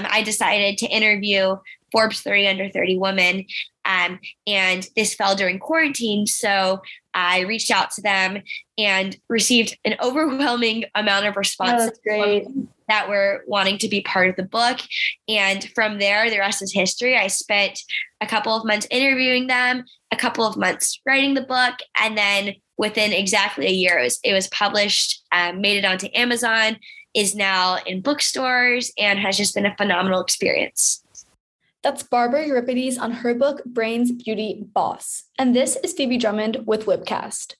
um, 0.00 0.06
I 0.10 0.22
decided 0.22 0.78
to 0.78 0.86
interview 0.86 1.56
Forbes 1.92 2.22
30 2.22 2.48
under 2.48 2.68
30 2.68 2.98
women. 2.98 3.46
Um, 3.84 4.20
and 4.46 4.86
this 4.94 5.14
fell 5.14 5.34
during 5.34 5.58
quarantine. 5.58 6.26
So 6.26 6.82
I 7.14 7.40
reached 7.40 7.70
out 7.70 7.90
to 7.92 8.02
them 8.02 8.42
and 8.78 9.16
received 9.28 9.76
an 9.84 9.96
overwhelming 10.02 10.84
amount 10.94 11.26
of 11.26 11.36
responses 11.36 11.98
oh, 12.10 12.66
that 12.88 13.08
were 13.08 13.44
wanting 13.46 13.78
to 13.78 13.88
be 13.88 14.02
part 14.02 14.28
of 14.28 14.36
the 14.36 14.44
book. 14.44 14.78
And 15.28 15.68
from 15.74 15.98
there, 15.98 16.30
the 16.30 16.38
rest 16.38 16.62
is 16.62 16.72
history. 16.72 17.16
I 17.16 17.26
spent 17.26 17.80
a 18.20 18.26
couple 18.26 18.54
of 18.54 18.64
months 18.64 18.86
interviewing 18.90 19.46
them, 19.46 19.84
a 20.12 20.16
couple 20.16 20.44
of 20.44 20.56
months 20.56 21.00
writing 21.06 21.34
the 21.34 21.40
book, 21.40 21.74
and 22.00 22.16
then 22.16 22.54
within 22.76 23.12
exactly 23.12 23.66
a 23.66 23.70
year, 23.70 23.98
it 23.98 24.04
was, 24.04 24.20
it 24.24 24.32
was 24.32 24.48
published, 24.48 25.22
um, 25.32 25.60
made 25.60 25.76
it 25.76 25.84
onto 25.84 26.08
Amazon, 26.14 26.76
is 27.14 27.34
now 27.34 27.78
in 27.86 28.00
bookstores, 28.00 28.92
and 28.98 29.18
has 29.18 29.36
just 29.36 29.54
been 29.54 29.66
a 29.66 29.76
phenomenal 29.76 30.20
experience. 30.20 31.02
That's 31.82 32.02
Barbara 32.02 32.46
Euripides 32.46 32.98
on 32.98 33.10
her 33.10 33.34
book, 33.34 33.64
Brains, 33.64 34.12
Beauty, 34.12 34.64
Boss. 34.74 35.24
And 35.38 35.56
this 35.56 35.76
is 35.82 35.94
Phoebe 35.94 36.18
Drummond 36.18 36.66
with 36.66 36.84
Whipcast. 36.84 37.54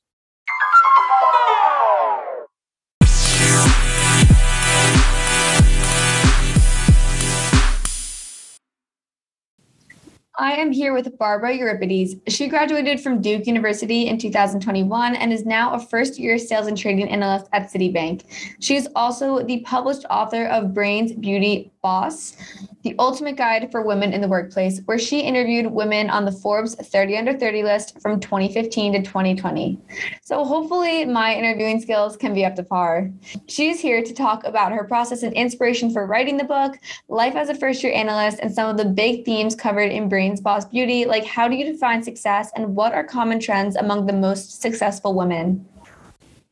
I 10.40 10.52
am 10.52 10.72
here 10.72 10.94
with 10.94 11.18
Barbara 11.18 11.54
Euripides. 11.54 12.14
She 12.26 12.48
graduated 12.48 12.98
from 12.98 13.20
Duke 13.20 13.46
University 13.46 14.06
in 14.06 14.16
2021 14.16 15.14
and 15.14 15.34
is 15.34 15.44
now 15.44 15.74
a 15.74 15.78
first 15.78 16.18
year 16.18 16.38
sales 16.38 16.66
and 16.66 16.78
trading 16.78 17.10
analyst 17.10 17.50
at 17.52 17.70
Citibank. 17.70 18.22
She 18.58 18.74
is 18.74 18.88
also 18.96 19.42
the 19.44 19.60
published 19.60 20.06
author 20.08 20.46
of 20.46 20.72
Brains, 20.72 21.12
Beauty, 21.12 21.70
Boss, 21.82 22.36
the 22.82 22.94
ultimate 22.98 23.36
guide 23.36 23.70
for 23.70 23.82
women 23.82 24.12
in 24.12 24.20
the 24.20 24.28
workplace, 24.28 24.80
where 24.84 24.98
she 24.98 25.20
interviewed 25.20 25.66
women 25.66 26.10
on 26.10 26.26
the 26.26 26.32
Forbes 26.32 26.74
30 26.74 27.16
under 27.16 27.38
30 27.38 27.62
list 27.62 28.00
from 28.00 28.20
2015 28.20 28.92
to 28.92 29.02
2020. 29.02 29.78
So 30.22 30.44
hopefully 30.44 31.06
my 31.06 31.34
interviewing 31.34 31.80
skills 31.80 32.18
can 32.18 32.34
be 32.34 32.44
up 32.44 32.54
to 32.56 32.62
par. 32.62 33.10
She's 33.48 33.80
here 33.80 34.02
to 34.02 34.12
talk 34.12 34.44
about 34.44 34.72
her 34.72 34.84
process 34.84 35.22
and 35.22 35.32
inspiration 35.32 35.90
for 35.90 36.06
writing 36.06 36.36
the 36.36 36.44
book, 36.44 36.78
life 37.08 37.34
as 37.34 37.48
a 37.48 37.54
first 37.54 37.82
year 37.82 37.94
analyst, 37.94 38.40
and 38.40 38.52
some 38.52 38.68
of 38.68 38.76
the 38.76 38.84
big 38.84 39.24
themes 39.24 39.54
covered 39.54 39.90
in 39.90 40.08
Brains, 40.08 40.40
Boss, 40.40 40.66
Beauty, 40.66 41.06
like 41.06 41.24
how 41.24 41.48
do 41.48 41.56
you 41.56 41.64
define 41.64 42.02
success 42.02 42.50
and 42.56 42.76
what 42.76 42.92
are 42.92 43.04
common 43.04 43.40
trends 43.40 43.76
among 43.76 44.04
the 44.04 44.12
most 44.12 44.60
successful 44.60 45.14
women? 45.14 45.66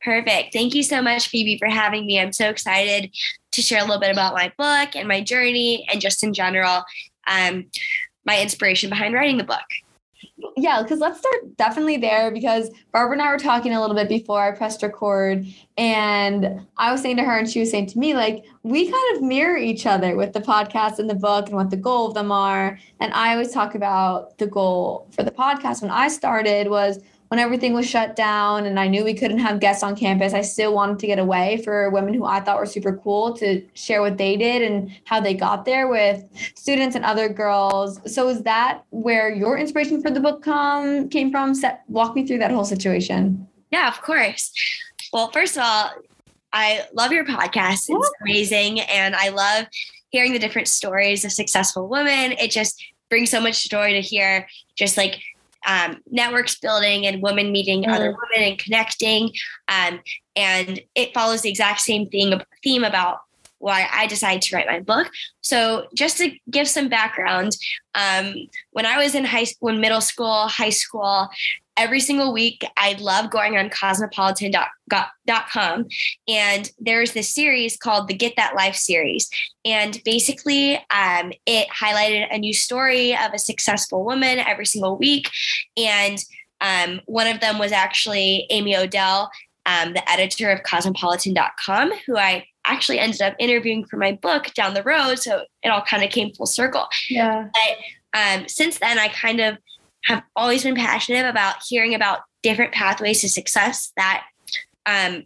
Perfect. 0.03 0.53
Thank 0.53 0.73
you 0.75 0.83
so 0.83 1.01
much, 1.01 1.27
Phoebe, 1.27 1.57
for 1.57 1.67
having 1.67 2.05
me. 2.05 2.19
I'm 2.19 2.31
so 2.31 2.49
excited 2.49 3.11
to 3.51 3.61
share 3.61 3.79
a 3.79 3.85
little 3.85 3.99
bit 3.99 4.11
about 4.11 4.33
my 4.33 4.51
book 4.57 4.95
and 4.95 5.07
my 5.07 5.21
journey 5.21 5.85
and 5.91 5.99
just 5.99 6.23
in 6.23 6.33
general, 6.33 6.83
um, 7.27 7.65
my 8.25 8.41
inspiration 8.41 8.89
behind 8.89 9.13
writing 9.13 9.37
the 9.37 9.43
book. 9.43 9.59
Yeah, 10.55 10.81
because 10.81 10.99
let's 10.99 11.19
start 11.19 11.57
definitely 11.57 11.97
there 11.97 12.31
because 12.31 12.69
Barbara 12.91 13.13
and 13.13 13.21
I 13.21 13.31
were 13.31 13.37
talking 13.37 13.73
a 13.73 13.81
little 13.81 13.95
bit 13.95 14.07
before 14.07 14.41
I 14.41 14.51
pressed 14.55 14.83
record, 14.83 15.45
and 15.77 16.65
I 16.77 16.91
was 16.91 17.01
saying 17.01 17.17
to 17.17 17.23
her, 17.23 17.37
and 17.37 17.49
she 17.49 17.59
was 17.59 17.71
saying 17.71 17.87
to 17.87 17.99
me, 17.99 18.13
like, 18.13 18.45
we 18.63 18.89
kind 18.89 19.15
of 19.15 19.21
mirror 19.21 19.57
each 19.57 19.85
other 19.85 20.15
with 20.15 20.33
the 20.33 20.41
podcast 20.41 20.99
and 20.99 21.09
the 21.09 21.15
book 21.15 21.47
and 21.47 21.55
what 21.55 21.69
the 21.69 21.77
goal 21.77 22.07
of 22.07 22.13
them 22.13 22.31
are. 22.31 22.79
And 22.99 23.13
I 23.13 23.33
always 23.33 23.51
talk 23.51 23.75
about 23.75 24.37
the 24.37 24.47
goal 24.47 25.07
for 25.11 25.23
the 25.23 25.31
podcast 25.31 25.81
when 25.81 25.91
I 25.91 26.07
started 26.07 26.69
was 26.69 26.99
when 27.29 27.39
everything 27.39 27.73
was 27.73 27.87
shut 27.87 28.15
down 28.15 28.65
and 28.65 28.79
I 28.79 28.87
knew 28.87 29.03
we 29.03 29.13
couldn't 29.13 29.37
have 29.39 29.59
guests 29.59 29.83
on 29.83 29.95
campus, 29.95 30.33
I 30.33 30.41
still 30.41 30.73
wanted 30.73 30.99
to 30.99 31.07
get 31.07 31.19
away 31.19 31.61
for 31.63 31.89
women 31.91 32.13
who 32.13 32.25
I 32.25 32.39
thought 32.39 32.57
were 32.57 32.65
super 32.65 32.97
cool 32.97 33.33
to 33.37 33.63
share 33.75 34.01
what 34.01 34.17
they 34.17 34.35
did 34.35 34.63
and 34.63 34.91
how 35.05 35.19
they 35.19 35.35
got 35.35 35.63
there 35.63 35.87
with 35.87 36.23
students 36.55 36.95
and 36.95 37.05
other 37.05 37.29
girls. 37.29 37.99
So 38.11 38.29
is 38.29 38.41
that 38.43 38.83
where 38.89 39.29
your 39.31 39.57
inspiration 39.57 40.01
for 40.01 40.09
the 40.09 40.19
book 40.19 40.41
come 40.41 41.07
came 41.09 41.29
from? 41.29 41.53
Set, 41.53 41.83
walk 41.87 42.15
me 42.15 42.25
through 42.25 42.39
that 42.39 42.51
whole 42.51 42.65
situation. 42.65 43.47
Yeah, 43.71 43.87
of 43.87 44.01
course. 44.01 44.51
Well, 45.13 45.29
first 45.31 45.55
of 45.55 45.63
all, 45.63 45.91
I 46.51 46.81
love 46.93 47.11
your 47.11 47.25
podcast. 47.25 47.85
It's 47.89 48.11
amazing. 48.21 48.79
And 48.81 49.15
I 49.15 49.29
love 49.29 49.67
hearing 50.09 50.33
the 50.33 50.39
different 50.39 50.67
stories 50.67 51.23
of 51.23 51.31
successful 51.31 51.87
women. 51.87 52.31
It 52.33 52.49
just 52.49 52.83
brings 53.09 53.29
so 53.29 53.39
much 53.39 53.69
joy 53.69 53.93
to 53.93 54.01
hear 54.01 54.47
just 54.75 54.97
like 54.97 55.21
um, 55.67 55.97
networks 56.09 56.59
building 56.59 57.05
and 57.05 57.21
women 57.21 57.51
meeting 57.51 57.83
mm. 57.83 57.93
other 57.93 58.11
women 58.11 58.49
and 58.51 58.59
connecting. 58.59 59.31
Um, 59.67 60.01
and 60.35 60.79
it 60.95 61.13
follows 61.13 61.41
the 61.41 61.49
exact 61.49 61.81
same 61.81 62.07
thing 62.09 62.39
theme 62.63 62.83
about 62.83 63.19
why 63.59 63.87
I 63.91 64.07
decided 64.07 64.41
to 64.43 64.55
write 64.55 64.67
my 64.67 64.79
book. 64.79 65.09
So 65.41 65.87
just 65.93 66.17
to 66.17 66.31
give 66.49 66.67
some 66.67 66.87
background, 66.87 67.57
um, 67.93 68.33
when 68.71 68.85
I 68.85 68.97
was 68.97 69.15
in 69.15 69.25
high 69.25 69.45
when 69.59 69.81
middle 69.81 70.01
school, 70.01 70.47
high 70.47 70.69
school, 70.69 71.29
every 71.79 72.01
single 72.01 72.33
week 72.33 72.63
I 72.75 72.97
love 72.99 73.31
going 73.31 73.57
on 73.57 73.69
cosmopolitan.com 73.69 75.87
and 76.27 76.71
there's 76.77 77.13
this 77.13 77.33
series 77.33 77.77
called 77.77 78.09
the 78.09 78.13
Get 78.13 78.35
That 78.35 78.53
Life 78.53 78.75
series. 78.75 79.29
And 79.63 80.01
basically, 80.03 80.75
um, 80.93 81.31
it 81.45 81.69
highlighted 81.69 82.27
a 82.31 82.37
new 82.37 82.53
story 82.53 83.15
of 83.15 83.33
a 83.33 83.39
successful 83.39 84.03
woman 84.03 84.39
every 84.39 84.65
single 84.65 84.97
week. 84.97 85.31
And 85.77 86.21
um, 86.59 86.99
one 87.05 87.27
of 87.27 87.39
them 87.39 87.57
was 87.57 87.71
actually 87.71 88.45
Amy 88.49 88.75
Odell, 88.75 89.31
um, 89.65 89.93
the 89.93 90.11
editor 90.11 90.51
of 90.51 90.63
cosmopolitan.com, 90.63 91.93
who 92.05 92.17
I 92.17 92.45
actually 92.65 92.99
ended 92.99 93.21
up 93.21 93.35
interviewing 93.39 93.85
for 93.85 93.95
my 93.95 94.19
book 94.21 94.53
down 94.53 94.73
the 94.73 94.83
road. 94.83 95.19
So 95.19 95.45
it 95.63 95.69
all 95.69 95.83
kind 95.83 96.03
of 96.03 96.09
came 96.09 96.33
full 96.33 96.45
circle. 96.45 96.89
Yeah. 97.09 97.47
But 97.53 98.19
um, 98.19 98.49
since 98.49 98.79
then, 98.79 98.99
I 98.99 99.07
kind 99.07 99.39
of 99.39 99.57
have 100.05 100.23
always 100.35 100.63
been 100.63 100.75
passionate 100.75 101.25
about 101.25 101.55
hearing 101.67 101.93
about 101.93 102.19
different 102.41 102.73
pathways 102.73 103.21
to 103.21 103.29
success 103.29 103.91
that 103.97 104.23
um, 104.85 105.23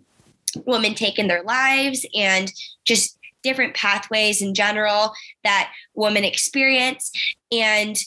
women 0.65 0.93
take 0.93 1.19
in 1.19 1.27
their 1.27 1.43
lives 1.43 2.05
and 2.15 2.51
just 2.85 3.17
different 3.43 3.75
pathways 3.75 4.41
in 4.41 4.53
general 4.53 5.13
that 5.43 5.71
women 5.93 6.23
experience. 6.23 7.11
And 7.51 7.97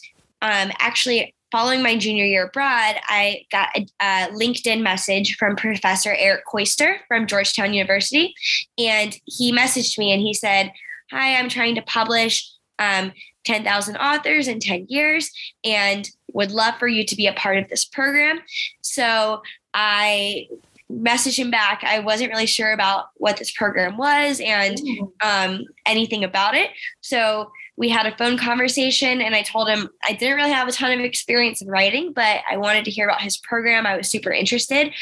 um, 0.42 0.70
actually, 0.78 1.34
following 1.52 1.82
my 1.82 1.96
junior 1.96 2.24
year 2.24 2.46
abroad, 2.46 2.96
I 3.06 3.44
got 3.52 3.68
a, 3.76 3.86
a, 4.00 4.28
LinkedIn 4.32 4.82
message 4.82 5.36
from 5.36 5.56
Professor 5.56 6.14
Eric 6.18 6.44
Koester 6.46 6.96
from 7.08 7.26
Georgetown 7.26 7.72
University. 7.72 8.34
And 8.78 9.16
he 9.24 9.52
messaged 9.52 9.98
me 9.98 10.12
and 10.12 10.20
he 10.20 10.34
said, 10.34 10.72
Hi, 11.12 11.36
I'm 11.36 11.48
trying 11.48 11.76
to 11.76 11.82
publish 11.82 12.50
um, 12.78 13.12
10,000 13.46 13.96
authors 13.96 14.48
in 14.48 14.60
10 14.60 14.86
years 14.88 15.30
and 15.64 16.10
would 16.32 16.50
love 16.50 16.74
for 16.78 16.88
you 16.88 17.04
to 17.06 17.16
be 17.16 17.26
a 17.26 17.32
part 17.32 17.56
of 17.56 17.68
this 17.68 17.84
program. 17.84 18.40
So 18.82 19.42
I 19.72 20.48
messaged 20.92 21.38
him 21.38 21.50
back. 21.50 21.82
I 21.82 22.00
wasn't 22.00 22.30
really 22.30 22.46
sure 22.46 22.72
about 22.72 23.06
what 23.16 23.38
this 23.38 23.50
program 23.50 23.96
was 23.96 24.40
and 24.40 24.78
um, 25.24 25.64
anything 25.86 26.24
about 26.24 26.54
it. 26.54 26.70
So 27.00 27.50
we 27.76 27.88
had 27.88 28.06
a 28.06 28.16
phone 28.16 28.38
conversation 28.38 29.20
and 29.20 29.34
I 29.34 29.42
told 29.42 29.68
him 29.68 29.88
I 30.06 30.12
didn't 30.12 30.36
really 30.36 30.52
have 30.52 30.68
a 30.68 30.72
ton 30.72 30.92
of 30.92 31.00
experience 31.00 31.60
in 31.60 31.68
writing, 31.68 32.12
but 32.12 32.40
I 32.50 32.56
wanted 32.56 32.84
to 32.86 32.90
hear 32.90 33.06
about 33.06 33.20
his 33.20 33.36
program. 33.36 33.86
I 33.86 33.96
was 33.96 34.08
super 34.08 34.32
interested. 34.32 34.92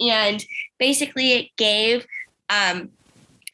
And 0.00 0.44
basically, 0.78 1.32
it 1.32 1.48
gave 1.56 2.06
um, 2.50 2.90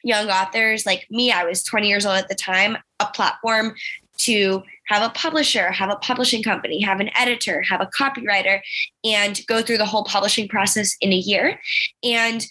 young 0.03 0.29
authors 0.29 0.85
like 0.85 1.05
me, 1.09 1.31
I 1.31 1.43
was 1.43 1.63
20 1.63 1.87
years 1.87 2.05
old 2.05 2.17
at 2.17 2.27
the 2.27 2.35
time, 2.35 2.77
a 2.99 3.05
platform 3.07 3.75
to 4.23 4.63
have 4.87 5.03
a 5.03 5.13
publisher, 5.13 5.71
have 5.71 5.89
a 5.89 5.95
publishing 5.97 6.43
company, 6.43 6.81
have 6.81 6.99
an 6.99 7.09
editor, 7.15 7.61
have 7.61 7.81
a 7.81 7.89
copywriter, 7.97 8.59
and 9.03 9.41
go 9.47 9.61
through 9.61 9.77
the 9.77 9.85
whole 9.85 10.03
publishing 10.03 10.47
process 10.47 10.95
in 11.01 11.13
a 11.13 11.17
year. 11.17 11.59
And 12.03 12.45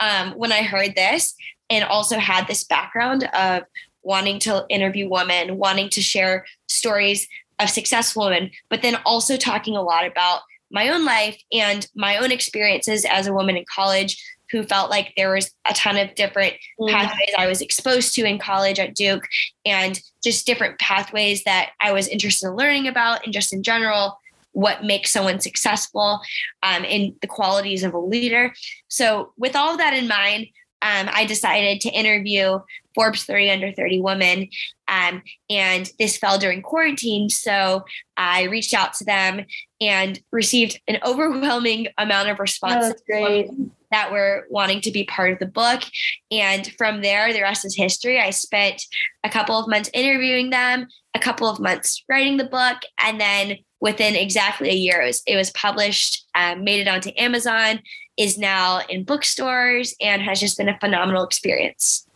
um, 0.00 0.32
when 0.32 0.52
I 0.52 0.62
heard 0.62 0.94
this, 0.94 1.34
and 1.72 1.84
also 1.84 2.18
had 2.18 2.46
this 2.46 2.64
background 2.64 3.24
of 3.32 3.62
wanting 4.02 4.38
to 4.40 4.66
interview 4.68 5.08
women, 5.08 5.56
wanting 5.56 5.88
to 5.88 6.02
share 6.02 6.44
stories 6.68 7.26
of 7.58 7.70
successful 7.70 8.24
women, 8.24 8.50
but 8.68 8.82
then 8.82 8.96
also 9.06 9.38
talking 9.38 9.74
a 9.74 9.82
lot 9.82 10.06
about 10.06 10.42
my 10.70 10.90
own 10.90 11.04
life 11.04 11.40
and 11.50 11.86
my 11.94 12.18
own 12.18 12.30
experiences 12.30 13.06
as 13.06 13.26
a 13.26 13.32
woman 13.32 13.56
in 13.56 13.64
college 13.74 14.22
who 14.52 14.62
felt 14.62 14.90
like 14.90 15.12
there 15.16 15.32
was 15.32 15.50
a 15.68 15.74
ton 15.74 15.96
of 15.96 16.14
different 16.14 16.54
mm. 16.78 16.90
pathways 16.90 17.34
I 17.36 17.46
was 17.46 17.60
exposed 17.60 18.14
to 18.14 18.24
in 18.24 18.38
college 18.38 18.78
at 18.78 18.94
Duke 18.94 19.26
and 19.64 19.98
just 20.22 20.46
different 20.46 20.78
pathways 20.78 21.42
that 21.44 21.70
I 21.80 21.92
was 21.92 22.06
interested 22.06 22.48
in 22.48 22.56
learning 22.56 22.86
about 22.86 23.24
and 23.24 23.32
just 23.32 23.52
in 23.52 23.62
general 23.62 24.18
what 24.52 24.84
makes 24.84 25.10
someone 25.10 25.40
successful 25.40 26.20
um, 26.62 26.84
in 26.84 27.16
the 27.22 27.26
qualities 27.26 27.82
of 27.82 27.94
a 27.94 27.98
leader. 27.98 28.52
So 28.88 29.32
with 29.38 29.56
all 29.56 29.72
of 29.72 29.78
that 29.78 29.94
in 29.94 30.06
mind, 30.06 30.48
um, 30.82 31.08
I 31.12 31.24
decided 31.24 31.80
to 31.82 31.90
interview 31.90 32.58
Forbes 32.94 33.24
30 33.24 33.50
under 33.50 33.72
30 33.72 34.00
women. 34.00 34.48
Um, 34.88 35.22
and 35.48 35.90
this 35.98 36.18
fell 36.18 36.38
during 36.38 36.60
quarantine. 36.60 37.30
So 37.30 37.84
I 38.16 38.42
reached 38.44 38.74
out 38.74 38.92
to 38.94 39.04
them 39.04 39.46
and 39.80 40.20
received 40.32 40.80
an 40.88 40.98
overwhelming 41.04 41.86
amount 41.98 42.28
of 42.28 42.40
responses. 42.40 42.94
Oh, 42.96 43.02
great. 43.06 43.50
That 43.92 44.12
were 44.12 44.46
wanting 44.50 44.80
to 44.82 44.90
be 44.90 45.04
part 45.04 45.32
of 45.32 45.38
the 45.38 45.46
book. 45.46 45.82
And 46.30 46.72
from 46.76 47.02
there, 47.02 47.32
the 47.32 47.42
rest 47.42 47.64
is 47.64 47.76
history. 47.76 48.20
I 48.20 48.30
spent 48.30 48.82
a 49.24 49.30
couple 49.30 49.58
of 49.58 49.68
months 49.68 49.90
interviewing 49.94 50.50
them, 50.50 50.86
a 51.14 51.18
couple 51.18 51.48
of 51.48 51.60
months 51.60 52.02
writing 52.08 52.36
the 52.36 52.44
book, 52.44 52.78
and 53.02 53.20
then 53.20 53.58
within 53.80 54.14
exactly 54.14 54.70
a 54.70 54.74
year, 54.74 55.00
it 55.02 55.06
was, 55.06 55.22
it 55.26 55.36
was 55.36 55.50
published, 55.50 56.26
um, 56.34 56.64
made 56.64 56.80
it 56.80 56.88
onto 56.88 57.10
Amazon, 57.16 57.80
is 58.16 58.38
now 58.38 58.80
in 58.88 59.04
bookstores, 59.04 59.94
and 60.00 60.22
has 60.22 60.40
just 60.40 60.56
been 60.56 60.68
a 60.68 60.78
phenomenal 60.78 61.24
experience. 61.24 62.06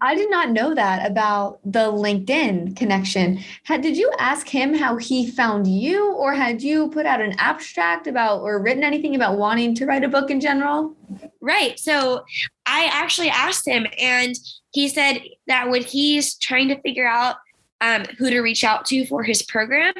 I 0.00 0.14
did 0.14 0.30
not 0.30 0.50
know 0.50 0.74
that 0.74 1.10
about 1.10 1.60
the 1.64 1.90
LinkedIn 1.92 2.76
connection. 2.76 3.38
Had, 3.64 3.80
did 3.80 3.96
you 3.96 4.12
ask 4.18 4.48
him 4.48 4.74
how 4.74 4.96
he 4.96 5.30
found 5.30 5.66
you, 5.66 6.12
or 6.12 6.34
had 6.34 6.62
you 6.62 6.90
put 6.90 7.06
out 7.06 7.20
an 7.20 7.34
abstract 7.38 8.06
about 8.06 8.40
or 8.40 8.60
written 8.60 8.84
anything 8.84 9.14
about 9.14 9.38
wanting 9.38 9.74
to 9.76 9.86
write 9.86 10.04
a 10.04 10.08
book 10.08 10.30
in 10.30 10.40
general? 10.40 10.94
Right. 11.40 11.78
So 11.78 12.24
I 12.66 12.88
actually 12.92 13.30
asked 13.30 13.66
him, 13.66 13.86
and 13.98 14.34
he 14.72 14.88
said 14.88 15.22
that 15.46 15.70
when 15.70 15.82
he's 15.82 16.34
trying 16.34 16.68
to 16.68 16.80
figure 16.82 17.08
out 17.08 17.36
um, 17.80 18.04
who 18.18 18.30
to 18.30 18.40
reach 18.40 18.64
out 18.64 18.84
to 18.86 19.06
for 19.06 19.22
his 19.22 19.42
program, 19.42 19.94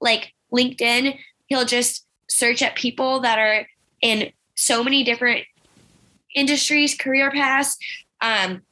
like 0.00 0.32
LinkedIn, 0.52 1.18
he'll 1.46 1.64
just 1.64 2.06
search 2.28 2.62
at 2.62 2.76
people 2.76 3.20
that 3.20 3.38
are 3.38 3.66
in 4.00 4.32
so 4.56 4.84
many 4.84 5.04
different 5.04 5.44
industries, 6.34 6.94
career 6.94 7.30
paths. 7.30 7.78
Um, 8.20 8.62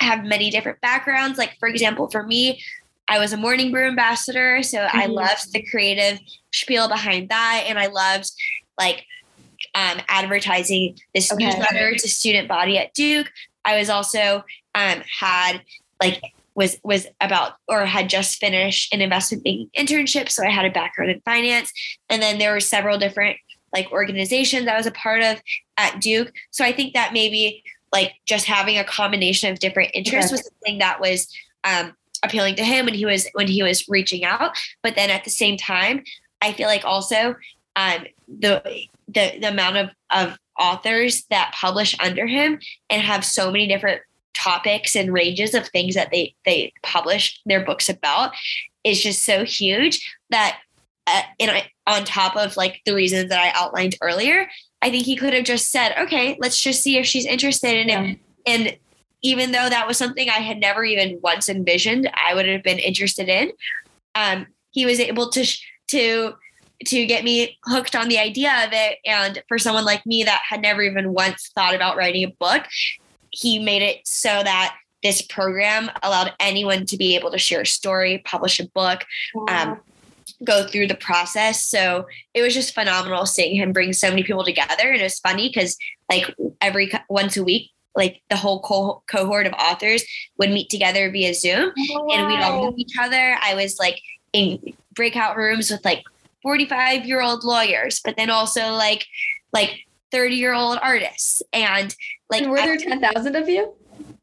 have 0.00 0.24
many 0.24 0.50
different 0.50 0.80
backgrounds. 0.80 1.38
Like, 1.38 1.56
for 1.58 1.68
example, 1.68 2.08
for 2.08 2.22
me, 2.22 2.62
I 3.08 3.18
was 3.18 3.32
a 3.32 3.36
morning 3.36 3.72
brew 3.72 3.86
ambassador. 3.86 4.62
So 4.62 4.78
mm-hmm. 4.78 4.98
I 4.98 5.06
loved 5.06 5.52
the 5.52 5.62
creative 5.62 6.20
spiel 6.52 6.88
behind 6.88 7.30
that. 7.30 7.64
And 7.66 7.78
I 7.78 7.86
loved 7.86 8.30
like 8.78 9.04
um, 9.74 10.00
advertising 10.08 10.98
this 11.14 11.32
okay. 11.32 11.46
newsletter 11.46 11.94
to 11.94 12.08
student 12.08 12.48
body 12.48 12.78
at 12.78 12.94
Duke. 12.94 13.30
I 13.64 13.78
was 13.78 13.90
also 13.90 14.44
um, 14.74 15.02
had 15.20 15.62
like 16.02 16.20
was 16.54 16.76
was 16.82 17.06
about 17.20 17.52
or 17.68 17.86
had 17.86 18.08
just 18.08 18.38
finished 18.38 18.92
an 18.92 19.00
investment 19.00 19.44
banking 19.44 19.70
internship. 19.76 20.28
So 20.28 20.44
I 20.44 20.50
had 20.50 20.64
a 20.64 20.70
background 20.70 21.10
in 21.10 21.20
finance. 21.20 21.72
And 22.08 22.20
then 22.20 22.38
there 22.38 22.52
were 22.52 22.60
several 22.60 22.98
different 22.98 23.38
like 23.72 23.90
organizations 23.92 24.66
I 24.66 24.76
was 24.76 24.86
a 24.86 24.92
part 24.92 25.22
of 25.22 25.40
at 25.76 26.00
Duke. 26.00 26.32
So 26.50 26.64
I 26.64 26.72
think 26.72 26.94
that 26.94 27.12
maybe 27.12 27.62
like 27.92 28.14
just 28.26 28.46
having 28.46 28.78
a 28.78 28.84
combination 28.84 29.50
of 29.52 29.58
different 29.58 29.90
interests 29.94 30.30
was 30.30 30.44
something 30.44 30.78
that 30.78 31.00
was 31.00 31.28
um, 31.64 31.94
appealing 32.24 32.54
to 32.56 32.64
him 32.64 32.84
when 32.84 32.94
he 32.94 33.06
was 33.06 33.26
when 33.34 33.46
he 33.46 33.62
was 33.62 33.88
reaching 33.88 34.24
out. 34.24 34.56
But 34.82 34.94
then 34.94 35.10
at 35.10 35.24
the 35.24 35.30
same 35.30 35.56
time, 35.56 36.02
I 36.42 36.52
feel 36.52 36.68
like 36.68 36.84
also 36.84 37.36
um, 37.76 38.06
the 38.28 38.62
the 39.08 39.38
the 39.40 39.48
amount 39.48 39.76
of 39.76 39.90
of 40.10 40.38
authors 40.58 41.24
that 41.30 41.54
publish 41.54 41.96
under 42.00 42.26
him 42.26 42.58
and 42.90 43.00
have 43.00 43.24
so 43.24 43.50
many 43.50 43.66
different 43.68 44.02
topics 44.34 44.94
and 44.94 45.12
ranges 45.12 45.54
of 45.54 45.66
things 45.68 45.94
that 45.94 46.10
they 46.10 46.34
they 46.44 46.72
publish 46.82 47.40
their 47.46 47.64
books 47.64 47.88
about 47.88 48.32
is 48.84 49.02
just 49.02 49.24
so 49.24 49.44
huge 49.44 50.16
that 50.30 50.58
uh, 51.06 51.22
and 51.40 51.50
I, 51.50 51.70
on 51.86 52.04
top 52.04 52.36
of 52.36 52.56
like 52.56 52.82
the 52.84 52.94
reasons 52.94 53.30
that 53.30 53.40
I 53.40 53.58
outlined 53.58 53.96
earlier, 54.02 54.46
I 54.82 54.90
think 54.90 55.04
he 55.04 55.16
could 55.16 55.34
have 55.34 55.44
just 55.44 55.70
said, 55.70 55.94
okay, 55.98 56.36
let's 56.40 56.60
just 56.60 56.82
see 56.82 56.98
if 56.98 57.06
she's 57.06 57.26
interested 57.26 57.76
in 57.76 57.88
yeah. 57.88 58.02
it. 58.02 58.18
And 58.46 58.78
even 59.22 59.52
though 59.52 59.68
that 59.68 59.86
was 59.86 59.96
something 59.96 60.28
I 60.28 60.40
had 60.40 60.58
never 60.58 60.84
even 60.84 61.18
once 61.22 61.48
envisioned, 61.48 62.08
I 62.14 62.34
would 62.34 62.46
have 62.46 62.62
been 62.62 62.78
interested 62.78 63.28
in. 63.28 63.52
Um, 64.14 64.46
he 64.70 64.86
was 64.86 65.00
able 65.00 65.30
to 65.30 65.44
to 65.88 66.34
to 66.86 67.06
get 67.06 67.24
me 67.24 67.58
hooked 67.64 67.96
on 67.96 68.08
the 68.08 68.18
idea 68.18 68.52
of 68.64 68.70
it. 68.72 68.98
And 69.04 69.42
for 69.48 69.58
someone 69.58 69.84
like 69.84 70.06
me 70.06 70.22
that 70.22 70.42
had 70.48 70.62
never 70.62 70.82
even 70.82 71.12
once 71.12 71.50
thought 71.54 71.74
about 71.74 71.96
writing 71.96 72.22
a 72.22 72.30
book, 72.38 72.64
he 73.30 73.58
made 73.58 73.82
it 73.82 74.06
so 74.06 74.28
that 74.28 74.76
this 75.02 75.22
program 75.22 75.90
allowed 76.02 76.32
anyone 76.38 76.86
to 76.86 76.96
be 76.96 77.16
able 77.16 77.30
to 77.32 77.38
share 77.38 77.62
a 77.62 77.66
story, 77.66 78.22
publish 78.24 78.60
a 78.60 78.68
book, 78.68 79.04
wow. 79.34 79.72
um, 79.72 79.80
go 80.44 80.66
through 80.66 80.86
the 80.86 80.94
process. 80.94 81.64
So 81.64 82.06
it 82.34 82.42
was 82.42 82.54
just 82.54 82.74
phenomenal 82.74 83.26
seeing 83.26 83.56
him 83.56 83.72
bring 83.72 83.92
so 83.92 84.10
many 84.10 84.22
people 84.22 84.44
together. 84.44 84.90
And 84.90 85.00
it 85.00 85.04
was 85.04 85.18
funny 85.18 85.48
because 85.48 85.76
like 86.10 86.34
every 86.60 86.90
once 87.08 87.36
a 87.36 87.44
week, 87.44 87.70
like 87.96 88.22
the 88.30 88.36
whole 88.36 88.60
co- 88.60 89.02
cohort 89.10 89.46
of 89.46 89.52
authors 89.54 90.04
would 90.38 90.50
meet 90.50 90.70
together 90.70 91.10
via 91.10 91.34
Zoom 91.34 91.72
wow. 91.90 92.06
and 92.12 92.26
we'd 92.28 92.40
all 92.40 92.70
know 92.70 92.74
each 92.76 92.94
other. 93.00 93.36
I 93.42 93.54
was 93.54 93.78
like 93.78 94.00
in 94.32 94.74
breakout 94.94 95.36
rooms 95.36 95.70
with 95.70 95.84
like 95.84 96.04
45 96.42 97.06
year 97.06 97.20
old 97.20 97.44
lawyers, 97.44 98.00
but 98.04 98.16
then 98.16 98.30
also 98.30 98.72
like 98.72 99.06
like 99.52 99.86
30 100.12 100.36
year 100.36 100.54
old 100.54 100.78
artists. 100.80 101.42
And 101.52 101.94
like 102.30 102.42
and 102.42 102.50
were 102.50 102.58
there 102.58 102.76
10,000 102.76 103.36
of 103.36 103.48
you? 103.48 103.74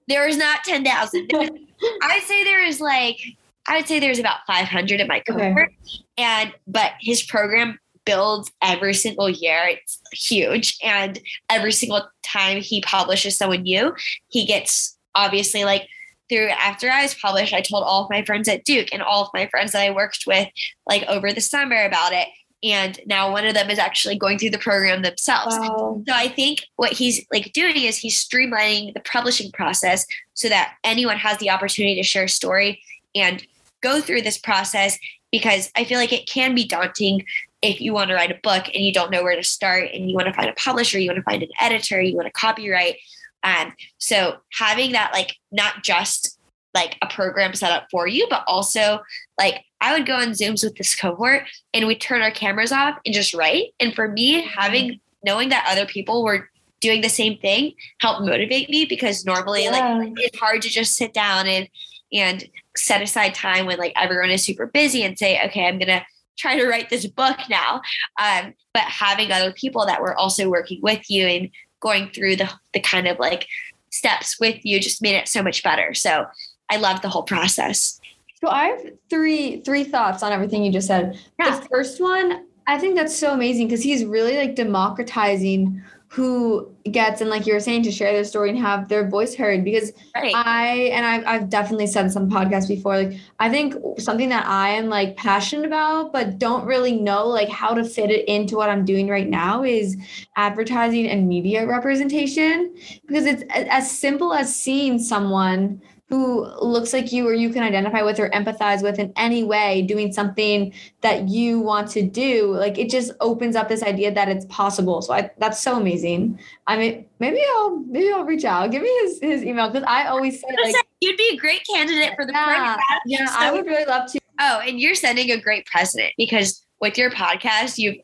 There 0.08 0.26
was 0.26 0.38
not 0.38 0.64
10,000. 0.64 1.32
I'd 2.04 2.24
say 2.24 2.44
there 2.44 2.64
is 2.64 2.80
like 2.80 3.20
I 3.68 3.78
would 3.78 3.88
say 3.88 4.00
there's 4.00 4.20
about 4.20 4.40
500 4.48 5.02
in 5.02 5.08
my 5.08 5.20
cohort. 5.22 5.72
Okay. 5.72 6.06
And, 6.18 6.54
but 6.68 6.92
his 7.00 7.24
program 7.24 7.80
builds 8.06 8.52
every 8.62 8.94
single 8.94 9.30
year. 9.30 9.60
It's 9.66 10.00
huge. 10.14 10.78
And 10.84 11.20
every 11.50 11.72
single 11.72 12.08
time 12.24 12.62
he 12.62 12.82
publishes 12.82 13.38
someone 13.38 13.64
new, 13.64 13.96
he 14.30 14.46
gets 14.46 14.98
obviously 15.16 15.64
like 15.64 15.88
through 16.30 16.50
after 16.50 16.90
I 16.90 17.04
was 17.04 17.14
published, 17.16 17.54
I 17.54 17.62
told 17.62 17.84
all 17.84 18.04
of 18.04 18.10
my 18.10 18.24
friends 18.24 18.48
at 18.48 18.64
Duke 18.66 18.90
and 18.92 19.02
all 19.02 19.24
of 19.24 19.30
my 19.34 19.48
friends 19.48 19.74
that 19.74 19.82
I 19.82 19.92
worked 19.92 20.24
with 20.26 20.48
like 20.88 21.04
over 21.08 21.32
the 21.32 21.42
summer 21.42 21.84
about 21.84 22.14
it. 22.14 22.28
And 22.64 23.00
now 23.06 23.32
one 23.32 23.46
of 23.46 23.54
them 23.54 23.70
is 23.70 23.78
actually 23.78 24.18
going 24.18 24.40
through 24.40 24.50
the 24.50 24.58
program 24.58 25.04
themselves. 25.04 25.56
Wow. 25.60 26.02
So 26.08 26.14
I 26.14 26.28
think 26.30 26.66
what 26.78 26.94
he's 26.94 27.24
like 27.32 27.54
doing 27.54 27.76
is 27.76 27.98
he's 27.98 28.24
streamlining 28.24 28.94
the 28.94 29.02
publishing 29.02 29.52
process 29.52 30.06
so 30.34 30.50
that 30.50 30.76
anyone 30.84 31.18
has 31.18 31.38
the 31.38 31.52
opportunity 31.52 31.96
to 31.96 32.04
share 32.04 32.24
a 32.24 32.30
story 32.30 32.82
and 33.14 33.46
go 33.82 34.02
through 34.02 34.22
this 34.22 34.38
process 34.38 34.98
because 35.32 35.72
I 35.76 35.84
feel 35.84 35.98
like 35.98 36.14
it 36.14 36.28
can 36.28 36.56
be 36.56 36.66
daunting 36.66 37.26
if 37.62 37.82
you 37.82 37.94
want 37.94 38.10
to 38.10 38.16
write 38.16 38.32
a 38.32 38.40
book 38.44 38.66
and 38.74 38.84
you 38.86 38.94
don't 38.94 39.12
know 39.12 39.24
where 39.24 39.36
to 39.36 39.44
start 39.44 39.90
and 39.94 40.10
you 40.10 40.16
want 40.16 40.28
to 40.28 40.34
find 40.34 40.50
a 40.50 40.54
publisher, 40.54 41.00
you 41.00 41.10
want 41.10 41.18
to 41.18 41.24
find 41.24 41.44
an 41.44 41.50
editor, 41.60 42.00
you 42.00 42.16
want 42.16 42.28
to 42.28 42.32
copyright. 42.32 42.98
Um, 43.44 43.74
so 43.98 44.38
having 44.54 44.92
that 44.94 45.12
like 45.14 45.36
not 45.52 45.84
just 45.84 46.38
like 46.74 46.98
a 47.02 47.08
program 47.08 47.54
set 47.54 47.72
up 47.72 47.88
for 47.90 48.08
you, 48.08 48.28
but 48.30 48.44
also 48.48 49.00
like 49.40 49.64
I 49.82 49.94
would 49.94 50.06
go 50.06 50.16
on 50.16 50.30
Zooms 50.30 50.64
with 50.64 50.76
this 50.76 50.96
cohort 50.96 51.44
and 51.74 51.88
we 51.88 51.96
turn 51.96 52.22
our 52.22 52.32
cameras 52.32 52.72
off 52.72 52.98
and 53.06 53.14
just 53.14 53.34
write. 53.34 53.74
And 53.80 53.94
for 53.94 54.08
me, 54.08 54.42
having 54.42 55.00
knowing 55.24 55.50
that 55.50 55.68
other 55.70 55.86
people 55.86 56.24
were 56.24 56.50
doing 56.82 57.02
the 57.02 57.10
same 57.10 57.38
thing 57.40 57.74
helped 58.00 58.22
motivate 58.22 58.70
me 58.70 58.86
because 58.86 59.26
normally 59.26 59.64
yeah. 59.64 59.98
like 59.98 60.14
it's 60.18 60.38
hard 60.38 60.62
to 60.62 60.70
just 60.70 60.96
sit 60.96 61.14
down 61.14 61.48
and 61.48 61.68
and 62.14 62.48
set 62.76 63.02
aside 63.02 63.34
time 63.34 63.66
when 63.66 63.78
like 63.78 63.94
everyone 63.96 64.32
is 64.32 64.44
super 64.44 64.66
busy 64.66 65.04
and 65.04 65.18
say, 65.18 65.40
okay, 65.46 65.68
I'm 65.68 65.80
gonna 65.80 66.06
try 66.38 66.58
to 66.58 66.68
write 66.68 66.90
this 66.90 67.06
book 67.06 67.38
now. 67.50 67.82
Um, 68.22 68.54
but 68.74 68.84
having 68.84 69.32
other 69.32 69.54
people 69.54 69.86
that 69.86 70.02
were 70.02 70.16
also 70.16 70.50
working 70.50 70.82
with 70.82 71.10
you 71.10 71.26
and 71.26 71.50
going 71.80 72.10
through 72.10 72.36
the 72.36 72.50
the 72.74 72.80
kind 72.80 73.08
of 73.08 73.20
like 73.20 73.48
steps 73.92 74.40
with 74.40 74.66
you 74.66 74.80
just 74.80 75.02
made 75.02 75.16
it 75.16 75.28
so 75.28 75.42
much 75.42 75.64
better. 75.64 75.94
So 75.94 76.26
I 76.70 76.78
love 76.78 77.02
the 77.02 77.10
whole 77.10 77.24
process. 77.24 78.00
So 78.42 78.50
I 78.50 78.66
have 78.66 78.82
three 79.10 79.62
three 79.62 79.84
thoughts 79.84 80.24
on 80.24 80.32
everything 80.32 80.64
you 80.64 80.72
just 80.72 80.88
said. 80.88 81.18
Yeah. 81.40 81.60
The 81.60 81.66
first 81.68 82.02
one, 82.02 82.46
I 82.68 82.78
think 82.78 82.96
that's 82.96 83.16
so 83.16 83.34
amazing 83.34 83.68
because 83.68 83.84
he's 83.84 84.04
really 84.04 84.38
like 84.38 84.56
democratizing 84.56 85.82
who 86.16 86.74
gets 86.92 87.20
and 87.20 87.30
like 87.30 87.46
you 87.46 87.54
were 87.54 87.60
saying 87.60 87.84
to 87.84 87.92
share 87.92 88.14
their 88.14 88.24
story 88.24 88.50
and 88.50 88.58
have 88.58 88.88
their 88.88 89.06
voice 89.10 89.36
heard 89.36 89.66
because 89.66 89.92
right. 90.16 90.34
i 90.34 90.90
and 90.94 91.06
I've, 91.06 91.26
I've 91.28 91.50
definitely 91.50 91.88
said 91.88 92.10
some 92.10 92.30
podcasts 92.30 92.70
before 92.70 92.96
like 92.96 93.20
i 93.40 93.50
think 93.50 93.76
something 93.98 94.30
that 94.30 94.46
i 94.46 94.70
am 94.70 94.88
like 94.88 95.18
passionate 95.18 95.66
about 95.66 96.14
but 96.14 96.40
don't 96.40 96.66
really 96.66 96.94
know 96.94 97.28
like 97.28 97.50
how 97.50 97.74
to 97.74 97.84
fit 97.84 98.12
it 98.12 98.26
into 98.30 98.56
what 98.56 98.70
i'm 98.70 98.86
doing 98.86 99.10
right 99.10 99.28
now 99.28 99.62
is 99.62 99.98
advertising 100.38 101.06
and 101.06 101.28
media 101.28 101.68
representation 101.68 102.74
because 103.06 103.26
it's 103.26 103.44
as 103.50 103.92
simple 103.92 104.34
as 104.34 104.56
seeing 104.56 104.98
someone 104.98 105.82
who 106.08 106.46
looks 106.62 106.94
like 106.94 107.12
you 107.12 107.28
or 107.28 107.34
you 107.34 107.50
can 107.50 107.64
identify 107.64 108.04
with 108.04 108.20
or 108.20 108.30
empathize 108.30 108.84
with 108.84 109.00
in 109.00 109.12
any 109.16 109.44
way 109.44 109.82
doing 109.82 110.14
something 110.14 110.72
that 111.02 111.28
you 111.30 111.60
want 111.60 111.90
to 111.90 112.04
do 112.04 112.56
like 112.56 112.78
it 112.78 112.90
just 112.90 113.12
opens 113.22 113.56
up 113.56 113.68
this 113.70 113.82
idea 113.82 114.14
that 114.14 114.30
it's 114.30 114.46
possible. 114.46 115.02
So 115.02 115.14
I, 115.14 115.32
that's 115.40 115.62
so 115.62 115.78
amazing. 115.78 116.40
I 116.68 116.78
mean 116.78 117.06
maybe 117.20 117.40
i'll 117.56 117.78
maybe 117.80 118.12
i'll 118.12 118.24
reach 118.24 118.46
out. 118.46 118.72
Give 118.72 118.84
me 118.84 118.94
his, 119.02 119.20
his 119.22 119.44
email 119.44 119.70
because 119.70 119.86
i 119.88 120.06
always 120.08 120.40
say 120.40 120.48
like 120.64 120.76
you'd 121.02 121.18
be 121.18 121.32
a 121.34 121.38
great 121.38 121.62
candidate 121.72 122.14
for 122.16 122.26
the 122.26 122.34
yeah, 122.34 122.46
program 122.46 122.80
yeah 123.06 123.26
so, 123.26 123.36
i 123.38 123.52
would 123.52 123.66
really 123.66 123.86
love 123.86 124.12
to. 124.12 124.20
Oh 124.40 124.62
and 124.66 124.80
you're 124.80 124.96
sending 124.96 125.32
a 125.32 125.40
great 125.40 125.66
precedent 125.66 126.14
because 126.18 126.66
with 126.82 126.98
your 126.98 127.10
podcast 127.10 127.78
you've 127.78 127.98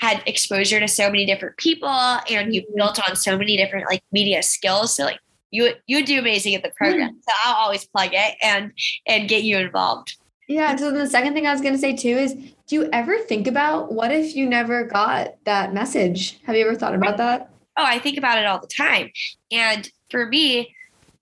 had 0.00 0.22
exposure 0.26 0.78
to 0.80 0.88
so 0.88 1.10
many 1.10 1.24
different 1.24 1.56
people 1.56 1.88
and 1.88 2.54
you've 2.54 2.64
mm-hmm. 2.64 2.76
built 2.76 3.08
on 3.08 3.16
so 3.16 3.36
many 3.36 3.56
different 3.56 3.86
like 3.88 4.02
media 4.12 4.42
skills. 4.42 4.94
So 4.94 5.04
like 5.04 5.20
you 5.50 5.72
you 5.86 6.04
do 6.04 6.18
amazing 6.18 6.54
at 6.54 6.62
the 6.62 6.70
program. 6.70 7.14
Mm. 7.14 7.22
So 7.22 7.34
I'll 7.44 7.56
always 7.56 7.86
plug 7.86 8.10
it 8.12 8.36
and 8.42 8.72
and 9.06 9.28
get 9.28 9.44
you 9.44 9.58
involved. 9.58 10.16
Yeah. 10.48 10.76
So 10.76 10.92
the 10.92 11.08
second 11.08 11.34
thing 11.34 11.46
I 11.46 11.52
was 11.52 11.60
going 11.60 11.74
to 11.74 11.78
say 11.78 11.96
too 11.96 12.08
is, 12.08 12.34
do 12.34 12.76
you 12.76 12.88
ever 12.92 13.18
think 13.18 13.48
about 13.48 13.92
what 13.92 14.12
if 14.12 14.36
you 14.36 14.48
never 14.48 14.84
got 14.84 15.34
that 15.44 15.74
message? 15.74 16.40
Have 16.44 16.54
you 16.54 16.64
ever 16.64 16.76
thought 16.76 16.94
about 16.94 17.16
that? 17.16 17.50
oh, 17.76 17.84
I 17.84 17.98
think 17.98 18.18
about 18.18 18.38
it 18.38 18.46
all 18.46 18.58
the 18.58 18.66
time. 18.66 19.10
And 19.50 19.88
for 20.10 20.26
me, 20.26 20.74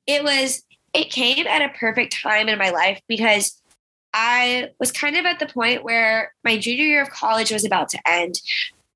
it 0.07 0.23
was, 0.23 0.62
it 0.93 1.11
came 1.11 1.47
at 1.47 1.62
a 1.62 1.76
perfect 1.76 2.16
time 2.23 2.49
in 2.49 2.59
my 2.59 2.71
life 2.71 3.00
because 3.09 3.61
I 4.12 4.71
was 4.78 4.93
kind 4.93 5.16
of 5.16 5.25
at 5.25 5.40
the 5.40 5.47
point 5.47 5.83
where 5.83 6.33
my 6.45 6.57
junior 6.57 6.85
year 6.85 7.02
of 7.02 7.11
college 7.11 7.50
was 7.50 7.64
about 7.64 7.88
to 7.90 7.99
end. 8.07 8.37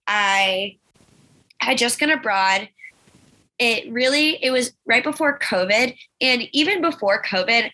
I 0.06 0.76
had 1.60 1.78
just 1.78 1.98
gone 1.98 2.10
abroad. 2.10 2.68
It 3.58 3.92
really, 3.92 4.42
it 4.42 4.50
was 4.50 4.72
right 4.86 5.02
before 5.02 5.38
COVID. 5.38 5.96
And 6.20 6.42
even 6.52 6.80
before 6.80 7.22
COVID, 7.22 7.70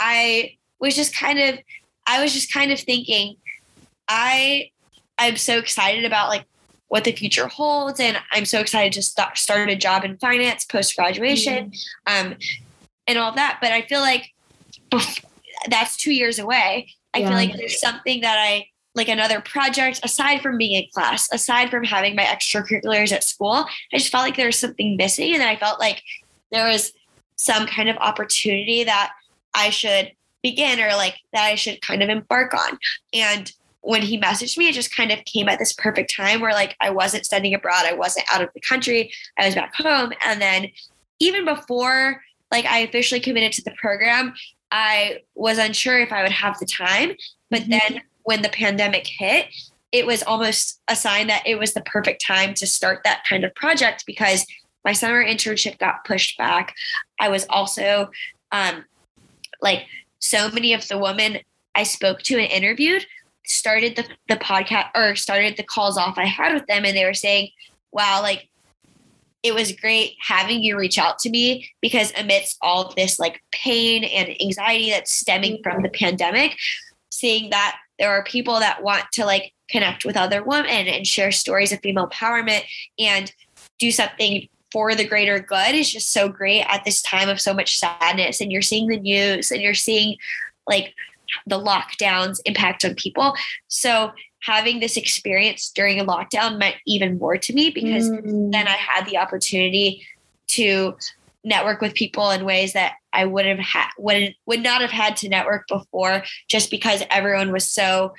I 0.00 0.56
was 0.80 0.96
just 0.96 1.14
kind 1.14 1.38
of, 1.38 1.58
I 2.06 2.22
was 2.22 2.32
just 2.32 2.52
kind 2.52 2.72
of 2.72 2.80
thinking, 2.80 3.36
I, 4.08 4.70
I'm 5.18 5.36
so 5.36 5.58
excited 5.58 6.04
about 6.04 6.28
like 6.28 6.44
what 6.88 7.04
the 7.04 7.12
future 7.12 7.46
holds. 7.46 8.00
And 8.00 8.18
I'm 8.32 8.44
so 8.44 8.58
excited 8.58 8.92
to 8.94 9.02
start, 9.02 9.38
start 9.38 9.70
a 9.70 9.76
job 9.76 10.04
in 10.04 10.18
finance 10.18 10.64
post 10.64 10.96
graduation 10.96 11.70
mm-hmm. 11.70 12.32
um, 12.32 12.36
and 13.06 13.18
all 13.18 13.32
that. 13.34 13.58
But 13.60 13.72
I 13.72 13.82
feel 13.82 14.00
like 14.00 14.32
that's 15.68 15.96
two 15.96 16.12
years 16.12 16.40
away. 16.40 16.88
I 17.14 17.18
yeah. 17.18 17.28
feel 17.28 17.36
like 17.36 17.56
there's 17.56 17.78
something 17.78 18.22
that 18.22 18.38
I 18.38 18.66
like 18.94 19.08
another 19.08 19.40
project 19.40 20.00
aside 20.02 20.42
from 20.42 20.58
being 20.58 20.82
in 20.82 20.88
class, 20.92 21.28
aside 21.32 21.70
from 21.70 21.84
having 21.84 22.14
my 22.14 22.24
extracurriculars 22.24 23.12
at 23.12 23.24
school. 23.24 23.66
I 23.92 23.98
just 23.98 24.10
felt 24.10 24.24
like 24.24 24.36
there 24.36 24.46
was 24.46 24.58
something 24.58 24.96
missing. 24.96 25.34
And 25.34 25.42
I 25.42 25.56
felt 25.56 25.80
like 25.80 26.02
there 26.50 26.68
was 26.68 26.92
some 27.36 27.66
kind 27.66 27.88
of 27.88 27.96
opportunity 27.96 28.84
that 28.84 29.12
I 29.54 29.70
should 29.70 30.12
begin 30.42 30.80
or 30.80 30.94
like 30.96 31.16
that 31.32 31.44
I 31.44 31.54
should 31.54 31.80
kind 31.80 32.02
of 32.02 32.08
embark 32.08 32.52
on. 32.54 32.78
And 33.14 33.50
when 33.80 34.02
he 34.02 34.20
messaged 34.20 34.58
me, 34.58 34.68
it 34.68 34.74
just 34.74 34.94
kind 34.94 35.10
of 35.10 35.24
came 35.24 35.48
at 35.48 35.58
this 35.58 35.72
perfect 35.72 36.14
time 36.14 36.40
where 36.40 36.52
like 36.52 36.76
I 36.80 36.90
wasn't 36.90 37.26
studying 37.26 37.54
abroad, 37.54 37.84
I 37.84 37.94
wasn't 37.94 38.26
out 38.32 38.42
of 38.42 38.50
the 38.54 38.60
country, 38.60 39.12
I 39.38 39.46
was 39.46 39.54
back 39.54 39.74
home. 39.74 40.12
And 40.24 40.40
then 40.40 40.68
even 41.18 41.44
before 41.44 42.22
like 42.50 42.66
I 42.66 42.80
officially 42.80 43.20
committed 43.20 43.52
to 43.52 43.62
the 43.62 43.72
program, 43.80 44.34
I 44.70 45.20
was 45.34 45.58
unsure 45.58 45.98
if 45.98 46.12
I 46.12 46.22
would 46.22 46.32
have 46.32 46.58
the 46.58 46.66
time. 46.66 47.12
But 47.50 47.62
mm-hmm. 47.62 47.70
then 47.70 48.02
when 48.24 48.42
the 48.42 48.48
pandemic 48.48 49.06
hit, 49.06 49.46
it 49.90 50.06
was 50.06 50.22
almost 50.22 50.80
a 50.88 50.96
sign 50.96 51.26
that 51.26 51.46
it 51.46 51.58
was 51.58 51.74
the 51.74 51.82
perfect 51.82 52.24
time 52.24 52.54
to 52.54 52.66
start 52.66 53.02
that 53.04 53.24
kind 53.28 53.44
of 53.44 53.54
project 53.54 54.04
because 54.06 54.46
my 54.84 54.92
summer 54.92 55.24
internship 55.24 55.78
got 55.78 56.04
pushed 56.04 56.38
back. 56.38 56.74
I 57.20 57.28
was 57.28 57.46
also 57.50 58.10
um, 58.50 58.84
like 59.60 59.86
so 60.18 60.50
many 60.50 60.72
of 60.72 60.88
the 60.88 60.98
women 60.98 61.38
I 61.74 61.84
spoke 61.84 62.22
to 62.22 62.38
and 62.38 62.50
interviewed 62.50 63.06
started 63.44 63.96
the, 63.96 64.04
the 64.28 64.36
podcast 64.36 64.88
or 64.94 65.14
started 65.14 65.56
the 65.56 65.62
calls 65.62 65.98
off 65.98 66.18
I 66.18 66.26
had 66.26 66.54
with 66.54 66.66
them 66.66 66.84
and 66.84 66.96
they 66.96 67.04
were 67.04 67.14
saying, 67.14 67.50
wow, 67.92 68.20
like 68.22 68.48
it 69.42 69.54
was 69.54 69.72
great 69.72 70.14
having 70.20 70.62
you 70.62 70.78
reach 70.78 70.98
out 70.98 71.18
to 71.18 71.30
me 71.30 71.68
because 71.80 72.12
amidst 72.16 72.56
all 72.62 72.92
this 72.96 73.18
like 73.18 73.42
pain 73.50 74.04
and 74.04 74.40
anxiety 74.40 74.90
that's 74.90 75.12
stemming 75.12 75.60
from 75.62 75.82
the 75.82 75.88
pandemic, 75.88 76.56
seeing 77.10 77.50
that 77.50 77.76
there 77.98 78.10
are 78.10 78.24
people 78.24 78.58
that 78.58 78.82
want 78.82 79.04
to 79.12 79.24
like 79.24 79.52
connect 79.68 80.04
with 80.04 80.16
other 80.16 80.42
women 80.42 80.86
and 80.86 81.06
share 81.06 81.32
stories 81.32 81.72
of 81.72 81.80
female 81.80 82.08
empowerment 82.08 82.62
and 82.98 83.32
do 83.78 83.90
something 83.90 84.48
for 84.70 84.94
the 84.94 85.06
greater 85.06 85.38
good 85.38 85.74
is 85.74 85.90
just 85.90 86.12
so 86.12 86.28
great 86.28 86.62
at 86.62 86.84
this 86.84 87.02
time 87.02 87.28
of 87.28 87.40
so 87.40 87.52
much 87.52 87.78
sadness 87.78 88.40
and 88.40 88.50
you're 88.50 88.62
seeing 88.62 88.88
the 88.88 88.98
news 88.98 89.50
and 89.50 89.60
you're 89.60 89.74
seeing 89.74 90.16
like 90.66 90.94
the 91.46 91.58
lockdowns 91.58 92.40
impact 92.46 92.84
on 92.84 92.94
people 92.94 93.34
so 93.68 94.12
having 94.42 94.80
this 94.80 94.96
experience 94.96 95.70
during 95.70 96.00
a 96.00 96.04
lockdown 96.04 96.58
meant 96.58 96.76
even 96.86 97.18
more 97.18 97.36
to 97.36 97.52
me 97.52 97.70
because 97.70 98.10
mm. 98.10 98.52
then 98.52 98.66
I 98.66 98.76
had 98.76 99.06
the 99.06 99.16
opportunity 99.16 100.04
to 100.48 100.96
network 101.44 101.80
with 101.80 101.94
people 101.94 102.30
in 102.30 102.44
ways 102.44 102.72
that 102.72 102.94
I 103.12 103.24
would 103.24 103.46
have 103.46 103.58
had 103.58 103.88
would 103.98 104.34
would 104.46 104.62
not 104.62 104.80
have 104.80 104.90
had 104.90 105.16
to 105.18 105.28
network 105.28 105.66
before 105.68 106.22
just 106.48 106.70
because 106.70 107.02
everyone 107.10 107.52
was 107.52 107.68
so 107.68 108.14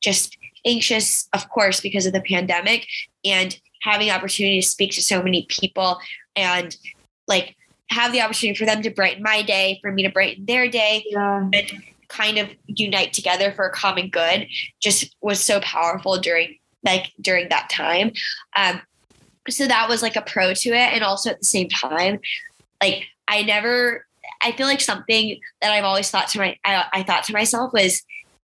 just 0.00 0.36
anxious 0.64 1.28
of 1.32 1.48
course 1.48 1.80
because 1.80 2.06
of 2.06 2.12
the 2.12 2.20
pandemic 2.20 2.86
and 3.24 3.58
having 3.82 4.08
the 4.08 4.14
opportunity 4.14 4.60
to 4.60 4.66
speak 4.66 4.92
to 4.92 5.02
so 5.02 5.22
many 5.22 5.46
people 5.48 5.98
and 6.34 6.76
like 7.28 7.56
have 7.90 8.12
the 8.12 8.20
opportunity 8.20 8.58
for 8.58 8.66
them 8.66 8.82
to 8.82 8.90
brighten 8.90 9.22
my 9.22 9.42
day 9.42 9.78
for 9.80 9.92
me 9.92 10.02
to 10.02 10.10
brighten 10.10 10.44
their 10.44 10.68
day 10.68 11.04
yeah. 11.08 11.48
and 11.52 11.82
kind 12.08 12.38
of 12.38 12.48
unite 12.66 13.12
together 13.12 13.52
for 13.52 13.66
a 13.66 13.72
common 13.72 14.08
good 14.08 14.46
just 14.80 15.14
was 15.20 15.40
so 15.40 15.60
powerful 15.60 16.18
during 16.18 16.56
like 16.84 17.12
during 17.20 17.48
that 17.48 17.68
time 17.70 18.12
um 18.56 18.80
so 19.48 19.66
that 19.66 19.88
was 19.88 20.02
like 20.02 20.16
a 20.16 20.22
pro 20.22 20.52
to 20.52 20.70
it 20.70 20.92
and 20.92 21.04
also 21.04 21.30
at 21.30 21.38
the 21.38 21.46
same 21.46 21.68
time 21.68 22.18
like 22.82 23.04
i 23.28 23.42
never 23.42 24.06
i 24.42 24.52
feel 24.52 24.66
like 24.66 24.80
something 24.80 25.38
that 25.60 25.72
i've 25.72 25.84
always 25.84 26.10
thought 26.10 26.28
to 26.28 26.38
my 26.38 26.56
i, 26.64 26.84
I 26.92 27.02
thought 27.02 27.24
to 27.24 27.32
myself 27.32 27.72
was 27.72 28.02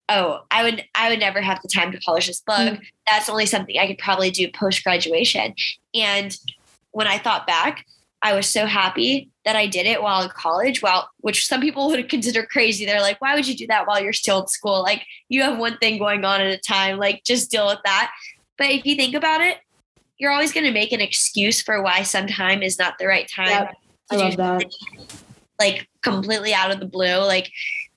oh 0.08 0.40
i 0.50 0.62
would 0.62 0.84
i 0.94 1.10
would 1.10 1.20
never 1.20 1.40
have 1.40 1.60
the 1.62 1.68
time 1.68 1.92
to 1.92 2.00
polish 2.04 2.26
this 2.26 2.40
book 2.40 2.56
mm-hmm. 2.56 2.82
that's 3.10 3.28
only 3.28 3.46
something 3.46 3.78
i 3.78 3.87
could 3.87 3.99
probably 3.99 4.30
do 4.30 4.50
post 4.50 4.84
graduation 4.84 5.54
and 5.94 6.37
when 6.92 7.06
i 7.06 7.18
thought 7.18 7.46
back 7.46 7.84
I 8.22 8.34
was 8.34 8.46
so 8.46 8.66
happy 8.66 9.30
that 9.44 9.56
I 9.56 9.66
did 9.66 9.87
it 9.87 10.02
while 10.02 10.22
in 10.22 10.28
college, 10.28 10.82
while 10.82 11.08
which 11.18 11.46
some 11.46 11.60
people 11.60 11.88
would 11.90 12.08
consider 12.08 12.44
crazy. 12.44 12.84
They're 12.84 13.00
like, 13.00 13.20
why 13.20 13.34
would 13.34 13.49
you 13.49 13.56
do 13.56 13.66
that 13.68 13.87
while 13.87 14.02
you're 14.02 14.12
still 14.12 14.42
in 14.42 14.49
school? 14.49 14.82
Like 14.82 15.04
you 15.28 15.42
have 15.42 15.58
one 15.58 15.78
thing 15.78 15.99
going 15.99 16.25
on 16.25 16.40
at 16.40 16.52
a 16.52 16.58
time, 16.58 16.99
like 16.99 17.25
just 17.25 17.50
deal 17.50 17.66
with 17.66 17.80
that. 17.84 18.12
But 18.58 18.70
if 18.70 18.84
you 18.84 18.94
think 18.94 19.14
about 19.14 19.40
it, 19.40 19.58
you're 20.18 20.32
always 20.32 20.52
going 20.52 20.66
to 20.66 20.72
make 20.72 20.92
an 20.92 21.00
excuse 21.00 21.62
for 21.62 21.82
why 21.82 22.02
some 22.02 22.26
time 22.26 22.62
is 22.62 22.78
not 22.78 22.99
the 22.99 23.06
right 23.06 23.28
time. 23.34 23.49
Yep. 23.49 23.75
I 24.11 24.17
love 24.17 24.37
that. 24.37 24.64
Like 25.59 25.88
completely 26.02 26.55
out 26.55 26.71
of 26.71 26.81
the 26.81 26.87
blue. 26.87 27.19
Like, 27.19 27.50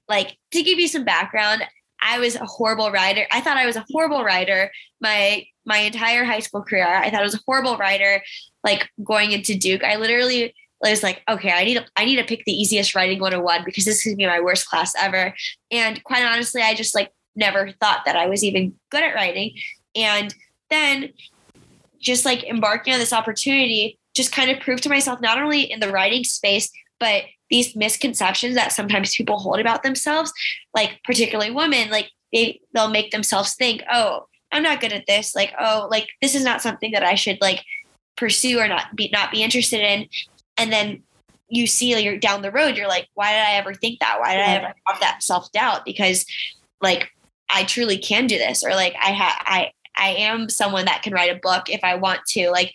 like 0.09 0.37
to 0.51 0.63
give 0.63 0.79
you 0.79 0.87
some 0.87 1.05
background, 1.05 1.63
I 2.01 2.19
was 2.19 2.35
a 2.35 2.45
horrible 2.45 2.91
writer. 2.91 3.25
I 3.31 3.41
thought 3.41 3.57
I 3.57 3.65
was 3.65 3.77
a 3.77 3.85
horrible 3.89 4.23
writer 4.23 4.71
my 5.01 5.45
my 5.65 5.77
entire 5.77 6.25
high 6.25 6.39
school 6.39 6.61
career. 6.61 6.85
I 6.85 7.09
thought 7.09 7.21
I 7.21 7.23
was 7.23 7.35
a 7.35 7.41
horrible 7.45 7.77
writer 7.77 8.21
like 8.63 8.89
going 9.03 9.31
into 9.31 9.57
Duke, 9.57 9.83
I 9.83 9.97
literally 9.97 10.53
was 10.81 11.03
like, 11.03 11.21
okay, 11.29 11.51
I 11.51 11.63
need 11.63 11.75
to, 11.75 11.85
I 11.95 12.05
need 12.05 12.17
to 12.17 12.23
pick 12.23 12.43
the 12.45 12.53
easiest 12.53 12.95
writing 12.95 13.19
101 13.19 13.63
because 13.65 13.85
this 13.85 13.97
is 13.97 14.05
gonna 14.05 14.17
be 14.17 14.25
my 14.25 14.41
worst 14.41 14.67
class 14.67 14.93
ever. 14.97 15.33
And 15.71 16.03
quite 16.03 16.23
honestly, 16.23 16.61
I 16.61 16.73
just 16.73 16.95
like 16.95 17.11
never 17.35 17.71
thought 17.79 18.03
that 18.05 18.15
I 18.15 18.27
was 18.27 18.43
even 18.43 18.73
good 18.89 19.03
at 19.03 19.15
writing. 19.15 19.55
And 19.95 20.33
then 20.69 21.09
just 21.99 22.25
like 22.25 22.43
embarking 22.43 22.93
on 22.93 22.99
this 22.99 23.13
opportunity 23.13 23.99
just 24.15 24.31
kind 24.31 24.51
of 24.51 24.59
prove 24.59 24.81
to 24.81 24.89
myself 24.89 25.21
not 25.21 25.41
only 25.41 25.61
in 25.61 25.79
the 25.79 25.91
writing 25.91 26.23
space, 26.23 26.69
but 26.99 27.23
these 27.49 27.75
misconceptions 27.75 28.55
that 28.55 28.71
sometimes 28.71 29.15
people 29.15 29.37
hold 29.37 29.59
about 29.59 29.83
themselves, 29.83 30.31
like 30.73 30.99
particularly 31.03 31.51
women, 31.51 31.89
like 31.89 32.09
they 32.31 32.59
they'll 32.73 32.89
make 32.89 33.11
themselves 33.11 33.55
think, 33.55 33.83
oh, 33.91 34.27
I'm 34.51 34.63
not 34.63 34.81
good 34.81 34.93
at 34.93 35.05
this. 35.07 35.35
Like, 35.35 35.53
oh, 35.59 35.87
like 35.89 36.07
this 36.21 36.35
is 36.35 36.43
not 36.43 36.61
something 36.61 36.91
that 36.91 37.03
I 37.03 37.15
should 37.15 37.39
like 37.41 37.63
pursue 38.15 38.59
or 38.59 38.67
not 38.67 38.95
be 38.95 39.09
not 39.11 39.31
be 39.31 39.43
interested 39.43 39.81
in. 39.81 40.07
And 40.57 40.71
then 40.71 41.03
you 41.49 41.67
see 41.67 42.01
you're 42.01 42.17
down 42.17 42.41
the 42.41 42.51
road 42.51 42.75
you're 42.75 42.87
like 42.87 43.07
why 43.13 43.31
did 43.31 43.41
i 43.41 43.53
ever 43.53 43.73
think 43.73 43.99
that? 43.99 44.19
Why 44.19 44.35
did 44.35 44.41
i 44.41 44.55
ever 44.55 44.73
have 44.87 44.99
that 45.01 45.21
self-doubt? 45.21 45.85
Because 45.85 46.25
like 46.81 47.09
i 47.49 47.63
truly 47.63 47.97
can 47.97 48.27
do 48.27 48.37
this 48.37 48.63
or 48.63 48.71
like 48.71 48.95
i 49.01 49.11
have 49.11 49.33
i 49.41 49.71
i 49.95 50.09
am 50.09 50.49
someone 50.49 50.85
that 50.85 51.03
can 51.03 51.13
write 51.13 51.35
a 51.35 51.39
book 51.39 51.69
if 51.69 51.83
i 51.83 51.95
want 51.95 52.21
to 52.25 52.49
like 52.49 52.73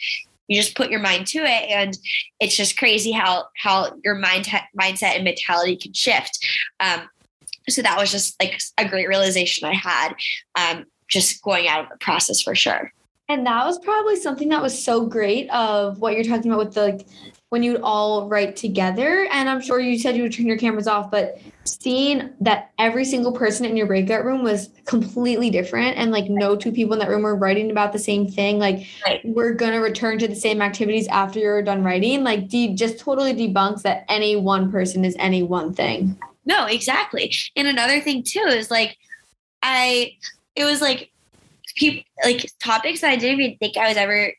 you 0.49 0.61
just 0.61 0.76
put 0.76 0.90
your 0.90 1.00
mind 1.00 1.26
to 1.28 1.38
it 1.38 1.71
and 1.71 1.97
it's 2.40 2.57
just 2.57 2.78
crazy 2.78 3.12
how 3.12 3.45
how 3.62 3.93
your 4.05 4.14
mind 4.14 4.47
mindset 4.78 5.14
and 5.14 5.25
mentality 5.25 5.76
can 5.76 5.93
shift 5.93 6.45
um 6.81 7.09
so 7.69 7.83
that 7.83 7.99
was 7.99 8.11
just 8.11 8.40
like 8.43 8.59
a 8.78 8.88
great 8.88 9.09
realization 9.09 9.69
i 9.69 9.75
had 9.75 10.14
um 10.59 10.85
just 11.09 11.43
going 11.43 11.69
out 11.69 11.85
of 11.85 11.88
the 11.90 11.99
process 11.99 12.43
for 12.43 12.55
sure 12.55 12.93
and 13.31 13.47
that 13.47 13.67
was 13.67 13.78
probably 13.81 14.17
something 14.17 14.49
that 14.49 14.62
was 14.62 14.83
so 14.83 15.05
great 15.05 15.50
of 15.50 16.00
what 16.00 16.14
you're 16.14 16.25
talking 16.25 16.50
about 16.50 16.64
with 16.64 16.75
the 16.75 17.05
when 17.50 17.62
you'd 17.62 17.81
all 17.83 18.28
write 18.28 18.57
together. 18.57 19.26
And 19.33 19.49
I'm 19.49 19.61
sure 19.61 19.81
you 19.81 19.99
said 19.99 20.17
you 20.17 20.23
would 20.23 20.33
turn 20.33 20.47
your 20.47 20.59
cameras 20.59 20.87
off, 20.87 21.11
but 21.11 21.40
seeing 21.68 22.30
that 22.40 22.70
every 22.78 23.04
single 23.04 23.32
person 23.32 23.64
in 23.66 23.76
your 23.76 23.87
breakout 23.87 24.25
room 24.25 24.42
was 24.42 24.70
completely 24.84 25.50
different 25.50 25.96
and 25.96 26.10
like 26.10 26.28
no 26.28 26.56
two 26.56 26.72
people 26.72 26.94
in 26.94 26.98
that 26.98 27.08
room 27.08 27.22
were 27.22 27.37
writing 27.37 27.70
about 27.70 27.92
the 27.92 27.98
same 27.98 28.26
thing. 28.26 28.58
Like 28.58 28.87
right. 29.06 29.20
we're 29.25 29.54
gonna 29.54 29.80
return 29.80 30.18
to 30.18 30.28
the 30.28 30.34
same 30.34 30.62
activities 30.62 31.08
after 31.08 31.38
you're 31.38 31.62
done 31.62 31.84
writing. 31.84 32.25
Like 32.25 32.48
de- 32.48 32.75
just 32.75 32.98
totally 32.98 33.34
debunks 33.34 33.82
that 33.82 34.04
any 34.08 34.37
one 34.37 34.70
person 34.70 35.04
is 35.04 35.16
any 35.18 35.42
one 35.42 35.75
thing. 35.75 36.18
No, 36.44 36.66
exactly. 36.66 37.32
And 37.56 37.68
another 37.68 38.00
thing 38.00 38.22
too 38.22 38.46
is 38.46 38.70
like 38.70 38.96
I 39.62 40.12
it 40.56 40.64
was 40.64 40.80
like 40.80 41.10
people 41.76 42.02
like 42.25 42.50
topics 42.62 43.00
that 43.02 43.10
I 43.10 43.16
didn't 43.16 43.40
even 43.40 43.58
think 43.58 43.76
I 43.76 43.88
was 43.88 43.96
ever 43.96 44.32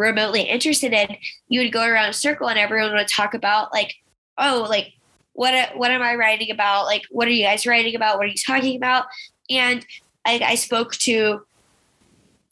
remotely 0.00 0.42
interested 0.42 0.92
in, 0.92 1.16
you 1.48 1.60
would 1.60 1.72
go 1.72 1.84
around 1.84 2.08
a 2.08 2.14
circle 2.14 2.48
and 2.48 2.58
everyone 2.58 2.92
would 2.94 3.06
talk 3.06 3.34
about 3.34 3.72
like, 3.72 3.94
oh, 4.38 4.66
like 4.68 4.94
what 5.40 5.74
what 5.74 5.90
am 5.90 6.02
I 6.02 6.16
writing 6.16 6.50
about? 6.50 6.84
Like, 6.84 7.04
what 7.08 7.26
are 7.26 7.30
you 7.30 7.44
guys 7.44 7.66
writing 7.66 7.94
about? 7.94 8.18
What 8.18 8.26
are 8.26 8.28
you 8.28 8.36
talking 8.46 8.76
about? 8.76 9.06
And 9.48 9.86
I, 10.26 10.38
I 10.44 10.54
spoke 10.54 10.92
to 10.96 11.40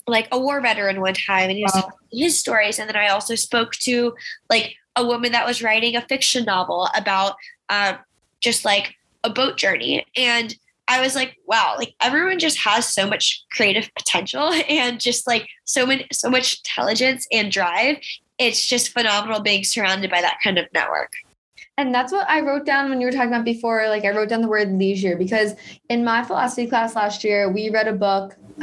like 0.07 0.27
a 0.33 0.41
war 0.41 0.63
veteran 0.63 1.03
one 1.03 1.13
time, 1.13 1.51
and 1.51 1.59
he 1.59 1.65
was 1.65 1.75
wow. 1.75 1.91
his 2.11 2.39
stories. 2.39 2.79
And 2.79 2.89
then 2.89 2.97
I 2.97 3.09
also 3.09 3.35
spoke 3.35 3.73
to 3.83 4.15
like 4.49 4.75
a 4.97 5.07
woman 5.07 5.33
that 5.33 5.47
was 5.47 5.63
writing 5.63 5.97
a 5.97 6.01
fiction 6.01 6.47
novel 6.47 6.89
about 6.97 7.37
um, 7.69 7.99
just 8.41 8.65
like 8.65 8.95
a 9.23 9.29
boat 9.29 9.59
journey. 9.59 10.07
And 10.17 10.57
I 10.89 11.03
was 11.03 11.15
like, 11.15 11.37
wow, 11.47 11.75
like 11.77 11.95
everyone 12.01 12.39
just 12.39 12.59
has 12.61 12.89
so 12.89 13.07
much 13.07 13.45
creative 13.53 13.91
potential 13.99 14.51
and 14.71 14.99
just 14.99 15.27
like 15.27 15.47
so 15.67 15.85
many, 15.85 16.07
so 16.11 16.31
much 16.31 16.61
intelligence 16.61 17.29
and 17.31 17.53
drive. 17.53 17.99
It's 18.39 18.65
just 18.65 18.95
phenomenal 18.95 19.41
being 19.41 19.63
surrounded 19.63 20.11
by 20.11 20.23
that 20.23 20.39
kind 20.43 20.57
of 20.57 20.65
network. 20.73 21.13
And 21.79 21.95
that's 21.95 22.13
what 22.13 22.29
I 22.29 22.41
wrote 22.41 22.67
down 22.67 22.91
when 22.91 23.01
you 23.01 23.07
were 23.07 23.13
talking 23.13 23.29
about 23.29 23.45
before. 23.45 23.89
Like 23.89 24.05
I 24.05 24.11
wrote 24.11 24.31
down 24.31 24.43
the 24.43 24.49
word 24.49 24.73
leisure 24.73 25.17
because 25.17 25.55
in 25.89 26.05
my 26.05 26.25
philosophy 26.25 26.67
class 26.67 26.97
last 26.97 27.23
year, 27.23 27.49
we 27.49 27.71
read 27.71 27.87
a 27.87 27.93
book. 27.93 28.37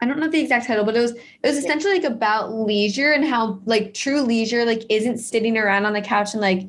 I 0.00 0.04
don't 0.04 0.18
know 0.18 0.28
the 0.28 0.40
exact 0.40 0.66
title, 0.66 0.84
but 0.84 0.96
it 0.96 1.00
was 1.00 1.12
it 1.12 1.22
was 1.44 1.56
essentially 1.56 1.94
like 1.94 2.04
about 2.04 2.52
leisure 2.52 3.12
and 3.12 3.24
how 3.24 3.60
like 3.64 3.94
true 3.94 4.20
leisure 4.22 4.64
like 4.64 4.82
isn't 4.90 5.18
sitting 5.18 5.56
around 5.56 5.86
on 5.86 5.92
the 5.92 6.02
couch 6.02 6.34
and 6.34 6.40
like 6.40 6.68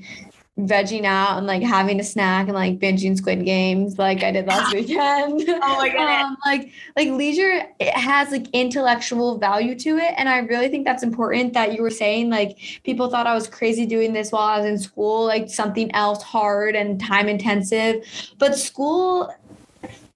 vegging 0.57 1.05
out 1.05 1.37
and 1.37 1.45
like 1.45 1.61
having 1.61 1.99
a 1.99 2.03
snack 2.03 2.47
and 2.47 2.55
like 2.55 2.79
binging 2.79 3.15
squid 3.15 3.45
games 3.45 3.99
like 3.99 4.23
I 4.23 4.31
did 4.31 4.47
last 4.47 4.73
weekend. 4.73 5.43
Oh 5.47 5.77
my 5.77 5.89
god. 5.93 6.25
um, 6.25 6.37
like 6.45 6.71
like 6.95 7.09
leisure 7.09 7.63
it 7.79 7.93
has 7.93 8.31
like 8.31 8.47
intellectual 8.53 9.37
value 9.37 9.77
to 9.79 9.97
it. 9.97 10.13
And 10.17 10.27
I 10.27 10.39
really 10.39 10.67
think 10.67 10.85
that's 10.85 11.03
important 11.03 11.53
that 11.53 11.73
you 11.73 11.83
were 11.83 11.91
saying 11.91 12.29
like 12.29 12.57
people 12.83 13.09
thought 13.09 13.27
I 13.27 13.35
was 13.35 13.47
crazy 13.47 13.85
doing 13.85 14.13
this 14.13 14.31
while 14.31 14.47
I 14.47 14.57
was 14.57 14.65
in 14.65 14.79
school, 14.79 15.25
like 15.25 15.49
something 15.49 15.93
else 15.93 16.23
hard 16.23 16.75
and 16.75 16.99
time 16.99 17.27
intensive. 17.27 18.03
But 18.39 18.57
school 18.57 19.31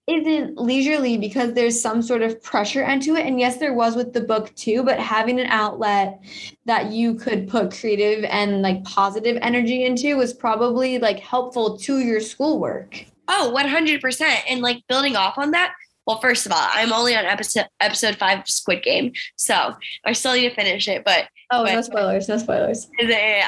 isn't 0.07 0.57
leisurely 0.57 1.17
because 1.17 1.53
there's 1.53 1.79
some 1.79 2.01
sort 2.01 2.21
of 2.21 2.41
pressure 2.41 2.83
into 2.83 3.15
it. 3.15 3.25
And 3.25 3.39
yes, 3.39 3.57
there 3.57 3.73
was 3.73 3.95
with 3.95 4.13
the 4.13 4.21
book 4.21 4.53
too, 4.55 4.83
but 4.83 4.99
having 4.99 5.39
an 5.39 5.47
outlet 5.47 6.19
that 6.65 6.91
you 6.91 7.15
could 7.15 7.47
put 7.47 7.77
creative 7.77 8.23
and 8.25 8.61
like 8.61 8.83
positive 8.83 9.37
energy 9.41 9.85
into 9.85 10.17
was 10.17 10.33
probably 10.33 10.97
like 10.97 11.19
helpful 11.19 11.77
to 11.77 11.99
your 11.99 12.19
schoolwork. 12.19 13.05
Oh, 13.27 13.53
100%. 13.55 14.21
And 14.49 14.61
like 14.61 14.83
building 14.87 15.15
off 15.15 15.37
on 15.37 15.51
that, 15.51 15.73
well, 16.07 16.19
first 16.19 16.45
of 16.45 16.51
all, 16.51 16.67
I'm 16.71 16.91
only 16.91 17.15
on 17.15 17.25
episode 17.25 17.67
episode 17.79 18.15
five 18.15 18.39
of 18.39 18.49
Squid 18.49 18.83
Game, 18.83 19.13
so 19.35 19.75
I 20.03 20.13
still 20.13 20.33
need 20.33 20.49
to 20.49 20.55
finish 20.55 20.87
it. 20.87 21.03
But 21.05 21.27
oh, 21.51 21.63
but, 21.63 21.73
no 21.73 21.81
spoilers, 21.81 22.27
no 22.27 22.37
spoilers. 22.37 22.89
Yeah, 22.99 23.47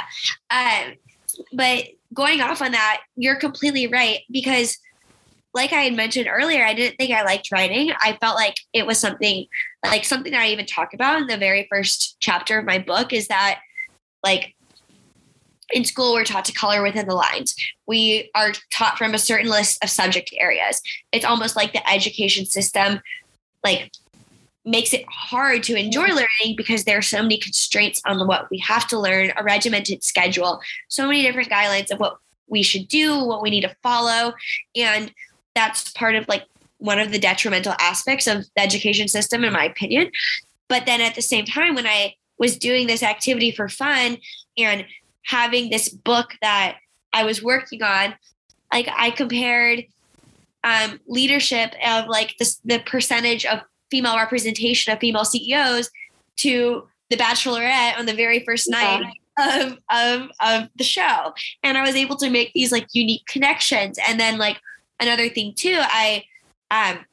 um, 0.51 0.93
but 1.51 1.85
going 2.13 2.41
off 2.41 2.61
on 2.61 2.71
that, 2.73 3.01
you're 3.15 3.35
completely 3.35 3.87
right 3.87 4.19
because 4.31 4.77
like 5.53 5.71
I 5.71 5.81
had 5.81 5.93
mentioned 5.93 6.27
earlier, 6.27 6.65
I 6.65 6.73
didn't 6.73 6.97
think 6.97 7.11
I 7.11 7.23
liked 7.23 7.51
writing. 7.51 7.91
I 8.01 8.17
felt 8.19 8.35
like 8.35 8.55
it 8.73 8.85
was 8.85 8.99
something 8.99 9.45
like 9.85 10.03
something 10.03 10.31
that 10.31 10.41
I 10.41 10.49
even 10.49 10.65
talk 10.65 10.93
about 10.93 11.21
in 11.21 11.27
the 11.27 11.37
very 11.37 11.67
first 11.69 12.17
chapter 12.19 12.57
of 12.57 12.65
my 12.65 12.79
book 12.79 13.13
is 13.13 13.27
that 13.27 13.59
like 14.23 14.55
in 15.71 15.85
school 15.85 16.13
we're 16.13 16.23
taught 16.23 16.45
to 16.45 16.53
color 16.53 16.81
within 16.81 17.07
the 17.07 17.15
lines. 17.15 17.55
We 17.87 18.31
are 18.35 18.53
taught 18.71 18.97
from 18.97 19.13
a 19.13 19.19
certain 19.19 19.49
list 19.49 19.83
of 19.83 19.89
subject 19.89 20.33
areas. 20.37 20.81
It's 21.11 21.25
almost 21.25 21.55
like 21.55 21.73
the 21.73 21.87
education 21.89 22.45
system 22.45 22.99
like 23.63 23.91
makes 24.65 24.93
it 24.93 25.05
hard 25.09 25.61
to 25.63 25.75
enjoy 25.75 26.07
learning 26.07 26.55
because 26.55 26.85
there 26.85 26.97
are 26.97 27.01
so 27.03 27.21
many 27.21 27.37
constraints 27.37 28.01
on 28.05 28.27
what 28.27 28.49
we 28.49 28.57
have 28.59 28.87
to 28.87 28.99
learn, 28.99 29.31
a 29.35 29.43
regimented 29.43 30.03
schedule, 30.03 30.61
so 30.87 31.05
many 31.05 31.21
different 31.21 31.49
guidelines 31.49 31.91
of 31.91 31.99
what 31.99 32.17
we 32.47 32.63
should 32.63 32.87
do, 32.87 33.23
what 33.23 33.41
we 33.41 33.49
need 33.49 33.61
to 33.61 33.75
follow. 33.83 34.33
And 34.75 35.13
that's 35.55 35.91
part 35.91 36.15
of 36.15 36.27
like 36.27 36.45
one 36.77 36.99
of 36.99 37.11
the 37.11 37.19
detrimental 37.19 37.75
aspects 37.79 38.27
of 38.27 38.45
the 38.55 38.61
education 38.61 39.07
system, 39.07 39.43
in 39.43 39.53
my 39.53 39.65
opinion. 39.65 40.11
But 40.67 40.85
then 40.85 41.01
at 41.01 41.15
the 41.15 41.21
same 41.21 41.45
time, 41.45 41.75
when 41.75 41.87
I 41.87 42.15
was 42.37 42.57
doing 42.57 42.87
this 42.87 43.03
activity 43.03 43.51
for 43.51 43.69
fun 43.69 44.17
and 44.57 44.85
having 45.25 45.69
this 45.69 45.89
book 45.89 46.31
that 46.41 46.77
I 47.13 47.23
was 47.23 47.41
working 47.41 47.83
on, 47.83 48.15
like 48.73 48.89
I 48.91 49.11
compared 49.11 49.85
um, 50.63 50.99
leadership 51.07 51.73
of 51.85 52.07
like 52.07 52.35
this, 52.39 52.59
the 52.65 52.79
percentage 52.79 53.45
of 53.45 53.61
female 53.91 54.17
representation 54.17 54.91
of 54.91 54.99
female 54.99 55.25
CEOs 55.25 55.89
to 56.37 56.87
the 57.09 57.15
Bachelorette 57.15 57.97
on 57.97 58.05
the 58.05 58.13
very 58.13 58.43
first 58.43 58.69
night 58.69 59.03
yeah. 59.37 59.61
of, 59.61 59.77
of 59.91 60.29
of 60.39 60.69
the 60.75 60.83
show, 60.83 61.33
and 61.61 61.77
I 61.77 61.83
was 61.83 61.95
able 61.95 62.15
to 62.17 62.29
make 62.29 62.51
these 62.53 62.71
like 62.71 62.87
unique 62.93 63.25
connections, 63.27 63.99
and 64.07 64.19
then 64.19 64.37
like 64.37 64.59
another 65.03 65.29
thing 65.29 65.53
too, 65.55 65.77
I 65.79 66.23
um 66.71 67.05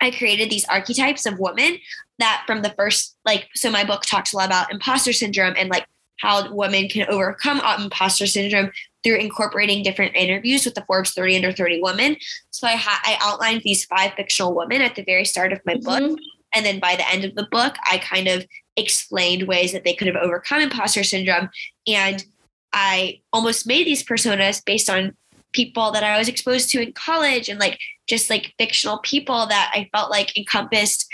I 0.00 0.10
created 0.10 0.50
these 0.50 0.64
archetypes 0.66 1.26
of 1.26 1.38
women 1.38 1.78
that 2.18 2.44
from 2.46 2.62
the 2.62 2.70
first 2.70 3.16
like 3.24 3.48
so 3.54 3.70
my 3.70 3.84
book 3.84 4.02
talks 4.02 4.32
a 4.32 4.36
lot 4.36 4.46
about 4.46 4.72
imposter 4.72 5.12
syndrome 5.12 5.54
and 5.56 5.68
like 5.70 5.86
how 6.20 6.52
women 6.52 6.88
can 6.88 7.08
overcome 7.08 7.60
imposter 7.80 8.26
syndrome 8.26 8.70
through 9.02 9.16
incorporating 9.16 9.82
different 9.82 10.14
interviews 10.14 10.64
with 10.64 10.74
the 10.74 10.84
Forbes 10.86 11.12
30 11.12 11.36
under 11.36 11.52
30 11.52 11.80
women. 11.82 12.16
So 12.50 12.66
I 12.68 12.76
ha- 12.76 13.00
I 13.04 13.18
outlined 13.20 13.62
these 13.64 13.84
five 13.84 14.12
fictional 14.14 14.54
women 14.54 14.82
at 14.82 14.94
the 14.94 15.02
very 15.02 15.24
start 15.24 15.52
of 15.52 15.60
my 15.66 15.74
book. 15.74 16.02
Mm-hmm. 16.02 16.14
And 16.54 16.66
then 16.66 16.78
by 16.78 16.96
the 16.96 17.08
end 17.10 17.24
of 17.24 17.34
the 17.34 17.48
book, 17.50 17.74
I 17.90 17.98
kind 17.98 18.28
of 18.28 18.46
explained 18.76 19.48
ways 19.48 19.72
that 19.72 19.84
they 19.84 19.94
could 19.94 20.06
have 20.06 20.16
overcome 20.16 20.62
imposter 20.62 21.02
syndrome. 21.02 21.48
And 21.86 22.24
I 22.72 23.20
almost 23.32 23.66
made 23.66 23.86
these 23.86 24.04
personas 24.04 24.64
based 24.64 24.88
on 24.88 25.16
people 25.52 25.90
that 25.92 26.04
I 26.04 26.18
was 26.18 26.28
exposed 26.28 26.70
to 26.70 26.82
in 26.82 26.92
college 26.92 27.48
and 27.48 27.60
like 27.60 27.78
just 28.08 28.30
like 28.30 28.54
fictional 28.58 28.98
people 28.98 29.46
that 29.46 29.72
I 29.74 29.88
felt 29.92 30.10
like 30.10 30.36
encompassed 30.36 31.08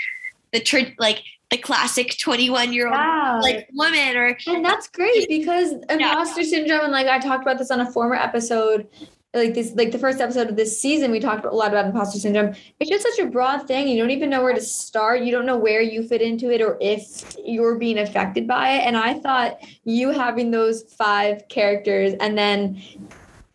the 0.51 0.59
tr- 0.59 0.93
like 0.97 1.21
the 1.49 1.57
classic 1.57 2.17
21 2.19 2.73
year 2.73 2.87
old 2.87 2.95
wow. 2.95 3.39
like 3.41 3.67
woman 3.73 4.15
or 4.15 4.37
and 4.47 4.63
that's 4.63 4.87
great 4.87 5.27
because 5.27 5.73
imposter 5.89 6.41
yeah. 6.41 6.47
syndrome 6.47 6.81
and 6.83 6.91
like 6.91 7.07
I 7.07 7.19
talked 7.19 7.41
about 7.41 7.57
this 7.57 7.71
on 7.71 7.79
a 7.79 7.91
former 7.91 8.15
episode 8.15 8.87
like 9.33 9.53
this 9.53 9.73
like 9.75 9.91
the 9.91 9.99
first 9.99 10.19
episode 10.19 10.49
of 10.49 10.55
this 10.55 10.79
season 10.79 11.11
we 11.11 11.19
talked 11.19 11.45
a 11.45 11.51
lot 11.51 11.69
about 11.69 11.85
imposter 11.85 12.17
syndrome 12.17 12.53
it's 12.79 12.89
just 12.89 13.03
such 13.03 13.19
a 13.25 13.29
broad 13.29 13.67
thing 13.67 13.87
you 13.87 13.97
don't 13.97 14.09
even 14.09 14.29
know 14.29 14.41
where 14.41 14.53
to 14.53 14.61
start 14.61 15.21
you 15.21 15.31
don't 15.31 15.45
know 15.45 15.57
where 15.57 15.81
you 15.81 16.01
fit 16.01 16.21
into 16.21 16.49
it 16.49 16.61
or 16.61 16.77
if 16.81 17.35
you're 17.45 17.75
being 17.75 17.99
affected 17.99 18.47
by 18.47 18.69
it 18.71 18.79
and 18.79 18.97
i 18.97 19.13
thought 19.13 19.59
you 19.83 20.09
having 20.09 20.49
those 20.49 20.81
five 20.97 21.47
characters 21.47 22.13
and 22.19 22.35
then 22.35 22.81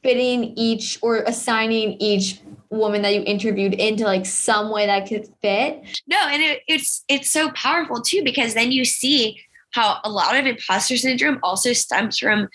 fitting 0.05 0.53
each 0.57 0.99
or 1.03 1.25
assigning 1.27 1.97
each 1.99 2.41
woman 2.69 3.03
that 3.03 3.15
you 3.15 3.23
interviewed 3.23 3.75
into 3.75 4.05
like 4.05 4.27
some 4.27 4.71
way 4.71 4.87
that 4.87 5.09
could 5.09 5.27
fit. 5.41 5.83
No, 6.07 6.19
and 6.29 6.43
it, 6.43 6.63
it's 6.69 7.05
it's 7.09 7.31
so 7.31 7.51
powerful 7.53 8.03
too 8.03 8.23
because 8.23 8.55
then 8.55 8.71
you 8.71 8.85
see 8.85 9.41
how 9.71 9.99
a 10.05 10.11
lot 10.11 10.37
of 10.37 10.47
imposter 10.47 10.97
syndrome 10.97 11.41
also 11.43 11.73
stems 11.73 12.19
from 12.19 12.49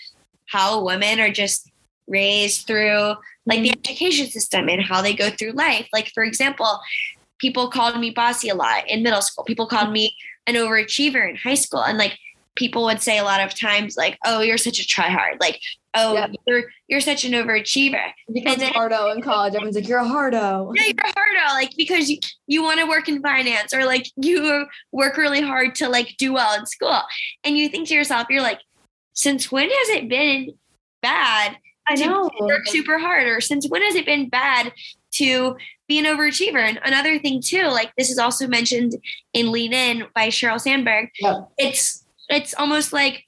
how 0.46 0.82
women 0.82 1.20
are 1.20 1.30
just 1.30 1.70
raised 2.06 2.66
through 2.66 3.14
like 3.46 3.62
the 3.62 3.70
mm-hmm. 3.70 3.80
education 3.80 4.26
system 4.28 4.68
and 4.68 4.82
how 4.82 5.02
they 5.02 5.12
go 5.12 5.28
through 5.30 5.52
life. 5.52 5.88
Like 5.92 6.12
for 6.14 6.22
example, 6.22 6.80
people 7.38 7.68
called 7.68 7.98
me 7.98 8.10
bossy 8.10 8.48
a 8.48 8.54
lot 8.54 8.88
in 8.88 9.02
middle 9.02 9.22
school. 9.22 9.44
People 9.44 9.66
called 9.66 9.92
me 9.92 10.16
an 10.46 10.54
overachiever 10.54 11.28
in 11.28 11.36
high 11.36 11.54
school 11.54 11.82
and 11.82 11.98
like 11.98 12.16
people 12.60 12.84
would 12.84 13.00
say 13.00 13.16
a 13.16 13.24
lot 13.24 13.40
of 13.40 13.58
times 13.58 13.96
like, 13.96 14.18
"Oh, 14.24 14.42
you're 14.42 14.58
such 14.58 14.78
a 14.78 14.82
tryhard." 14.82 15.40
Like, 15.40 15.58
"Oh, 15.94 16.28
you're 16.46 16.64
you're 16.86 17.00
such 17.00 17.24
an 17.24 17.32
overachiever." 17.32 18.12
Because 18.32 18.62
hardo 18.62 19.10
in 19.10 19.22
college. 19.22 19.54
Everyone's 19.54 19.76
like, 19.76 19.88
"You're 19.88 19.98
a 19.98 20.06
hardo." 20.06 20.70
Yeah, 20.76 20.84
you're 20.84 21.06
a 21.06 21.12
hardo. 21.16 21.54
Like 21.54 21.74
because 21.76 22.10
you 22.10 22.18
you 22.46 22.62
want 22.62 22.78
to 22.78 22.86
work 22.86 23.08
in 23.08 23.22
finance 23.22 23.72
or 23.72 23.86
like 23.86 24.06
you 24.16 24.66
work 24.92 25.16
really 25.16 25.40
hard 25.40 25.74
to 25.76 25.88
like 25.88 26.14
do 26.18 26.34
well 26.34 26.56
in 26.56 26.66
school, 26.66 27.00
and 27.42 27.56
you 27.56 27.70
think 27.70 27.88
to 27.88 27.94
yourself, 27.94 28.26
you're 28.28 28.42
like, 28.42 28.60
"Since 29.14 29.50
when 29.50 29.70
has 29.70 29.88
it 29.88 30.08
been 30.08 30.52
bad?" 31.02 31.56
I 31.88 31.94
know. 31.94 32.30
work 32.40 32.68
super 32.68 32.98
hard, 32.98 33.26
or 33.26 33.40
since 33.40 33.66
when 33.68 33.82
has 33.82 33.96
it 33.96 34.04
been 34.04 34.28
bad 34.28 34.72
to 35.12 35.56
be 35.88 35.98
an 35.98 36.04
overachiever. 36.04 36.60
And 36.60 36.78
another 36.84 37.18
thing 37.18 37.42
too, 37.42 37.64
like 37.64 37.90
this 37.98 38.10
is 38.10 38.18
also 38.18 38.46
mentioned 38.46 38.94
in 39.32 39.50
Lean 39.50 39.72
In 39.72 40.04
by 40.14 40.28
Sheryl 40.28 40.60
Sandberg. 40.60 41.08
It's 41.58 42.06
it's 42.30 42.54
almost 42.54 42.92
like 42.92 43.24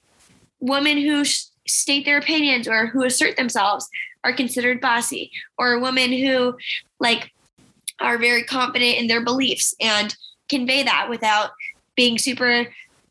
women 0.61 0.97
who 0.97 1.25
state 1.67 2.05
their 2.05 2.19
opinions 2.19 2.67
or 2.67 2.87
who 2.87 3.05
assert 3.05 3.37
themselves 3.37 3.89
are 4.25 4.33
considered 4.33 4.81
bossy 4.81 5.31
or 5.59 5.81
women 5.81 6.13
who 6.13 6.57
like 7.01 7.31
are 8.01 8.19
very 8.19 8.45
confident 8.45 8.99
in 8.99 9.07
their 9.07 9.23
beliefs 9.23 9.75
and 9.81 10.17
convey 10.49 10.83
that 10.83 11.09
without 11.09 11.51
being 11.97 12.19
super 12.19 12.67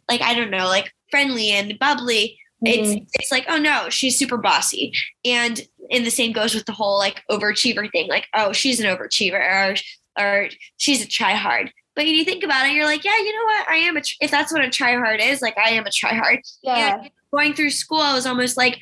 like 0.10 0.22
i 0.22 0.34
don't 0.34 0.50
know 0.50 0.68
like 0.68 0.92
friendly 1.12 1.52
and 1.52 1.78
bubbly. 1.78 2.40
Mm-hmm. 2.66 2.94
it's 2.94 3.06
it's 3.20 3.32
like 3.32 3.46
oh 3.50 3.58
no 3.58 3.90
she's 3.90 4.18
super 4.18 4.38
bossy. 4.38 4.94
And 5.26 5.62
and 5.92 6.06
the 6.06 6.12
same 6.12 6.32
goes 6.32 6.56
with 6.56 6.66
the 6.66 6.72
whole 6.72 6.98
like 6.98 7.22
overachiever 7.30 7.92
thing 7.92 8.08
like 8.08 8.28
oh 8.34 8.54
she's 8.54 8.80
an 8.80 8.86
overachiever 8.86 9.40
or 9.40 9.76
or 10.20 10.50
she's 10.78 11.04
a 11.04 11.08
try 11.08 11.34
hard 11.34 11.72
but 11.96 12.06
when 12.06 12.16
you 12.16 12.24
think 12.24 12.44
about 12.44 12.68
it, 12.68 12.74
you're 12.74 12.86
like, 12.86 13.04
yeah, 13.04 13.18
you 13.18 13.34
know 13.34 13.44
what? 13.44 13.68
I 13.70 13.76
am 13.76 13.98
a, 13.98 14.02
tr- 14.02 14.16
if 14.22 14.32
that's 14.32 14.52
what 14.52 14.64
a 14.64 14.70
try 14.70 14.94
hard 14.96 15.20
is, 15.22 15.42
like 15.42 15.58
I 15.58 15.72
am 15.72 15.86
a 15.86 15.92
try 15.92 16.14
hard. 16.14 16.40
Yeah. 16.64 17.00
And 17.02 17.12
going 17.34 17.54
through 17.54 17.72
school, 17.72 18.00
I 18.00 18.14
was 18.14 18.26
almost 18.26 18.58
like, 18.58 18.80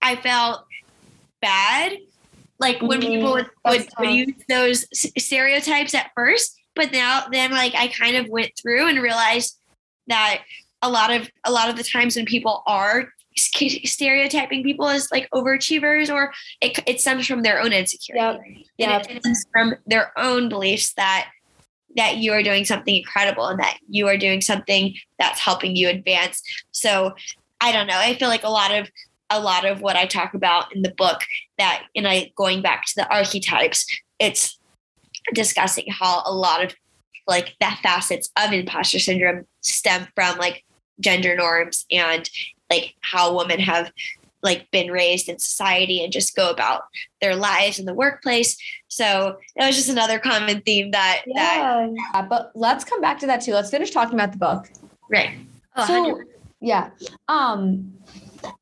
I 0.00 0.16
felt 0.16 0.64
bad. 1.42 1.98
Like 2.58 2.80
when 2.80 3.00
mm-hmm. 3.00 3.10
people 3.10 3.32
would, 3.32 3.50
would, 3.66 3.88
would, 3.98 4.10
use 4.10 4.34
those 4.48 4.86
stereotypes 5.18 5.94
at 5.94 6.10
first, 6.14 6.58
but 6.74 6.92
now 6.92 7.26
then 7.30 7.50
like 7.50 7.74
I 7.74 7.88
kind 7.88 8.16
of 8.16 8.28
went 8.28 8.52
through 8.60 8.88
and 8.88 9.02
realized 9.02 9.58
that 10.06 10.42
a 10.80 10.88
lot 10.88 11.10
of 11.10 11.28
a 11.44 11.52
lot 11.52 11.68
of 11.68 11.76
the 11.76 11.82
times 11.82 12.16
when 12.16 12.24
people 12.24 12.62
are 12.66 13.08
stereotyping 13.36 14.62
people 14.62 14.88
as 14.88 15.10
like 15.12 15.28
overachievers 15.34 16.12
or 16.12 16.32
it, 16.62 16.78
it 16.86 17.00
stems 17.02 17.26
from 17.26 17.42
their 17.42 17.60
own 17.60 17.70
insecurity 17.70 18.66
yep. 18.78 19.06
Yep. 19.06 19.10
it 19.10 19.22
stems 19.22 19.44
from 19.52 19.74
their 19.86 20.10
own 20.18 20.48
beliefs 20.48 20.94
that 20.94 21.28
that 21.96 22.18
you 22.18 22.32
are 22.32 22.42
doing 22.42 22.64
something 22.64 22.94
incredible 22.94 23.46
and 23.46 23.58
that 23.58 23.78
you 23.88 24.06
are 24.06 24.16
doing 24.16 24.40
something 24.40 24.94
that's 25.18 25.40
helping 25.40 25.76
you 25.76 25.88
advance. 25.88 26.42
So 26.72 27.14
i 27.60 27.72
don't 27.72 27.86
know. 27.86 27.98
I 27.98 28.14
feel 28.14 28.28
like 28.28 28.44
a 28.44 28.50
lot 28.50 28.72
of 28.72 28.88
a 29.30 29.40
lot 29.40 29.64
of 29.64 29.80
what 29.80 29.96
i 29.96 30.06
talk 30.06 30.34
about 30.34 30.74
in 30.74 30.82
the 30.82 30.94
book 30.96 31.20
that 31.58 31.84
and 31.94 32.06
i 32.06 32.30
going 32.36 32.62
back 32.62 32.84
to 32.86 32.92
the 32.96 33.12
archetypes 33.12 33.86
it's 34.18 34.58
discussing 35.34 35.86
how 35.88 36.22
a 36.24 36.32
lot 36.32 36.64
of 36.64 36.74
like 37.26 37.56
the 37.60 37.70
facets 37.82 38.30
of 38.36 38.52
imposter 38.52 38.98
syndrome 38.98 39.44
stem 39.60 40.06
from 40.14 40.38
like 40.38 40.64
gender 41.00 41.34
norms 41.34 41.84
and 41.90 42.30
like 42.70 42.94
how 43.00 43.36
women 43.36 43.58
have 43.58 43.90
like 44.46 44.70
been 44.70 44.90
raised 44.90 45.28
in 45.28 45.38
society 45.38 46.02
and 46.02 46.10
just 46.12 46.34
go 46.34 46.48
about 46.50 46.82
their 47.20 47.36
lives 47.36 47.78
in 47.78 47.84
the 47.84 47.92
workplace. 47.94 48.56
So 48.88 49.36
that 49.56 49.66
was 49.66 49.76
just 49.76 49.90
another 49.90 50.18
common 50.18 50.62
theme 50.62 50.92
that 50.92 51.22
Yeah. 51.26 51.34
that 51.88 51.90
yeah. 52.14 52.22
But 52.22 52.52
let's 52.54 52.84
come 52.84 53.00
back 53.02 53.18
to 53.20 53.26
that 53.26 53.42
too. 53.42 53.52
Let's 53.52 53.70
finish 53.70 53.90
talking 53.90 54.14
about 54.14 54.32
the 54.32 54.38
book. 54.38 54.62
right. 55.10 55.32
Oh, 55.78 55.86
so 55.86 55.94
100%. 56.14 56.22
yeah 56.62 56.88
um 57.28 57.92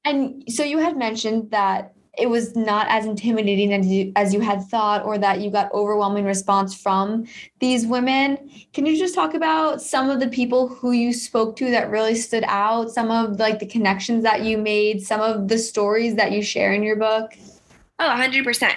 and 0.05 0.43
so 0.49 0.65
you 0.65 0.79
had 0.79 0.97
mentioned 0.97 1.51
that 1.53 1.93
it 2.17 2.29
was 2.29 2.55
not 2.55 2.87
as 2.89 3.07
intimidating 3.07 3.73
as 3.73 3.87
you 3.87 4.13
as 4.17 4.33
you 4.33 4.41
had 4.41 4.63
thought 4.65 5.05
or 5.05 5.19
that 5.19 5.41
you 5.41 5.51
got 5.51 5.73
overwhelming 5.73 6.25
response 6.25 6.75
from 6.75 7.27
these 7.61 7.87
women. 7.87 8.51
Can 8.73 8.87
you 8.87 8.97
just 8.97 9.15
talk 9.15 9.35
about 9.35 9.83
some 9.83 10.11
of 10.11 10.21
the 10.21 10.29
people 10.29 10.69
who 10.69 10.93
you 10.93 11.13
spoke 11.13 11.57
to 11.57 11.71
that 11.71 11.91
really 11.91 12.15
stood 12.15 12.45
out? 12.47 12.91
Some 12.91 13.11
of 13.11 13.39
like 13.39 13.59
the 13.59 13.67
connections 13.67 14.23
that 14.23 14.43
you 14.43 14.59
made 14.59 15.03
some 15.03 15.21
of 15.21 15.49
the 15.49 15.59
stories 15.59 16.15
that 16.17 16.33
you 16.33 16.43
share 16.43 16.73
in 16.73 16.83
your 16.83 16.97
book? 16.97 17.33
Oh, 17.99 18.09
100%. 18.09 18.73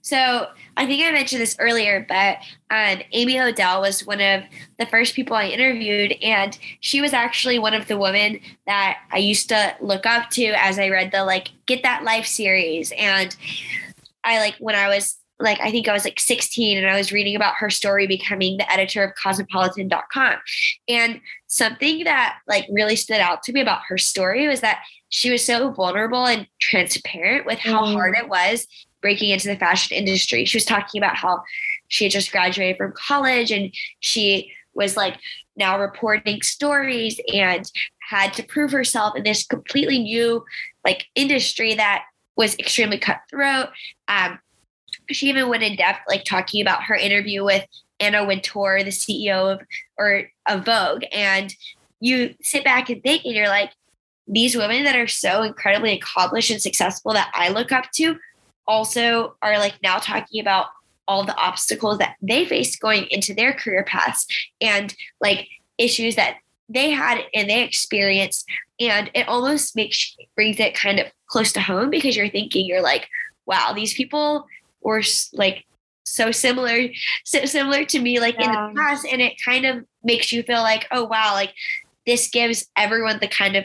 So 0.00 0.48
I 0.76 0.86
think 0.86 1.04
I 1.04 1.10
mentioned 1.12 1.42
this 1.42 1.56
earlier, 1.58 2.04
but 2.08 2.38
um, 2.70 3.02
Amy 3.12 3.38
Odell 3.38 3.82
was 3.82 4.06
one 4.06 4.20
of 4.20 4.42
the 4.78 4.86
first 4.86 5.14
people 5.14 5.36
I 5.36 5.48
interviewed. 5.48 6.12
And 6.22 6.58
she 6.80 7.00
was 7.00 7.12
actually 7.12 7.58
one 7.58 7.74
of 7.74 7.88
the 7.88 7.98
women 7.98 8.40
that 8.66 8.98
I 9.10 9.18
used 9.18 9.48
to 9.50 9.74
look 9.80 10.06
up 10.06 10.30
to 10.30 10.46
as 10.46 10.78
I 10.78 10.88
read 10.88 11.12
the 11.12 11.24
like 11.24 11.48
Get 11.66 11.82
That 11.82 12.04
Life 12.04 12.26
series. 12.26 12.92
And 12.96 13.36
I 14.24 14.38
like 14.38 14.54
when 14.60 14.74
I 14.74 14.88
was 14.88 15.18
like, 15.38 15.60
I 15.60 15.70
think 15.70 15.88
I 15.88 15.92
was 15.92 16.04
like 16.04 16.20
16 16.20 16.78
and 16.78 16.88
I 16.88 16.96
was 16.96 17.12
reading 17.12 17.34
about 17.34 17.56
her 17.56 17.68
story 17.68 18.06
becoming 18.06 18.56
the 18.56 18.72
editor 18.72 19.02
of 19.02 19.14
cosmopolitan.com. 19.14 20.36
And 20.88 21.20
something 21.48 22.04
that 22.04 22.38
like 22.46 22.66
really 22.70 22.96
stood 22.96 23.20
out 23.20 23.42
to 23.44 23.52
me 23.52 23.60
about 23.60 23.82
her 23.88 23.98
story 23.98 24.46
was 24.48 24.60
that 24.60 24.82
she 25.08 25.30
was 25.30 25.44
so 25.44 25.70
vulnerable 25.70 26.24
and 26.24 26.46
transparent 26.60 27.44
with 27.44 27.58
how 27.58 27.84
Mm. 27.84 27.92
hard 27.92 28.16
it 28.16 28.28
was 28.28 28.66
breaking 29.02 29.30
into 29.30 29.48
the 29.48 29.56
fashion 29.56 29.96
industry. 29.96 30.44
She 30.44 30.56
was 30.56 30.64
talking 30.64 31.00
about 31.00 31.16
how 31.16 31.42
she 31.88 32.04
had 32.04 32.12
just 32.12 32.32
graduated 32.32 32.78
from 32.78 32.92
college 32.92 33.50
and 33.50 33.74
she 34.00 34.52
was 34.74 34.96
like 34.96 35.18
now 35.56 35.78
reporting 35.78 36.40
stories 36.40 37.20
and 37.32 37.70
had 38.08 38.32
to 38.34 38.42
prove 38.42 38.72
herself 38.72 39.16
in 39.16 39.22
this 39.24 39.44
completely 39.44 39.98
new 39.98 40.44
like 40.84 41.06
industry 41.14 41.74
that 41.74 42.04
was 42.36 42.56
extremely 42.58 42.98
cutthroat. 42.98 43.68
Um, 44.08 44.38
she 45.10 45.28
even 45.28 45.48
went 45.48 45.62
in 45.62 45.76
depth, 45.76 46.00
like 46.08 46.24
talking 46.24 46.62
about 46.62 46.84
her 46.84 46.94
interview 46.94 47.44
with 47.44 47.66
Anna 48.00 48.24
Wintour, 48.24 48.82
the 48.82 48.90
CEO 48.90 49.52
of 49.52 49.60
or 49.98 50.24
of 50.48 50.64
Vogue, 50.64 51.04
and 51.12 51.54
you 52.00 52.34
sit 52.42 52.64
back 52.64 52.90
and 52.90 53.02
think, 53.02 53.24
and 53.24 53.34
you're 53.34 53.48
like, 53.48 53.70
these 54.26 54.56
women 54.56 54.84
that 54.84 54.96
are 54.96 55.06
so 55.06 55.42
incredibly 55.42 55.92
accomplished 55.92 56.50
and 56.50 56.60
successful 56.60 57.12
that 57.12 57.30
I 57.34 57.48
look 57.50 57.70
up 57.70 57.90
to, 57.94 58.16
also 58.66 59.36
are 59.42 59.58
like 59.58 59.74
now 59.82 59.98
talking 59.98 60.40
about 60.40 60.66
all 61.08 61.24
the 61.24 61.36
obstacles 61.36 61.98
that 61.98 62.16
they 62.22 62.44
faced 62.44 62.80
going 62.80 63.06
into 63.10 63.34
their 63.34 63.52
career 63.52 63.84
paths 63.84 64.26
and 64.60 64.94
like 65.20 65.48
issues 65.78 66.16
that 66.16 66.36
they 66.68 66.90
had 66.90 67.20
and 67.34 67.50
they 67.50 67.62
experienced. 67.62 68.48
And 68.80 69.10
it 69.14 69.28
almost 69.28 69.76
makes 69.76 70.16
brings 70.34 70.58
it 70.58 70.74
kind 70.74 70.98
of 70.98 71.06
close 71.26 71.52
to 71.52 71.60
home 71.60 71.90
because 71.90 72.16
you're 72.16 72.28
thinking 72.28 72.66
you're 72.66 72.82
like 72.82 73.08
wow 73.46 73.72
these 73.74 73.94
people 73.94 74.46
were 74.82 75.02
like 75.32 75.64
so 76.04 76.30
similar 76.30 76.88
so 77.24 77.44
similar 77.44 77.84
to 77.84 77.98
me 77.98 78.20
like 78.20 78.34
in 78.40 78.50
the 78.50 78.72
past. 78.76 79.06
And 79.10 79.20
it 79.20 79.34
kind 79.44 79.64
of 79.64 79.84
makes 80.02 80.32
you 80.32 80.42
feel 80.42 80.62
like 80.62 80.86
oh 80.90 81.04
wow 81.04 81.32
like 81.34 81.52
this 82.06 82.28
gives 82.28 82.68
everyone 82.76 83.18
the 83.20 83.28
kind 83.28 83.56
of 83.56 83.64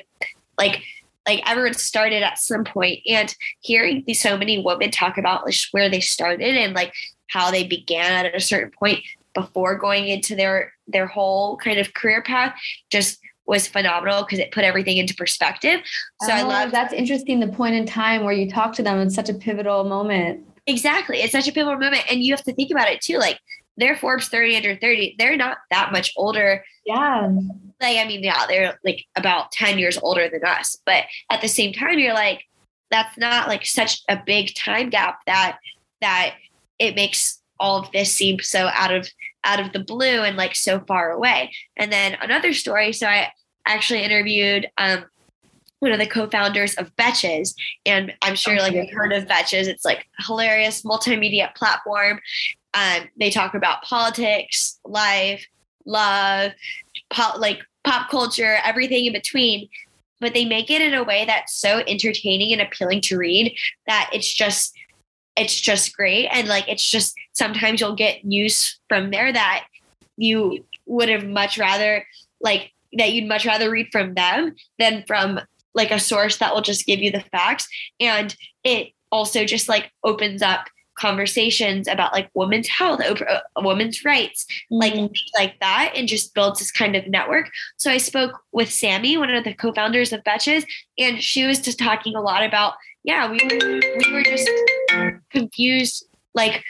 like 0.57 0.81
like 1.28 1.44
everyone 1.50 1.74
started 1.74 2.24
at 2.24 2.40
some 2.40 2.63
point 2.63 3.00
and 3.08 3.36
hearing 3.60 4.04
these 4.08 4.22
so 4.22 4.38
many 4.38 4.63
women 4.63 4.90
talk 4.90 5.18
about 5.18 5.46
like 5.46 5.56
where 5.72 5.90
they 5.90 6.00
started 6.00 6.56
and 6.56 6.74
like 6.74 6.94
how 7.28 7.52
they 7.52 7.66
began 7.66 8.26
at 8.26 8.34
a 8.36 8.40
certain 8.40 8.72
point 8.72 9.00
before 9.34 9.76
going 9.76 10.08
into 10.08 10.36
their 10.36 10.74
their 10.88 11.06
whole 11.06 11.58
kind 11.58 11.78
of 11.80 11.94
career 11.94 12.22
path 12.24 12.58
just 12.90 13.20
was 13.46 13.68
phenomenal 13.68 14.24
because 14.24 14.40
it 14.40 14.52
put 14.52 14.66
everything 14.66 14.98
into 14.98 15.13
perspective. 15.16 15.80
So 16.22 16.32
i 16.34 16.42
Oh, 16.42 16.48
love 16.48 16.72
that's 16.72 16.94
interesting 16.94 17.40
the 17.40 17.48
point 17.48 17.76
in 17.76 17.86
time 17.86 18.24
where 18.24 18.34
you 18.34 18.50
talk 18.50 18.74
to 18.74 18.84
them 18.84 19.00
it's 19.00 19.16
such 19.16 19.30
a 19.30 19.34
pivotal 19.34 19.84
moment. 19.84 20.46
Exactly 20.66 21.20
it's 21.20 21.32
such 21.32 21.48
a 21.48 21.52
pivotal 21.52 21.80
moment 21.80 22.04
and 22.10 22.24
you 22.24 22.34
have 22.34 22.44
to 22.44 22.54
think 22.54 22.72
about 22.72 22.90
it 22.90 23.02
too 23.02 23.18
like 23.18 23.40
they're 23.78 23.96
forbes 23.96 24.28
30 24.28 24.58
under 24.58 24.76
30 24.76 25.16
they're 25.18 25.38
not 25.38 25.58
that 25.72 25.92
much 25.92 26.13
older 26.18 26.63
yeah 26.86 27.30
like 27.82 27.98
I 27.98 28.06
mean, 28.06 28.24
yeah, 28.24 28.46
they're 28.48 28.80
like 28.84 29.06
about 29.16 29.52
10 29.52 29.78
years 29.78 29.98
older 30.02 30.30
than 30.30 30.44
us. 30.44 30.78
But 30.86 31.04
at 31.30 31.42
the 31.42 31.48
same 31.48 31.74
time, 31.74 32.00
you're 32.00 32.13
like, 32.13 32.44
that's 32.90 33.18
not 33.18 33.48
like 33.48 33.66
such 33.66 34.02
a 34.10 34.22
big 34.26 34.56
time 34.56 34.90
gap 34.90 35.20
that 35.26 35.58
that 36.02 36.36
it 36.80 36.96
makes 36.96 37.42
all 37.60 37.80
of 37.80 37.92
this 37.92 38.13
seem 38.13 38.40
so 38.40 38.70
out 38.74 38.94
of 38.94 39.10
out 39.44 39.60
of 39.60 39.74
the 39.74 39.80
blue 39.80 40.24
and 40.24 40.38
like 40.38 40.56
so 40.56 40.80
far 40.88 41.12
away. 41.12 41.52
And 41.76 41.92
then 41.92 42.18
another 42.22 42.54
story. 42.54 42.94
So 42.94 43.08
I 43.08 43.32
actually 43.66 44.04
interviewed 44.04 44.68
um 44.78 45.06
one 45.80 45.92
of 45.92 46.00
the 46.00 46.08
co-founders 46.08 46.74
of 46.76 46.96
Betches, 46.96 47.54
and 47.86 48.12
I'm 48.24 48.34
sure 48.34 48.58
like 48.58 48.74
you've 48.74 48.90
heard 48.90 49.13
of 49.13 49.26
Betches. 49.26 49.68
It's 49.68 49.86
like 49.86 50.08
a 50.20 50.24
hilarious 50.24 50.82
multimedia 50.82 51.54
platform. 51.54 52.20
Um, 52.78 53.08
they 53.20 53.32
talk 53.32 53.54
about 53.56 53.82
politics, 53.82 54.80
life, 54.86 55.46
love, 55.86 56.52
pop, 57.10 57.40
like 57.40 57.62
pop 57.84 58.10
culture, 58.10 58.58
everything 58.63 59.06
in 59.06 59.13
between. 59.13 59.70
But 60.20 60.34
they 60.34 60.46
make 60.46 60.70
it 60.70 60.82
in 60.82 60.94
a 60.94 61.04
way 61.04 61.26
that's 61.26 61.56
so 61.56 61.82
entertaining 61.88 62.52
and 62.52 62.62
appealing 62.62 63.02
to 63.02 63.18
read 63.18 63.56
that 63.88 64.10
it's 64.13 64.32
just 64.32 64.76
it's 65.36 65.60
just 65.60 65.96
great. 65.96 66.28
And 66.32 66.48
like 66.48 66.68
it's 66.68 66.88
just 66.90 67.16
sometimes 67.34 67.80
you'll 67.80 67.96
get 67.96 68.26
news 68.26 68.80
from 68.90 69.12
there 69.12 69.32
that 69.32 69.68
you 70.18 70.66
would 70.88 71.10
have 71.10 71.26
much 71.26 71.60
rather 71.60 72.06
like 72.42 72.72
that 72.94 73.12
you'd 73.12 73.28
much 73.28 73.46
rather 73.46 73.70
read 73.70 73.88
from 73.92 74.16
them 74.16 74.56
than 74.80 75.04
from 75.06 75.40
like 75.76 75.92
a 75.92 76.00
source 76.00 76.38
that 76.38 76.54
will 76.54 76.62
just 76.62 76.88
give 76.88 77.00
you 77.00 77.12
the 77.12 77.24
facts. 77.32 77.68
And 78.00 78.36
it 78.63 78.90
also 79.12 79.46
just 79.46 79.70
like 79.70 79.92
opens 80.04 80.42
up 80.42 80.68
conversations 80.97 81.88
about 81.88 82.12
like 82.13 82.29
women's 82.33 82.67
health, 82.67 83.01
op- 83.01 83.21
uh, 83.21 83.39
women's 83.57 84.03
rights, 84.03 84.45
like 84.69 84.93
Mhm. 84.93 85.15
like 85.38 85.60
that, 85.60 85.93
and 85.95 86.07
just 86.07 86.33
builds 86.33 86.60
this 86.60 86.71
kind 86.71 86.95
of 86.95 87.07
network. 87.07 87.49
So 87.77 87.91
I 87.91 87.97
spoke 87.97 88.41
with 88.51 88.71
Sammy, 88.71 89.17
one 89.17 89.33
of 89.33 89.43
the 89.43 89.53
co-founders 89.53 90.12
of 90.12 90.23
Betches, 90.23 90.65
and 90.97 91.21
she 91.21 91.45
was 91.45 91.60
just 91.60 91.79
talking 91.79 92.15
a 92.15 92.21
lot 92.21 92.43
about, 92.43 92.73
yeah, 93.03 93.29
we 93.29 93.38
were 93.38 93.79
we 93.79 94.13
were 94.13 94.23
just 94.23 94.49
confused, 95.31 96.05
like 96.33 96.63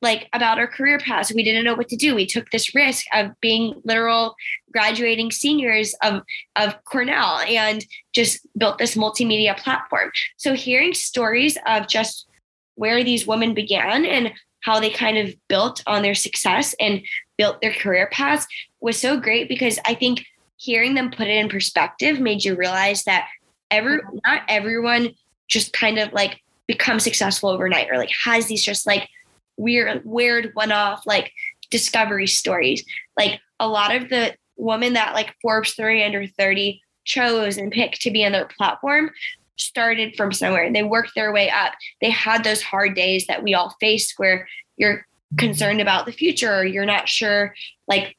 like 0.00 0.28
about 0.32 0.58
our 0.58 0.66
career 0.66 0.98
paths. 0.98 1.32
We 1.32 1.44
didn't 1.44 1.64
know 1.64 1.74
what 1.74 1.88
to 1.90 1.96
do. 1.96 2.16
We 2.16 2.26
took 2.26 2.50
this 2.50 2.74
risk 2.74 3.06
of 3.14 3.40
being 3.40 3.80
literal 3.84 4.34
graduating 4.72 5.30
seniors 5.30 5.94
of 6.02 6.22
of 6.56 6.82
Cornell 6.84 7.38
and 7.46 7.84
just 8.12 8.40
built 8.58 8.78
this 8.78 8.96
multimedia 8.96 9.56
platform. 9.56 10.10
So 10.38 10.54
hearing 10.54 10.92
stories 10.94 11.56
of 11.66 11.86
just 11.86 12.26
where 12.74 13.04
these 13.04 13.26
women 13.26 13.54
began 13.54 14.04
and 14.04 14.32
how 14.60 14.80
they 14.80 14.90
kind 14.90 15.18
of 15.18 15.34
built 15.48 15.82
on 15.86 16.02
their 16.02 16.14
success 16.14 16.74
and 16.80 17.02
built 17.36 17.60
their 17.60 17.72
career 17.72 18.08
paths 18.12 18.46
was 18.80 18.98
so 18.98 19.18
great 19.18 19.48
because 19.48 19.78
I 19.84 19.94
think 19.94 20.24
hearing 20.56 20.94
them 20.94 21.10
put 21.10 21.26
it 21.26 21.36
in 21.36 21.48
perspective 21.48 22.20
made 22.20 22.44
you 22.44 22.54
realize 22.54 23.04
that 23.04 23.28
every 23.70 23.98
not 24.24 24.42
everyone 24.48 25.10
just 25.48 25.72
kind 25.72 25.98
of 25.98 26.12
like 26.12 26.40
becomes 26.66 27.02
successful 27.02 27.48
overnight 27.48 27.88
or 27.90 27.98
like 27.98 28.12
has 28.24 28.46
these 28.46 28.64
just 28.64 28.86
like 28.86 29.08
weird 29.56 30.02
weird 30.04 30.50
one-off 30.54 31.04
like 31.06 31.32
discovery 31.70 32.28
stories. 32.28 32.84
Like 33.16 33.40
a 33.58 33.66
lot 33.66 33.94
of 33.94 34.08
the 34.08 34.36
women 34.56 34.92
that 34.92 35.14
like 35.14 35.34
forbes 35.42 35.74
30 35.74 36.04
under 36.04 36.26
30 36.26 36.80
chose 37.04 37.56
and 37.56 37.72
picked 37.72 38.02
to 38.02 38.12
be 38.12 38.24
on 38.24 38.30
their 38.30 38.46
platform 38.56 39.10
started 39.56 40.14
from 40.16 40.32
somewhere 40.32 40.72
they 40.72 40.82
worked 40.82 41.12
their 41.14 41.32
way 41.32 41.50
up 41.50 41.72
they 42.00 42.10
had 42.10 42.42
those 42.44 42.62
hard 42.62 42.94
days 42.94 43.26
that 43.26 43.42
we 43.42 43.54
all 43.54 43.74
face 43.80 44.14
where 44.16 44.48
you're 44.76 45.06
concerned 45.38 45.80
about 45.80 46.06
the 46.06 46.12
future 46.12 46.54
or 46.54 46.64
you're 46.64 46.84
not 46.84 47.08
sure 47.08 47.54
like 47.88 48.16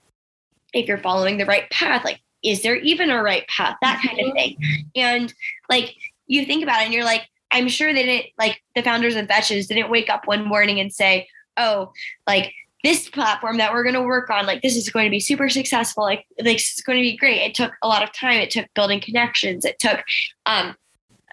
if 0.73 0.87
you're 0.87 0.97
following 0.97 1.37
the 1.37 1.45
right 1.45 1.69
path 1.69 2.03
like 2.03 2.19
is 2.43 2.61
there 2.61 2.75
even 2.75 3.09
a 3.09 3.23
right 3.23 3.47
path? 3.47 3.77
That 3.81 4.03
kind 4.05 4.19
of 4.19 4.33
thing. 4.33 4.57
And 4.95 5.33
like 5.69 5.95
you 6.27 6.45
think 6.45 6.61
about 6.61 6.81
it 6.81 6.85
and 6.85 6.93
you're 6.93 7.05
like, 7.05 7.23
I'm 7.51 7.67
sure 7.67 7.93
they 7.93 8.03
didn't 8.03 8.27
like 8.37 8.61
the 8.75 8.83
founders 8.83 9.15
of 9.15 9.27
Betches 9.27 9.67
didn't 9.67 9.89
wake 9.89 10.09
up 10.09 10.27
one 10.27 10.45
morning 10.45 10.79
and 10.79 10.93
say, 10.93 11.27
oh, 11.57 11.91
like 12.27 12.53
this 12.83 13.09
platform 13.09 13.57
that 13.57 13.71
we're 13.71 13.83
going 13.83 13.95
to 13.95 14.01
work 14.01 14.29
on, 14.29 14.45
like 14.45 14.61
this 14.61 14.75
is 14.75 14.89
going 14.89 15.05
to 15.05 15.11
be 15.11 15.19
super 15.19 15.47
successful. 15.47 16.03
Like, 16.03 16.25
like 16.43 16.57
it's 16.57 16.81
going 16.81 16.97
to 16.97 17.03
be 17.03 17.15
great. 17.15 17.41
It 17.41 17.55
took 17.55 17.71
a 17.81 17.87
lot 17.87 18.03
of 18.03 18.11
time. 18.11 18.39
It 18.39 18.51
took 18.51 18.65
building 18.73 18.99
connections. 18.99 19.63
It 19.63 19.79
took 19.79 20.03
um, 20.45 20.75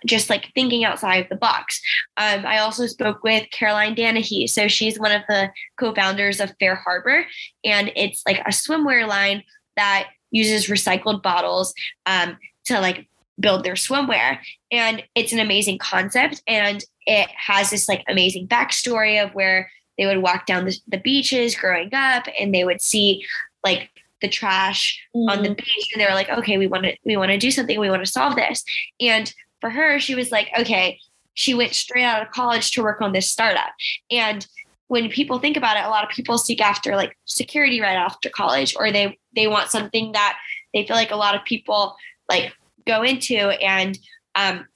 just 0.06 0.30
like 0.30 0.52
thinking 0.54 0.84
outside 0.84 1.22
of 1.22 1.28
the 1.28 1.36
box. 1.36 1.80
Um, 2.16 2.46
I 2.46 2.58
also 2.58 2.86
spoke 2.86 3.22
with 3.22 3.50
Caroline 3.50 3.94
Danehy. 3.94 4.48
So 4.48 4.68
she's 4.68 4.98
one 4.98 5.12
of 5.12 5.22
the 5.28 5.50
co-founders 5.78 6.40
of 6.40 6.54
Fair 6.58 6.74
Harbor, 6.74 7.26
and 7.64 7.92
it's 7.96 8.22
like 8.26 8.38
a 8.40 8.50
swimwear 8.50 9.06
line 9.06 9.42
that 9.76 10.08
uses 10.30 10.68
recycled 10.68 11.22
bottles 11.22 11.74
um, 12.06 12.38
to 12.64 12.80
like 12.80 13.08
build 13.38 13.64
their 13.64 13.74
swimwear. 13.74 14.38
And 14.70 15.02
it's 15.14 15.32
an 15.32 15.38
amazing 15.38 15.78
concept, 15.78 16.42
and 16.46 16.84
it 17.06 17.28
has 17.34 17.70
this 17.70 17.88
like 17.88 18.04
amazing 18.08 18.48
backstory 18.48 19.22
of 19.22 19.34
where 19.34 19.70
they 19.98 20.06
would 20.06 20.22
walk 20.22 20.46
down 20.46 20.64
the, 20.64 20.76
the 20.88 20.98
beaches 20.98 21.54
growing 21.54 21.94
up, 21.94 22.26
and 22.38 22.54
they 22.54 22.64
would 22.64 22.80
see 22.80 23.24
like 23.64 23.90
the 24.20 24.28
trash 24.28 25.00
mm. 25.14 25.30
on 25.30 25.42
the 25.42 25.50
mm. 25.50 25.56
beach 25.56 25.90
and 25.92 26.00
they 26.00 26.06
were 26.06 26.14
like 26.14 26.28
okay 26.28 26.58
we 26.58 26.66
want 26.66 26.84
to 26.84 26.96
we 27.04 27.16
want 27.16 27.30
to 27.30 27.38
do 27.38 27.50
something 27.50 27.78
we 27.80 27.90
want 27.90 28.04
to 28.04 28.10
solve 28.10 28.36
this 28.36 28.64
and 29.00 29.34
for 29.61 29.70
her, 29.70 29.99
she 29.99 30.14
was 30.14 30.31
like, 30.31 30.51
okay, 30.59 30.99
she 31.35 31.55
went 31.55 31.75
straight 31.75 32.05
out 32.05 32.23
of 32.23 32.31
college 32.33 32.73
to 32.73 32.83
work 32.83 33.01
on 33.01 33.12
this 33.12 33.31
startup. 33.31 33.73
And 34.11 34.46
when 34.88 35.09
people 35.09 35.38
think 35.38 35.57
about 35.57 35.77
it, 35.77 35.85
a 35.85 35.88
lot 35.88 36.05
of 36.05 36.11
people 36.11 36.37
seek 36.37 36.61
after 36.61 36.96
like 36.96 37.16
security 37.25 37.81
right 37.81 37.94
after 37.94 38.29
college, 38.29 38.75
or 38.77 38.90
they 38.90 39.18
they 39.35 39.46
want 39.46 39.70
something 39.70 40.12
that 40.12 40.37
they 40.75 40.85
feel 40.85 40.96
like 40.96 41.12
a 41.12 41.16
lot 41.16 41.37
of 41.37 41.44
people 41.44 41.94
like 42.29 42.53
go 42.87 43.03
into 43.03 43.37
and 43.37 43.99
um, 44.35 44.66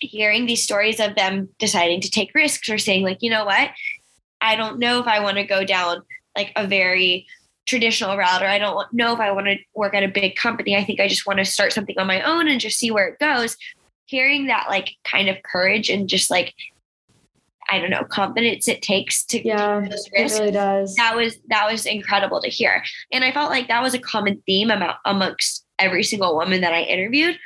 hearing 0.00 0.46
these 0.46 0.62
stories 0.62 1.00
of 1.00 1.14
them 1.14 1.48
deciding 1.58 2.00
to 2.02 2.10
take 2.10 2.34
risks 2.34 2.68
or 2.68 2.78
saying 2.78 3.04
like, 3.04 3.22
you 3.22 3.30
know 3.30 3.44
what, 3.44 3.70
I 4.40 4.56
don't 4.56 4.78
know 4.78 5.00
if 5.00 5.06
I 5.06 5.20
want 5.20 5.38
to 5.38 5.44
go 5.44 5.64
down 5.64 6.02
like 6.36 6.52
a 6.56 6.66
very 6.66 7.26
traditional 7.66 8.16
route 8.16 8.42
or 8.42 8.46
I 8.46 8.58
don't 8.58 8.92
know 8.92 9.14
if 9.14 9.20
I 9.20 9.32
want 9.32 9.46
to 9.46 9.56
work 9.74 9.94
at 9.94 10.02
a 10.02 10.08
big 10.08 10.36
company. 10.36 10.76
I 10.76 10.84
think 10.84 11.00
I 11.00 11.08
just 11.08 11.26
want 11.26 11.38
to 11.38 11.44
start 11.44 11.72
something 11.72 11.98
on 11.98 12.06
my 12.06 12.20
own 12.22 12.48
and 12.48 12.60
just 12.60 12.78
see 12.78 12.90
where 12.90 13.08
it 13.08 13.18
goes 13.18 13.56
hearing 14.06 14.46
that 14.46 14.66
like 14.68 14.94
kind 15.04 15.28
of 15.28 15.36
courage 15.42 15.88
and 15.90 16.08
just 16.08 16.30
like 16.30 16.54
I 17.70 17.78
don't 17.78 17.90
know 17.90 18.04
confidence 18.04 18.68
it 18.68 18.82
takes 18.82 19.24
to 19.26 19.46
yeah 19.46 19.78
risks, 19.78 20.10
it 20.12 20.40
really 20.40 20.52
does. 20.52 20.94
that 20.96 21.16
was 21.16 21.38
that 21.48 21.70
was 21.70 21.86
incredible 21.86 22.40
to 22.42 22.48
hear. 22.48 22.82
And 23.12 23.24
I 23.24 23.32
felt 23.32 23.50
like 23.50 23.68
that 23.68 23.82
was 23.82 23.94
a 23.94 23.98
common 23.98 24.42
theme 24.46 24.70
about 24.70 24.96
amongst 25.04 25.64
every 25.78 26.02
single 26.02 26.36
woman 26.36 26.60
that 26.60 26.72
I 26.72 26.82
interviewed 26.82 27.38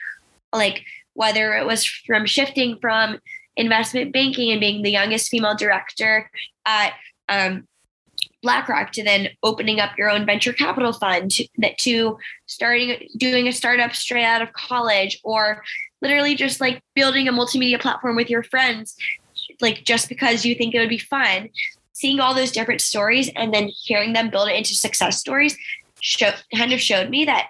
like 0.52 0.84
whether 1.14 1.54
it 1.54 1.66
was 1.66 1.84
from 1.84 2.26
shifting 2.26 2.78
from 2.80 3.18
investment 3.56 4.12
banking 4.12 4.50
and 4.50 4.60
being 4.60 4.82
the 4.82 4.90
youngest 4.90 5.28
female 5.28 5.56
director 5.56 6.30
at 6.64 6.92
um, 7.28 7.66
BlackRock 8.42 8.92
to 8.92 9.02
then 9.02 9.28
opening 9.42 9.80
up 9.80 9.98
your 9.98 10.10
own 10.10 10.24
venture 10.24 10.52
capital 10.52 10.92
fund 10.92 11.30
to, 11.32 11.48
that 11.58 11.76
to 11.78 12.18
starting 12.46 13.08
doing 13.16 13.48
a 13.48 13.52
startup 13.52 13.94
straight 13.94 14.24
out 14.24 14.42
of 14.42 14.52
college 14.52 15.20
or 15.24 15.62
literally 16.00 16.34
just 16.34 16.60
like 16.60 16.82
building 16.94 17.28
a 17.28 17.32
multimedia 17.32 17.80
platform 17.80 18.16
with 18.16 18.30
your 18.30 18.42
friends, 18.42 18.96
like 19.60 19.84
just 19.84 20.08
because 20.08 20.44
you 20.44 20.54
think 20.54 20.74
it 20.74 20.78
would 20.78 20.88
be 20.88 20.98
fun. 20.98 21.50
Seeing 21.92 22.20
all 22.20 22.34
those 22.34 22.52
different 22.52 22.80
stories 22.80 23.30
and 23.34 23.52
then 23.52 23.68
hearing 23.68 24.12
them 24.12 24.30
build 24.30 24.48
it 24.48 24.56
into 24.56 24.74
success 24.74 25.18
stories 25.18 25.56
show, 26.00 26.30
kind 26.54 26.72
of 26.72 26.80
showed 26.80 27.10
me 27.10 27.24
that 27.24 27.48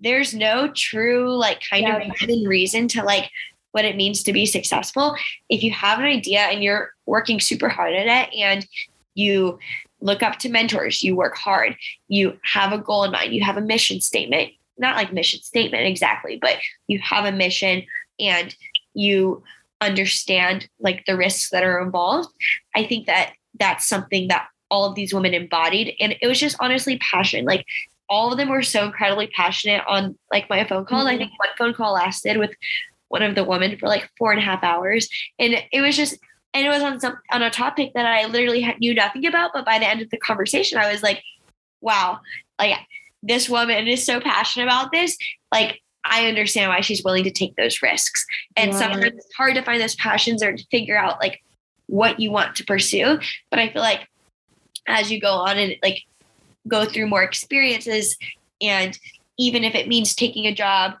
there's 0.00 0.34
no 0.34 0.68
true 0.68 1.36
like 1.36 1.60
kind 1.68 1.82
yeah. 1.82 1.96
of 1.96 2.46
reason 2.46 2.86
to 2.88 3.02
like 3.02 3.30
what 3.72 3.84
it 3.84 3.96
means 3.96 4.22
to 4.22 4.32
be 4.32 4.46
successful. 4.46 5.16
If 5.48 5.62
you 5.62 5.72
have 5.72 5.98
an 5.98 6.04
idea 6.04 6.40
and 6.40 6.62
you're 6.62 6.92
working 7.06 7.40
super 7.40 7.68
hard 7.68 7.94
at 7.94 8.06
it 8.06 8.34
and 8.34 8.66
you 9.14 9.58
look 10.00 10.22
up 10.22 10.38
to 10.38 10.48
mentors, 10.48 11.02
you 11.02 11.16
work 11.16 11.36
hard, 11.36 11.76
you 12.06 12.38
have 12.44 12.72
a 12.72 12.78
goal 12.78 13.04
in 13.04 13.10
mind, 13.10 13.34
you 13.34 13.44
have 13.44 13.56
a 13.56 13.60
mission 13.60 14.00
statement, 14.00 14.52
not 14.78 14.96
like 14.96 15.12
mission 15.12 15.40
statement 15.40 15.86
exactly, 15.86 16.38
but 16.40 16.56
you 16.86 16.98
have 17.00 17.24
a 17.24 17.32
mission 17.32 17.84
and 18.20 18.54
you 18.94 19.42
understand 19.80 20.68
like 20.80 21.04
the 21.06 21.16
risks 21.16 21.50
that 21.50 21.64
are 21.64 21.80
involved. 21.80 22.28
I 22.74 22.84
think 22.84 23.06
that 23.06 23.32
that's 23.58 23.86
something 23.86 24.28
that 24.28 24.48
all 24.70 24.86
of 24.86 24.94
these 24.94 25.14
women 25.14 25.34
embodied. 25.34 25.94
And 26.00 26.16
it 26.20 26.26
was 26.26 26.38
just 26.38 26.56
honestly 26.60 26.98
passion. 26.98 27.44
Like 27.44 27.64
all 28.08 28.32
of 28.32 28.38
them 28.38 28.48
were 28.48 28.62
so 28.62 28.84
incredibly 28.84 29.28
passionate 29.28 29.82
on 29.86 30.18
like 30.30 30.48
my 30.50 30.64
phone 30.64 30.84
call. 30.84 31.00
Mm-hmm. 31.00 31.08
I 31.08 31.16
think 31.18 31.32
one 31.38 31.48
phone 31.56 31.74
call 31.74 31.94
lasted 31.94 32.38
with 32.38 32.54
one 33.08 33.22
of 33.22 33.34
the 33.34 33.44
women 33.44 33.78
for 33.78 33.88
like 33.88 34.08
four 34.18 34.32
and 34.32 34.40
a 34.40 34.44
half 34.44 34.62
hours. 34.62 35.08
And 35.38 35.54
it 35.72 35.80
was 35.80 35.96
just, 35.96 36.18
and 36.54 36.66
it 36.66 36.70
was 36.70 36.82
on 36.82 37.00
some 37.00 37.18
on 37.30 37.42
a 37.42 37.50
topic 37.50 37.92
that 37.94 38.06
I 38.06 38.26
literally 38.26 38.66
knew 38.78 38.94
nothing 38.94 39.26
about. 39.26 39.52
But 39.52 39.64
by 39.64 39.78
the 39.78 39.88
end 39.88 40.00
of 40.00 40.10
the 40.10 40.18
conversation, 40.18 40.78
I 40.78 40.90
was 40.90 41.02
like, 41.02 41.22
wow, 41.80 42.20
like 42.58 42.78
this 43.22 43.48
woman 43.48 43.88
is 43.88 44.04
so 44.04 44.20
passionate 44.20 44.66
about 44.66 44.92
this. 44.92 45.16
Like, 45.52 45.80
I 46.04 46.26
understand 46.26 46.70
why 46.70 46.80
she's 46.80 47.04
willing 47.04 47.24
to 47.24 47.30
take 47.30 47.56
those 47.56 47.82
risks. 47.82 48.24
And 48.56 48.72
yeah. 48.72 48.78
sometimes 48.78 49.04
it's 49.04 49.34
hard 49.36 49.54
to 49.54 49.62
find 49.62 49.80
those 49.80 49.96
passions 49.96 50.42
or 50.42 50.56
to 50.56 50.64
figure 50.70 50.98
out 50.98 51.20
like 51.20 51.42
what 51.86 52.20
you 52.20 52.30
want 52.30 52.56
to 52.56 52.64
pursue. 52.64 53.18
But 53.50 53.58
I 53.58 53.70
feel 53.70 53.82
like 53.82 54.06
as 54.86 55.10
you 55.10 55.20
go 55.20 55.32
on 55.32 55.58
and 55.58 55.76
like 55.82 56.02
go 56.66 56.84
through 56.84 57.08
more 57.08 57.22
experiences, 57.22 58.16
and 58.60 58.98
even 59.38 59.64
if 59.64 59.74
it 59.74 59.88
means 59.88 60.14
taking 60.14 60.46
a 60.46 60.54
job 60.54 60.94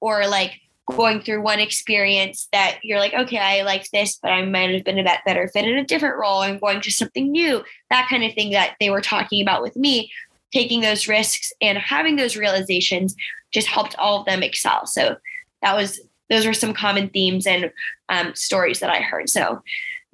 or 0.00 0.26
like 0.26 0.52
going 0.92 1.20
through 1.22 1.40
one 1.40 1.60
experience 1.60 2.48
that 2.52 2.78
you're 2.82 2.98
like, 2.98 3.14
okay, 3.14 3.38
I 3.38 3.62
like 3.62 3.90
this, 3.90 4.18
but 4.20 4.32
I 4.32 4.44
might 4.44 4.74
have 4.74 4.84
been 4.84 4.98
a 4.98 5.18
better 5.24 5.48
fit 5.48 5.64
in 5.64 5.78
a 5.78 5.84
different 5.84 6.18
role 6.18 6.42
and 6.42 6.60
going 6.60 6.82
to 6.82 6.90
something 6.90 7.30
new, 7.30 7.64
that 7.90 8.08
kind 8.10 8.22
of 8.22 8.34
thing 8.34 8.50
that 8.50 8.76
they 8.80 8.90
were 8.90 9.00
talking 9.00 9.40
about 9.40 9.62
with 9.62 9.76
me 9.76 10.10
taking 10.54 10.80
those 10.80 11.08
risks 11.08 11.52
and 11.60 11.76
having 11.76 12.16
those 12.16 12.36
realizations 12.36 13.14
just 13.52 13.66
helped 13.66 13.96
all 13.96 14.20
of 14.20 14.26
them 14.26 14.42
excel. 14.42 14.86
So 14.86 15.16
that 15.62 15.76
was 15.76 16.00
those 16.30 16.46
were 16.46 16.54
some 16.54 16.72
common 16.72 17.10
themes 17.10 17.46
and 17.46 17.70
um, 18.08 18.34
stories 18.34 18.80
that 18.80 18.90
I 18.90 19.00
heard. 19.00 19.28
So 19.28 19.62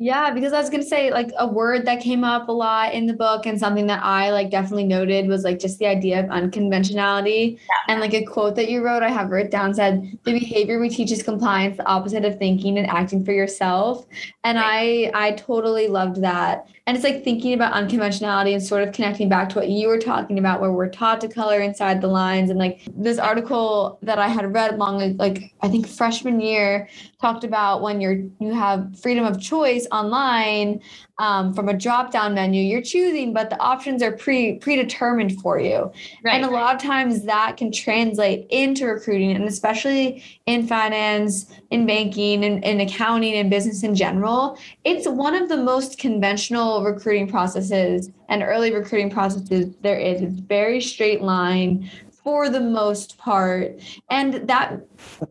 yeah, 0.03 0.33
because 0.33 0.55
I 0.55 0.59
was 0.59 0.71
gonna 0.71 0.83
say 0.83 1.11
like 1.11 1.31
a 1.39 1.47
word 1.47 1.85
that 1.85 2.01
came 2.01 2.25
up 2.25 2.49
a 2.49 2.53
lot 2.53 2.95
in 2.95 3.07
the 3.07 3.13
book 3.13 3.45
and 3.45 3.61
something 3.61 3.87
that 3.89 4.03
I 4.03 4.31
like 4.31 4.51
definitely 4.51 4.87
noted 4.87 5.29
was 5.29 5.45
like 5.45 5.59
just 5.59 5.79
the 5.79 5.87
idea 5.87 6.21
of 6.21 6.31
unconventionality. 6.31 7.59
Yeah. 7.59 7.93
And 7.93 8.01
like 8.01 8.15
a 8.15 8.25
quote 8.25 8.57
that 8.57 8.71
you 8.71 8.83
wrote, 8.83 9.03
I 9.03 9.11
have 9.11 9.31
written 9.31 9.51
down 9.51 9.75
said, 9.75 10.19
the 10.25 10.33
behavior 10.33 10.81
we 10.81 10.89
teach 10.89 11.13
is 11.13 11.23
compliance, 11.23 11.77
the 11.77 11.85
opposite 11.85 12.25
of 12.25 12.39
thinking 12.39 12.79
and 12.79 12.89
acting 12.89 13.27
for 13.27 13.33
yourself. 13.33 14.07
And 14.43 14.57
right. 14.57 15.11
I 15.15 15.29
I 15.29 15.33
totally 15.33 15.87
loved 15.87 16.23
that. 16.23 16.67
And 16.91 16.97
it's 16.97 17.05
like 17.05 17.23
thinking 17.23 17.53
about 17.53 17.73
unconventionality 17.73 18.53
and 18.53 18.61
sort 18.61 18.83
of 18.83 18.93
connecting 18.93 19.29
back 19.29 19.49
to 19.51 19.55
what 19.61 19.69
you 19.69 19.87
were 19.87 20.01
talking 20.01 20.41
about, 20.41 20.61
where 20.61 20.73
we're 20.73 20.89
taught 20.89 21.21
to 21.21 21.29
color 21.29 21.61
inside 21.61 22.01
the 22.01 22.09
lines. 22.09 22.51
And 22.51 22.59
like 22.59 22.81
this 22.93 23.17
article 23.17 24.01
that 24.03 24.19
I 24.19 24.27
had 24.27 24.53
read 24.53 24.77
long, 24.77 25.17
like 25.17 25.55
I 25.61 25.69
think 25.69 25.87
freshman 25.87 26.41
year, 26.41 26.89
talked 27.21 27.45
about 27.45 27.81
when 27.81 28.01
you're 28.01 28.25
you 28.41 28.53
have 28.55 28.99
freedom 28.99 29.25
of 29.25 29.41
choice 29.41 29.87
online 29.93 30.81
um, 31.21 31.53
from 31.53 31.69
a 31.69 31.75
drop 31.75 32.11
down 32.11 32.33
menu 32.35 32.63
you're 32.63 32.81
choosing 32.81 33.35
but 33.35 33.51
the 33.51 33.61
options 33.61 34.03
are 34.03 34.13
pre 34.13 34.55
predetermined 34.55 35.39
for 35.41 35.61
you. 35.61 35.93
Right. 36.25 36.35
and 36.35 36.45
a 36.45 36.51
lot 36.51 36.75
of 36.75 36.83
times 36.83 37.25
that 37.25 37.59
can 37.59 37.71
translate 37.71 38.47
into 38.49 38.87
recruiting 38.87 39.33
and 39.33 39.45
especially 39.45 40.25
in 40.47 40.67
finance 40.67 41.47
in 41.71 41.87
banking 41.87 42.43
and 42.45 42.65
in 42.65 42.81
accounting 42.81 43.35
and 43.35 43.51
business 43.51 43.83
in 43.83 43.95
general. 43.95 44.59
It's 44.85 45.07
one 45.07 45.35
of 45.35 45.51
the 45.51 45.59
most 45.59 45.99
conventional 45.99 46.83
recruiting 46.83 47.29
processes 47.29 48.11
and 48.31 48.43
early 48.43 48.73
recruiting 48.73 49.11
processes 49.11 49.75
there 49.83 49.99
is. 49.99 50.23
It's 50.23 50.41
very 50.41 50.81
straight 50.81 51.21
line 51.21 51.91
for 52.31 52.49
the 52.49 52.61
most 52.61 53.19
part. 53.19 53.81
And 54.09 54.47
that 54.49 54.81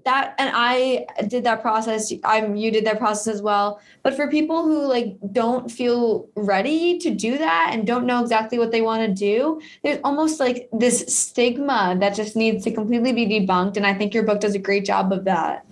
that 0.03 0.35
and 0.37 0.51
i 0.53 1.05
did 1.29 1.45
that 1.45 1.61
process. 1.61 2.11
I'm 2.25 2.57
you 2.57 2.71
did 2.71 2.83
that 2.87 2.99
process 2.99 3.35
as 3.35 3.41
well. 3.41 3.79
But 4.03 4.15
for 4.17 4.27
people 4.27 4.63
who 4.63 4.85
like 4.85 5.15
don't 5.31 5.71
feel 5.71 6.27
ready 6.35 6.99
to 6.99 7.09
do 7.09 7.37
that 7.37 7.69
and 7.71 7.87
don't 7.87 8.05
know 8.05 8.21
exactly 8.21 8.59
what 8.59 8.71
they 8.73 8.81
want 8.81 9.01
to 9.07 9.13
do 9.13 9.61
there's 9.81 10.01
almost 10.03 10.41
like 10.41 10.67
this 10.73 10.97
stigma 11.07 11.95
that 12.01 12.15
just 12.15 12.35
needs 12.35 12.65
to 12.65 12.71
completely 12.79 13.13
be 13.13 13.25
debunked. 13.33 13.77
And 13.77 13.85
i 13.87 13.93
think 13.93 14.13
your 14.13 14.23
book 14.23 14.41
does 14.41 14.55
a 14.55 14.63
great 14.69 14.83
job 14.83 15.13
of 15.13 15.23
that. 15.23 15.65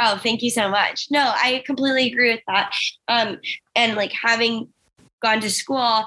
Oh, 0.00 0.18
thank 0.22 0.42
you 0.42 0.50
so 0.50 0.68
much. 0.68 1.06
No, 1.10 1.32
I 1.48 1.62
completely 1.64 2.04
agree 2.12 2.30
with 2.34 2.44
that. 2.46 2.70
Um, 3.08 3.40
and 3.74 3.96
like 3.96 4.12
having 4.12 4.68
gone 5.22 5.40
to 5.40 5.50
school 5.50 6.04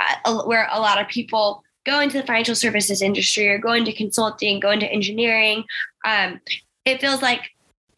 uh, 0.00 0.42
where 0.42 0.66
a 0.72 0.80
lot 0.80 1.00
of 1.00 1.06
people 1.06 1.62
go 1.84 2.00
into 2.00 2.20
the 2.20 2.26
financial 2.26 2.54
services 2.54 3.02
industry 3.02 3.48
or 3.48 3.58
go 3.58 3.72
into 3.72 3.92
consulting, 3.92 4.60
go 4.60 4.70
into 4.70 4.90
engineering. 4.90 5.64
Um, 6.04 6.40
it 6.84 7.00
feels 7.00 7.22
like 7.22 7.50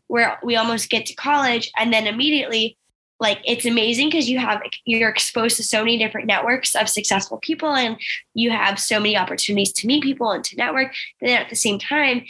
where 0.07 0.39
we 0.43 0.57
almost 0.57 0.91
get 0.91 1.07
to 1.07 1.15
college 1.15 1.71
and 1.77 1.93
then 1.93 2.07
immediately 2.07 2.77
like 3.21 3.41
it's 3.45 3.65
amazing 3.65 4.09
because 4.09 4.29
you 4.29 4.39
have 4.39 4.61
you're 4.85 5.09
exposed 5.09 5.57
to 5.57 5.63
so 5.63 5.79
many 5.79 5.97
different 5.97 6.27
networks 6.27 6.75
of 6.75 6.89
successful 6.89 7.39
people 7.39 7.75
and 7.75 7.97
you 8.35 8.51
have 8.51 8.79
so 8.79 8.99
many 8.99 9.17
opportunities 9.17 9.73
to 9.73 9.87
meet 9.87 10.03
people 10.03 10.31
and 10.31 10.45
to 10.45 10.57
network 10.57 10.93
but 11.21 11.29
then 11.29 11.41
at 11.41 11.49
the 11.49 11.57
same 11.57 11.79
time 11.79 12.25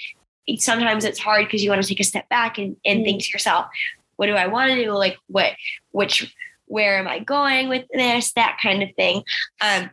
sometimes 0.59 1.05
it's 1.05 1.19
hard 1.19 1.45
because 1.47 1.65
you 1.65 1.71
want 1.71 1.83
to 1.83 1.89
take 1.89 2.01
a 2.01 2.05
step 2.05 2.29
back 2.29 2.59
and, 2.59 2.77
and 2.85 2.99
mm-hmm. 2.99 3.05
think 3.05 3.23
to 3.23 3.31
yourself 3.31 3.67
what 4.17 4.27
do 4.27 4.35
i 4.35 4.47
want 4.47 4.71
to 4.71 4.85
do 4.85 4.93
like 4.93 5.17
what 5.27 5.53
which 5.93 6.35
where 6.67 6.99
am 6.99 7.09
i 7.09 7.19
going 7.19 7.69
with 7.69 7.85
this 7.93 8.33
that 8.35 8.59
kind 8.63 8.83
of 8.83 8.89
thing 8.95 9.23
um 9.63 9.91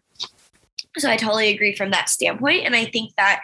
so 0.98 1.10
i 1.10 1.16
totally 1.16 1.50
agree 1.50 1.76
from 1.76 1.92
that 1.92 2.10
standpoint 2.10 2.66
and 2.66 2.76
i 2.76 2.86
think 2.86 3.14
that 3.16 3.42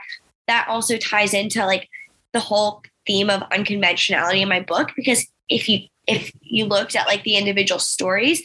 that 0.47 0.67
also 0.67 0.97
ties 0.97 1.33
into 1.33 1.65
like 1.65 1.89
the 2.33 2.39
whole 2.39 2.81
theme 3.05 3.29
of 3.29 3.41
unconventionality 3.51 4.41
in 4.41 4.49
my 4.49 4.59
book 4.59 4.91
because 4.95 5.25
if 5.49 5.69
you 5.69 5.87
if 6.07 6.31
you 6.41 6.65
looked 6.65 6.95
at 6.95 7.05
like 7.05 7.23
the 7.23 7.35
individual 7.35 7.79
stories, 7.79 8.41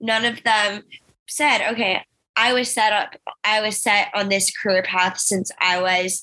none 0.00 0.24
of 0.24 0.42
them 0.44 0.82
said, 1.28 1.72
okay, 1.72 2.02
I 2.36 2.52
was 2.52 2.72
set 2.72 2.92
up, 2.92 3.16
I 3.42 3.60
was 3.60 3.82
set 3.82 4.08
on 4.14 4.28
this 4.28 4.56
career 4.56 4.82
path 4.82 5.18
since 5.18 5.50
I 5.60 5.80
was 5.80 6.22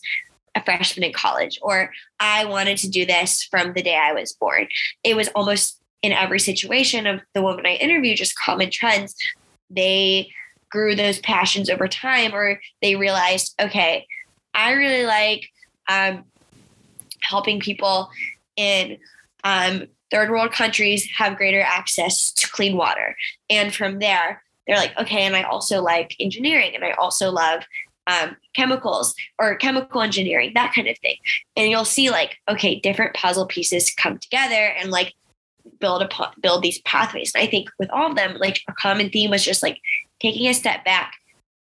a 0.56 0.64
freshman 0.64 1.04
in 1.04 1.14
college, 1.14 1.60
or 1.62 1.92
I 2.20 2.46
wanted 2.46 2.78
to 2.80 2.90
do 2.90 3.06
this 3.06 3.44
from 3.44 3.74
the 3.74 3.82
day 3.82 3.96
I 3.96 4.14
was 4.14 4.34
born. 4.34 4.68
It 5.04 5.16
was 5.16 5.30
almost 5.30 5.82
in 6.02 6.12
every 6.14 6.40
situation 6.40 7.06
of 7.06 7.22
the 7.34 7.42
woman 7.42 7.66
I 7.66 7.76
interviewed, 7.76 8.18
just 8.18 8.36
common 8.36 8.72
trends. 8.72 9.16
They 9.70 10.32
grew 10.72 10.96
those 10.96 11.20
passions 11.20 11.70
over 11.70 11.88
time, 11.88 12.34
or 12.34 12.60
they 12.82 12.96
realized, 12.96 13.54
okay, 13.62 14.08
I 14.54 14.72
really 14.72 15.06
like 15.06 15.48
um, 15.88 16.24
helping 17.22 17.60
people 17.60 18.10
in 18.56 18.98
um, 19.44 19.86
third 20.12 20.30
world 20.30 20.52
countries 20.52 21.08
have 21.18 21.38
greater 21.38 21.62
access 21.62 22.32
to 22.34 22.50
clean 22.50 22.76
water. 22.76 23.16
And 23.50 23.74
from 23.74 24.00
there, 24.00 24.42
they're 24.68 24.78
like, 24.78 24.98
okay, 25.00 25.24
and 25.24 25.36
I 25.36 25.44
also 25.44 25.82
like 25.82 26.16
engineering 26.20 26.76
and 26.76 26.84
I 26.84 26.92
also 26.92 27.32
love 27.32 27.64
um, 28.08 28.36
chemicals 28.56 29.16
or 29.40 29.56
chemical 29.56 30.02
engineering, 30.02 30.52
that 30.56 30.74
kind 30.74 30.88
of 30.88 30.98
thing. 31.00 31.16
And 31.56 31.70
you'll 31.70 31.86
see 31.86 32.10
like, 32.10 32.38
okay, 32.50 32.80
different 32.80 33.16
puzzle 33.16 33.46
pieces 33.46 33.94
come 33.94 34.18
together 34.18 34.74
and 34.80 34.92
like 34.92 35.14
build 35.82 36.02
a 36.02 36.32
build 36.40 36.62
these 36.62 36.80
pathways. 36.82 37.34
And 37.36 37.44
I 37.44 37.48
think 37.48 37.70
with 37.78 37.90
all 37.90 38.10
of 38.10 38.16
them, 38.16 38.38
like 38.40 38.62
a 38.70 38.74
common 38.74 39.10
theme 39.10 39.32
was 39.32 39.44
just 39.44 39.62
like 39.62 39.80
taking 40.22 40.48
a 40.48 40.54
step 40.54 40.86
back 40.86 41.14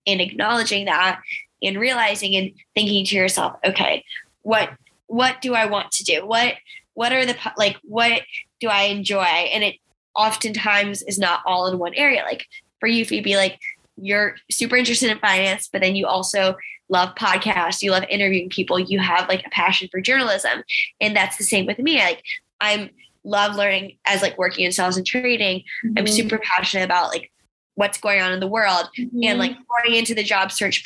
and 0.06 0.20
acknowledging 0.20 0.86
that 0.86 1.22
and 1.64 1.78
realizing 1.78 2.36
and 2.36 2.52
thinking 2.76 3.06
to 3.06 3.16
yourself, 3.16 3.58
okay, 3.64 4.04
what 4.42 4.72
what 5.08 5.42
do 5.42 5.54
I 5.54 5.66
want 5.66 5.92
to 5.94 6.04
do? 6.04 6.26
What 6.26 6.56
what 6.94 7.14
are 7.14 7.26
the 7.26 7.38
like 7.58 7.78
what 7.84 8.24
do 8.60 8.68
I 8.68 8.84
enjoy? 8.84 9.22
And 9.22 9.64
it 9.64 9.76
oftentimes 10.16 11.02
is 11.04 11.18
not 11.18 11.42
all 11.46 11.68
in 11.68 11.80
one 11.80 11.94
area. 11.94 12.24
Like 12.24 12.46
for 12.80 12.88
you, 12.88 13.06
Phoebe, 13.06 13.38
like 13.38 13.60
you're 13.96 14.36
super 14.52 14.76
interested 14.76 15.12
in 15.12 15.20
finance, 15.20 15.70
but 15.72 15.82
then 15.82 15.96
you 15.96 16.08
also 16.08 16.56
love 16.90 17.14
podcasts, 17.16 17.82
you 17.82 17.92
love 17.92 18.04
interviewing 18.10 18.50
people, 18.50 18.80
you 18.80 19.00
have 19.00 19.30
like 19.30 19.46
a 19.46 19.50
passion 19.50 19.88
for 19.92 20.02
journalism. 20.02 20.64
And 21.00 21.16
that's 21.16 21.38
the 21.38 21.44
same 21.44 21.66
with 21.66 21.80
me. 21.80 22.00
Like 22.00 22.24
I'm 22.60 22.90
love 23.24 23.56
learning 23.56 23.98
as 24.06 24.22
like 24.22 24.38
working 24.38 24.66
in 24.66 24.72
sales 24.72 24.98
and 24.98 25.06
trading. 25.06 25.64
Mm-hmm. 25.86 25.94
I'm 25.98 26.08
super 26.08 26.40
passionate 26.40 26.86
about 26.86 27.10
like 27.10 27.32
what's 27.76 28.00
going 28.00 28.22
on 28.22 28.32
in 28.32 28.40
the 28.40 28.48
world 28.48 28.90
mm-hmm. 28.98 29.24
and 29.24 29.40
like 29.40 29.56
going 29.84 29.98
into 29.98 30.14
the 30.14 30.24
job 30.24 30.52
search 30.52 30.84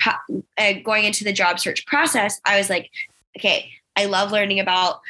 uh, 0.60 0.74
going 0.84 1.06
into 1.06 1.24
the 1.24 1.34
job 1.34 1.60
search 1.60 1.88
process 1.88 2.40
i 2.46 2.56
was 2.56 2.70
like 2.70 2.92
okay 3.36 3.72
i 3.96 4.06
love 4.06 4.32
learning 4.32 4.60
about 4.60 5.02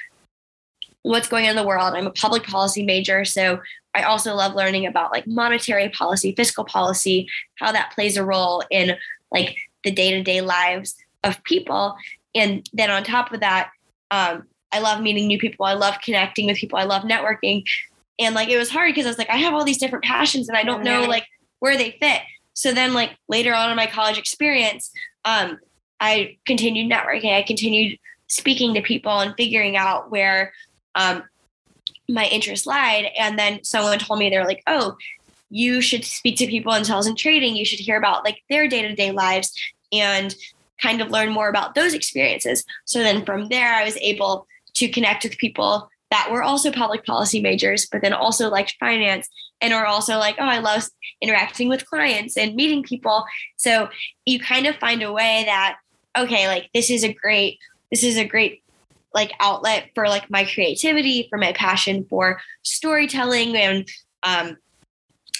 what's 1.03 1.27
going 1.27 1.45
on 1.45 1.51
in 1.51 1.55
the 1.55 1.67
world. 1.67 1.93
I'm 1.93 2.07
a 2.07 2.11
public 2.11 2.43
policy 2.43 2.83
major, 2.83 3.23
so 3.23 3.61
I 3.93 4.03
also 4.03 4.33
love 4.33 4.55
learning 4.55 4.87
about 4.87 5.11
like 5.11 5.27
monetary 5.27 5.89
policy, 5.89 6.33
fiscal 6.35 6.65
policy, 6.65 7.29
how 7.59 7.71
that 7.71 7.91
plays 7.93 8.17
a 8.17 8.25
role 8.25 8.63
in 8.71 8.95
like 9.31 9.57
the 9.83 9.91
day-to-day 9.91 10.41
lives 10.41 10.95
of 11.23 11.43
people. 11.43 11.95
And 12.33 12.67
then 12.73 12.89
on 12.89 13.03
top 13.03 13.31
of 13.31 13.41
that, 13.41 13.71
um, 14.09 14.47
I 14.73 14.79
love 14.79 15.01
meeting 15.01 15.27
new 15.27 15.39
people. 15.39 15.65
I 15.65 15.73
love 15.73 15.95
connecting 16.03 16.47
with 16.47 16.57
people. 16.57 16.79
I 16.79 16.83
love 16.83 17.03
networking. 17.03 17.63
And 18.19 18.35
like 18.35 18.49
it 18.49 18.57
was 18.57 18.69
hard 18.69 18.91
because 18.91 19.05
I 19.05 19.09
was 19.09 19.17
like, 19.17 19.29
I 19.29 19.37
have 19.37 19.53
all 19.53 19.63
these 19.63 19.77
different 19.77 20.03
passions 20.03 20.49
and 20.49 20.57
I 20.57 20.63
don't 20.63 20.83
know 20.83 21.03
like 21.03 21.25
where 21.59 21.77
they 21.77 21.97
fit. 21.99 22.21
So 22.53 22.73
then 22.73 22.93
like 22.93 23.11
later 23.27 23.53
on 23.53 23.69
in 23.69 23.75
my 23.75 23.87
college 23.87 24.17
experience, 24.17 24.91
um, 25.25 25.59
I 25.99 26.37
continued 26.45 26.91
networking. 26.91 27.35
I 27.35 27.43
continued 27.43 27.97
speaking 28.27 28.73
to 28.73 28.81
people 28.81 29.19
and 29.19 29.33
figuring 29.37 29.77
out 29.77 30.11
where 30.11 30.53
um, 30.95 31.23
my 32.09 32.25
interest 32.25 32.67
lied. 32.67 33.07
And 33.17 33.37
then 33.39 33.63
someone 33.63 33.99
told 33.99 34.19
me 34.19 34.29
they're 34.29 34.45
like, 34.45 34.63
oh, 34.67 34.97
you 35.49 35.81
should 35.81 36.03
speak 36.03 36.37
to 36.37 36.47
people 36.47 36.73
in 36.73 36.83
sales 36.83 37.07
and 37.07 37.17
trading. 37.17 37.55
You 37.55 37.65
should 37.65 37.79
hear 37.79 37.97
about 37.97 38.25
like 38.25 38.43
their 38.49 38.67
day 38.67 38.81
to 38.81 38.95
day 38.95 39.11
lives 39.11 39.53
and 39.91 40.35
kind 40.81 41.01
of 41.01 41.11
learn 41.11 41.29
more 41.29 41.47
about 41.47 41.75
those 41.75 41.93
experiences. 41.93 42.65
So 42.85 42.99
then 42.99 43.23
from 43.23 43.47
there, 43.49 43.73
I 43.73 43.83
was 43.83 43.95
able 43.97 44.47
to 44.75 44.89
connect 44.89 45.23
with 45.23 45.37
people 45.37 45.89
that 46.11 46.29
were 46.31 46.43
also 46.43 46.71
public 46.71 47.03
policy 47.05 47.41
majors, 47.41 47.87
but 47.91 48.03
then 48.03 48.13
also 48.13 48.49
liked 48.49 48.75
finance 48.79 49.27
and 49.61 49.73
are 49.73 49.85
also 49.85 50.19
like, 50.19 50.35
oh, 50.37 50.45
I 50.45 50.59
love 50.59 50.83
interacting 51.21 51.69
with 51.69 51.87
clients 51.87 52.37
and 52.37 52.53
meeting 52.53 52.83
people. 52.83 53.25
So 53.57 53.89
you 54.25 54.39
kind 54.39 54.67
of 54.67 54.75
find 54.75 55.01
a 55.01 55.11
way 55.11 55.43
that, 55.47 55.77
okay, 56.15 56.47
like 56.47 56.69
this 56.73 56.91
is 56.91 57.03
a 57.03 57.13
great, 57.13 57.57
this 57.89 58.03
is 58.03 58.17
a 58.17 58.25
great 58.25 58.61
like 59.15 59.31
outlet 59.39 59.89
for 59.95 60.07
like 60.07 60.29
my 60.29 60.43
creativity, 60.45 61.27
for 61.29 61.37
my 61.39 61.53
passion 61.53 62.05
for 62.09 62.39
storytelling 62.63 63.55
and 63.55 63.87
um, 64.21 64.57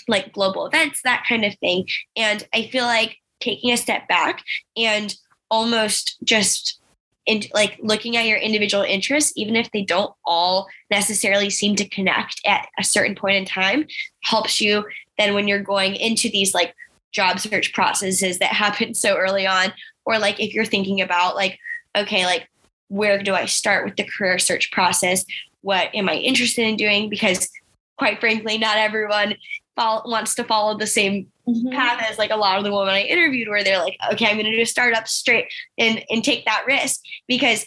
like 0.08 0.34
global 0.34 0.66
events, 0.66 1.02
that 1.04 1.24
kind 1.28 1.46
of 1.46 1.56
thing. 1.60 1.86
And 2.16 2.48
I 2.54 2.68
feel 2.68 2.86
like 2.86 3.18
taking 3.40 3.72
a 3.72 3.78
step 3.78 4.08
back 4.08 4.44
and 4.76 5.14
almost 5.52 6.18
just 6.24 6.80
in 7.26 7.44
like 7.54 7.78
looking 7.82 8.18
at 8.18 8.26
your 8.26 8.38
individual 8.38 8.84
interests, 8.84 9.34
even 9.36 9.56
if 9.56 9.72
they 9.72 9.84
don't 9.84 10.14
all 10.26 10.68
necessarily 10.92 11.50
seem 11.50 11.76
to 11.78 11.88
connect 11.88 12.42
at 12.46 12.68
a 12.80 12.84
certain 12.84 13.16
point 13.16 13.38
in 13.38 13.46
time, 13.46 13.86
helps 14.24 14.60
you 14.60 14.84
then 15.18 15.34
when 15.34 15.48
you're 15.48 15.62
going 15.62 15.96
into 15.96 16.30
these 16.30 16.54
like 16.54 16.74
job 17.12 17.40
search 17.40 17.74
processes 17.74 18.40
that 18.40 18.48
happen 18.54 18.94
so 18.94 19.16
early 19.16 19.48
on, 19.48 19.74
or 20.06 20.20
like 20.20 20.40
if 20.40 20.54
you're 20.54 20.66
thinking 20.66 21.02
about 21.02 21.36
like, 21.36 21.58
okay, 21.96 22.26
like 22.26 22.48
where 22.90 23.22
do 23.22 23.34
I 23.34 23.46
start 23.46 23.86
with 23.86 23.96
the 23.96 24.04
career 24.06 24.38
search 24.40 24.72
process? 24.72 25.26
What 25.62 25.94
am 25.96 26.10
I 26.10 26.16
interested 26.16 26.68
in 26.68 26.76
doing? 26.76 27.10
Because 27.10 27.50
quite 27.98 28.20
frankly, 28.20 28.58
not 28.58 28.78
everyone 28.78 29.36
follow, 29.76 30.10
wants 30.10 30.36
to 30.36 30.44
follow 30.44 30.78
the 30.78 30.88
same 30.88 31.32
mm-hmm. 31.48 31.70
path 31.70 32.04
as 32.10 32.18
like 32.18 32.32
a 32.32 32.36
lot 32.36 32.58
of 32.58 32.64
the 32.64 32.72
women 32.72 32.94
I 32.94 33.02
interviewed, 33.02 33.50
where 33.50 33.64
they're 33.64 33.80
like, 33.80 33.98
okay, 34.14 34.28
I'm 34.28 34.36
going 34.36 34.46
to 34.46 34.56
do 34.56 34.62
a 34.62 34.66
startup 34.66 35.08
straight 35.08 35.52
and 35.78 36.04
and 36.10 36.24
take 36.24 36.46
that 36.46 36.66
risk 36.68 37.02
because 37.28 37.66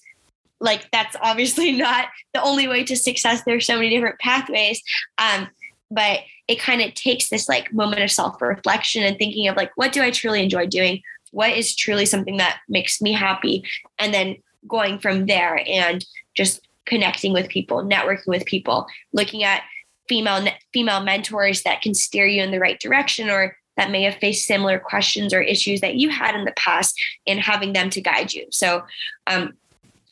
like 0.61 0.91
that's 0.91 1.17
obviously 1.21 1.73
not 1.77 2.07
the 2.35 2.43
only 2.43 2.69
way 2.69 2.85
to 2.85 2.97
success. 2.97 3.43
There's 3.45 3.67
so 3.67 3.77
many 3.77 3.91
different 3.91 4.19
pathways. 4.19 4.83
Um, 5.19 5.49
but 5.91 6.21
it 6.49 6.59
kind 6.59 6.83
of 6.83 6.95
takes 6.95 7.29
this 7.29 7.49
like 7.49 7.73
moment 7.73 8.03
of 8.03 8.11
self 8.11 8.41
reflection 8.41 9.03
and 9.03 9.19
thinking 9.19 9.49
of 9.49 9.57
like, 9.57 9.71
what 9.77 9.93
do 9.93 10.03
I 10.03 10.11
truly 10.11 10.43
enjoy 10.43 10.67
doing? 10.67 11.03
What 11.33 11.51
is 11.51 11.77
truly 11.77 12.07
something 12.07 12.39
that 12.39 12.59
makes 12.69 13.01
me 13.01 13.13
happy? 13.13 13.65
And 13.99 14.13
then 14.13 14.37
going 14.67 14.99
from 14.99 15.27
there 15.27 15.63
and 15.67 16.05
just 16.35 16.67
connecting 16.87 17.33
with 17.33 17.49
people, 17.49 17.85
networking 17.85 18.29
with 18.29 18.47
people, 18.47 18.87
looking 19.13 19.45
at 19.45 19.63
female 20.09 20.47
female 20.73 21.03
mentors 21.03 21.63
that 21.63 21.83
can 21.83 21.95
steer 21.95 22.27
you 22.27 22.43
in 22.43 22.53
the 22.53 22.61
right 22.61 22.79
direction 22.81 23.29
or 23.29 23.57
that 23.77 23.91
may 23.91 24.03
have 24.03 24.17
faced 24.17 24.47
similar 24.47 24.79
questions 24.79 25.33
or 25.35 25.41
issues 25.41 25.81
that 25.81 25.97
you 25.97 26.09
had 26.09 26.35
in 26.35 26.45
the 26.45 26.53
past 26.53 27.01
and 27.27 27.41
having 27.41 27.73
them 27.73 27.91
to 27.91 28.01
guide 28.01 28.33
you. 28.33 28.47
So 28.51 28.85
um, 29.27 29.55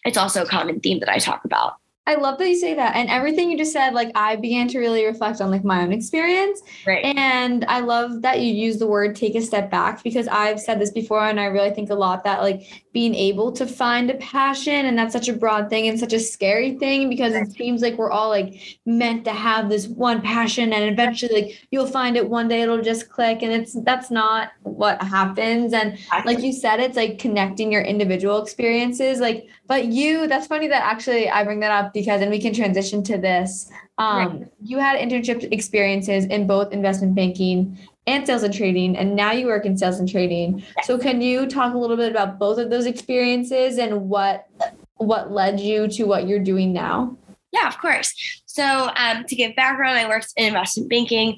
it's 0.05 0.19
also 0.19 0.43
a 0.43 0.47
common 0.47 0.81
theme 0.81 1.01
that 1.01 1.09
I 1.09 1.19
talk 1.19 1.45
about. 1.45 1.75
I 2.07 2.17
love 2.17 2.39
that 2.39 2.49
you 2.49 2.57
say 2.57 2.75
that. 2.75 2.97
And 2.97 3.09
everything 3.09 3.51
you 3.51 3.57
just 3.57 3.73
said, 3.73 3.95
like 3.95 4.11
I 4.15 4.37
began 4.37 4.69
to 4.69 4.79
really 4.79 5.07
reflect 5.07 5.41
on 5.41 5.51
like 5.51 5.65
my 5.65 5.83
own 5.83 5.93
experience. 5.93 6.61
Right. 6.87 7.05
And 7.05 7.65
I 7.67 7.81
love 7.81 8.21
that 8.23 8.41
you 8.41 8.53
use 8.53 8.79
the 8.79 8.87
word 8.87 9.17
take 9.17 9.35
a 9.35 9.41
step 9.41 9.71
back 9.71 10.03
because 10.03 10.29
I've 10.29 10.61
said 10.61 10.79
this 10.81 10.91
before 10.91 11.25
and 11.25 11.41
I 11.41 11.47
really 11.47 11.71
think 11.71 11.89
a 11.89 11.95
lot 11.95 12.25
that 12.25 12.43
like 12.43 12.85
being 12.93 13.15
able 13.15 13.53
to 13.53 13.67
find 13.67 14.11
a 14.11 14.15
passion 14.15 14.87
and 14.87 14.99
that's 14.99 15.15
such 15.15 15.29
a 15.29 15.33
broad 15.33 15.71
thing 15.71 15.89
and 15.89 15.99
such 15.99 16.13
a 16.13 16.21
scary 16.21 16.79
thing 16.79 17.09
because 17.09 17.35
it 17.35 17.51
seems 17.53 17.83
like 17.83 17.97
we're 17.97 18.11
all 18.11 18.29
like 18.29 18.79
meant 18.85 19.25
to 19.25 19.33
have 19.33 19.69
this 19.69 19.89
one 19.89 20.21
passion 20.21 20.73
and 20.73 20.85
eventually 20.85 21.43
like 21.43 21.67
you'll 21.73 21.89
find 21.89 22.17
it 22.17 22.29
one 22.29 22.47
day 22.47 22.63
it'll 22.63 22.81
just 22.81 23.11
click 23.11 23.43
and 23.43 23.53
it's 23.53 23.77
that's 23.83 24.13
not 24.13 24.53
what 24.63 25.03
happens 25.03 25.73
and 25.73 25.99
like 26.25 26.41
you 26.41 26.53
said 26.53 26.79
it's 26.79 26.97
like 26.97 27.19
connecting 27.19 27.73
your 27.73 27.83
individual 27.83 28.41
experiences 28.41 29.19
like 29.19 29.49
but 29.67 29.87
you 29.87 30.27
that's 30.27 30.47
funny 30.47 30.69
that 30.69 30.83
actually 30.83 31.29
I 31.29 31.45
bring 31.45 31.61
that 31.61 31.71
up 31.71 31.93
because 31.93 32.21
and 32.21 32.31
we 32.31 32.41
can 32.41 32.55
transition 32.55 33.03
to 33.05 33.19
this 33.19 33.71
um, 33.99 34.17
right. 34.17 34.53
you 34.63 34.79
had 34.79 34.99
internship 34.99 35.53
experiences 35.53 36.25
in 36.27 36.47
both 36.47 36.73
investment 36.73 37.15
banking 37.15 37.79
and 38.07 38.27
sales 38.27 38.43
and 38.43 38.53
trading 38.53 38.97
and 38.97 39.17
now 39.17 39.33
you 39.33 39.47
work 39.47 39.65
in 39.65 39.77
sales 39.77 39.99
and 39.99 40.09
trading 40.09 40.65
so 40.83 40.99
can 40.99 41.21
you 41.21 41.47
talk 41.47 41.75
a 41.75 41.79
little 41.79 41.97
bit 41.97 42.11
about 42.11 42.39
both 42.39 42.59
of 42.59 42.71
those 42.71 42.87
experiences 42.87 43.79
and 43.79 44.09
what 44.09 44.49
what 44.97 45.33
led 45.33 45.61
you 45.61 45.89
to 45.89 46.05
what 46.05 46.27
you're 46.29 46.39
doing 46.39 46.73
now 46.73 47.17
Yeah, 47.53 47.69
of 47.69 47.79
course. 47.79 48.43
So, 48.47 48.91
um, 48.97 49.25
to 49.29 49.37
give 49.37 49.55
background, 49.55 49.97
I 49.97 50.09
worked 50.09 50.33
in 50.37 50.49
investment 50.49 50.91
banking 50.91 51.37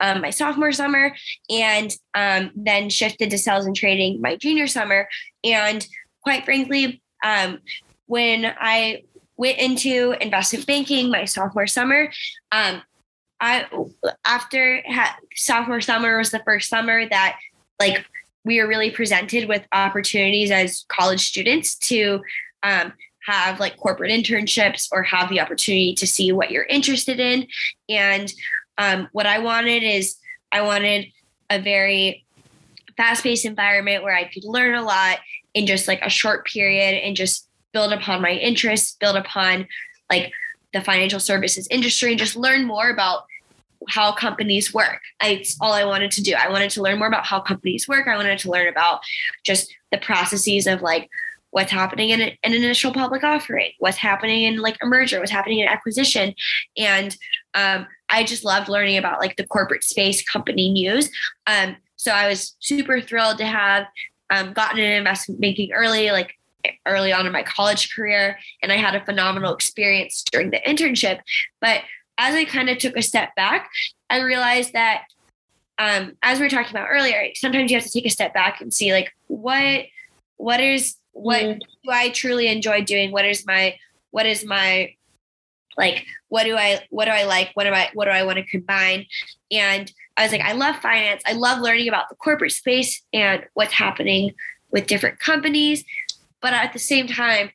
um, 0.00 0.22
my 0.22 0.30
sophomore 0.30 0.72
summer 0.72 1.14
and 1.50 1.94
um, 2.14 2.50
then 2.56 2.88
shifted 2.88 3.30
to 3.30 3.38
sales 3.38 3.66
and 3.66 3.76
trading 3.76 4.20
my 4.20 4.36
junior 4.36 4.66
summer. 4.66 5.08
And 5.44 5.86
quite 6.22 6.44
frankly, 6.44 7.02
um, 7.24 7.58
when 8.06 8.52
I 8.58 9.04
went 9.36 9.58
into 9.58 10.14
investment 10.20 10.66
banking 10.66 11.10
my 11.10 11.24
sophomore 11.24 11.66
summer, 11.66 12.10
um, 12.52 12.82
I 13.40 13.66
after 14.26 14.82
ha- 14.86 15.16
sophomore 15.34 15.80
summer 15.80 16.18
was 16.18 16.30
the 16.30 16.42
first 16.44 16.68
summer 16.68 17.08
that 17.08 17.38
like 17.78 18.04
we 18.44 18.60
were 18.60 18.68
really 18.68 18.90
presented 18.90 19.48
with 19.48 19.66
opportunities 19.72 20.50
as 20.50 20.84
college 20.88 21.26
students 21.26 21.76
to 21.78 22.20
um, 22.62 22.92
have 23.26 23.60
like 23.60 23.76
corporate 23.76 24.10
internships 24.10 24.88
or 24.92 25.02
have 25.02 25.28
the 25.28 25.40
opportunity 25.40 25.94
to 25.94 26.06
see 26.06 26.32
what 26.32 26.50
you're 26.50 26.64
interested 26.64 27.20
in. 27.20 27.46
And 27.88 28.32
um, 28.78 29.08
what 29.12 29.26
I 29.26 29.38
wanted 29.38 29.82
is 29.82 30.16
I 30.52 30.62
wanted 30.62 31.06
a 31.48 31.60
very 31.60 32.24
fast 32.96 33.22
paced 33.22 33.44
environment 33.44 34.02
where 34.02 34.14
I 34.14 34.24
could 34.24 34.44
learn 34.44 34.74
a 34.74 34.82
lot 34.82 35.18
in 35.54 35.66
just 35.66 35.88
like 35.88 36.00
a 36.02 36.10
short 36.10 36.46
period 36.46 37.00
and 37.02 37.16
just 37.16 37.48
build 37.72 37.92
upon 37.92 38.22
my 38.22 38.32
interests, 38.32 38.96
build 39.00 39.16
upon 39.16 39.66
like 40.10 40.32
the 40.72 40.80
financial 40.80 41.20
services 41.20 41.66
industry 41.70 42.10
and 42.10 42.18
just 42.18 42.36
learn 42.36 42.64
more 42.64 42.90
about 42.90 43.24
how 43.88 44.12
companies 44.12 44.74
work. 44.74 45.00
It's 45.22 45.56
all 45.60 45.72
I 45.72 45.84
wanted 45.84 46.10
to 46.12 46.22
do. 46.22 46.34
I 46.34 46.48
wanted 46.50 46.70
to 46.72 46.82
learn 46.82 46.98
more 46.98 47.08
about 47.08 47.26
how 47.26 47.40
companies 47.40 47.88
work. 47.88 48.06
I 48.06 48.16
wanted 48.16 48.38
to 48.40 48.50
learn 48.50 48.68
about 48.68 49.00
just 49.44 49.74
the 49.90 49.98
processes 49.98 50.66
of 50.66 50.82
like 50.82 51.08
what's 51.50 51.72
happening 51.72 52.10
in, 52.10 52.20
an 52.20 52.36
initial 52.42 52.92
public 52.92 53.24
offering, 53.24 53.72
what's 53.78 53.96
happening 53.96 54.44
in 54.44 54.60
like 54.60 54.76
a 54.82 54.86
merger, 54.86 55.18
what's 55.18 55.32
happening 55.32 55.58
in 55.58 55.68
acquisition. 55.68 56.34
And 56.76 57.16
um, 57.54 57.86
I 58.08 58.22
just 58.22 58.44
loved 58.44 58.68
learning 58.68 58.98
about 58.98 59.20
like 59.20 59.36
the 59.36 59.46
corporate 59.46 59.82
space 59.82 60.22
company 60.22 60.70
news. 60.70 61.10
Um, 61.46 61.76
so 61.96 62.12
I 62.12 62.28
was 62.28 62.56
super 62.60 63.00
thrilled 63.00 63.38
to 63.38 63.46
have 63.46 63.86
um, 64.30 64.52
gotten 64.52 64.78
an 64.78 64.92
investment 64.92 65.40
banking 65.40 65.72
early, 65.72 66.10
like 66.10 66.36
early 66.86 67.12
on 67.12 67.26
in 67.26 67.32
my 67.32 67.42
college 67.42 67.94
career. 67.94 68.38
And 68.62 68.72
I 68.72 68.76
had 68.76 68.94
a 68.94 69.04
phenomenal 69.04 69.54
experience 69.54 70.22
during 70.30 70.50
the 70.50 70.60
internship. 70.66 71.20
But 71.60 71.82
as 72.18 72.34
I 72.34 72.44
kind 72.44 72.68
of 72.68 72.78
took 72.78 72.96
a 72.96 73.02
step 73.02 73.34
back, 73.34 73.70
I 74.08 74.20
realized 74.20 74.72
that 74.74 75.04
um, 75.78 76.16
as 76.22 76.38
we 76.38 76.44
were 76.44 76.50
talking 76.50 76.70
about 76.70 76.88
earlier, 76.90 77.28
sometimes 77.34 77.70
you 77.70 77.76
have 77.78 77.86
to 77.86 77.90
take 77.90 78.04
a 78.04 78.10
step 78.10 78.34
back 78.34 78.60
and 78.60 78.72
see 78.72 78.92
like 78.92 79.10
what 79.28 79.86
what 80.36 80.60
is 80.60 80.96
what 81.12 81.42
mm. 81.42 81.58
do 81.58 81.90
I 81.90 82.10
truly 82.10 82.48
enjoy 82.48 82.82
doing? 82.82 83.10
What 83.12 83.24
is 83.24 83.46
my 83.46 83.76
what 84.10 84.26
is 84.26 84.44
my 84.44 84.94
like 85.78 86.04
what 86.28 86.44
do 86.44 86.56
I 86.56 86.80
what 86.90 87.06
do 87.06 87.10
I 87.12 87.24
like? 87.24 87.50
What 87.54 87.64
do 87.64 87.70
I 87.70 87.88
what 87.94 88.04
do 88.04 88.10
I 88.10 88.24
want 88.24 88.36
to 88.36 88.44
combine? 88.44 89.06
And 89.50 89.90
I 90.20 90.24
was 90.24 90.32
like, 90.32 90.42
I 90.42 90.52
love 90.52 90.76
finance. 90.76 91.22
I 91.24 91.32
love 91.32 91.60
learning 91.60 91.88
about 91.88 92.10
the 92.10 92.14
corporate 92.14 92.52
space 92.52 93.02
and 93.14 93.42
what's 93.54 93.72
happening 93.72 94.34
with 94.70 94.86
different 94.86 95.18
companies. 95.18 95.82
But 96.42 96.52
at 96.52 96.74
the 96.74 96.78
same 96.78 97.06
time, 97.06 97.50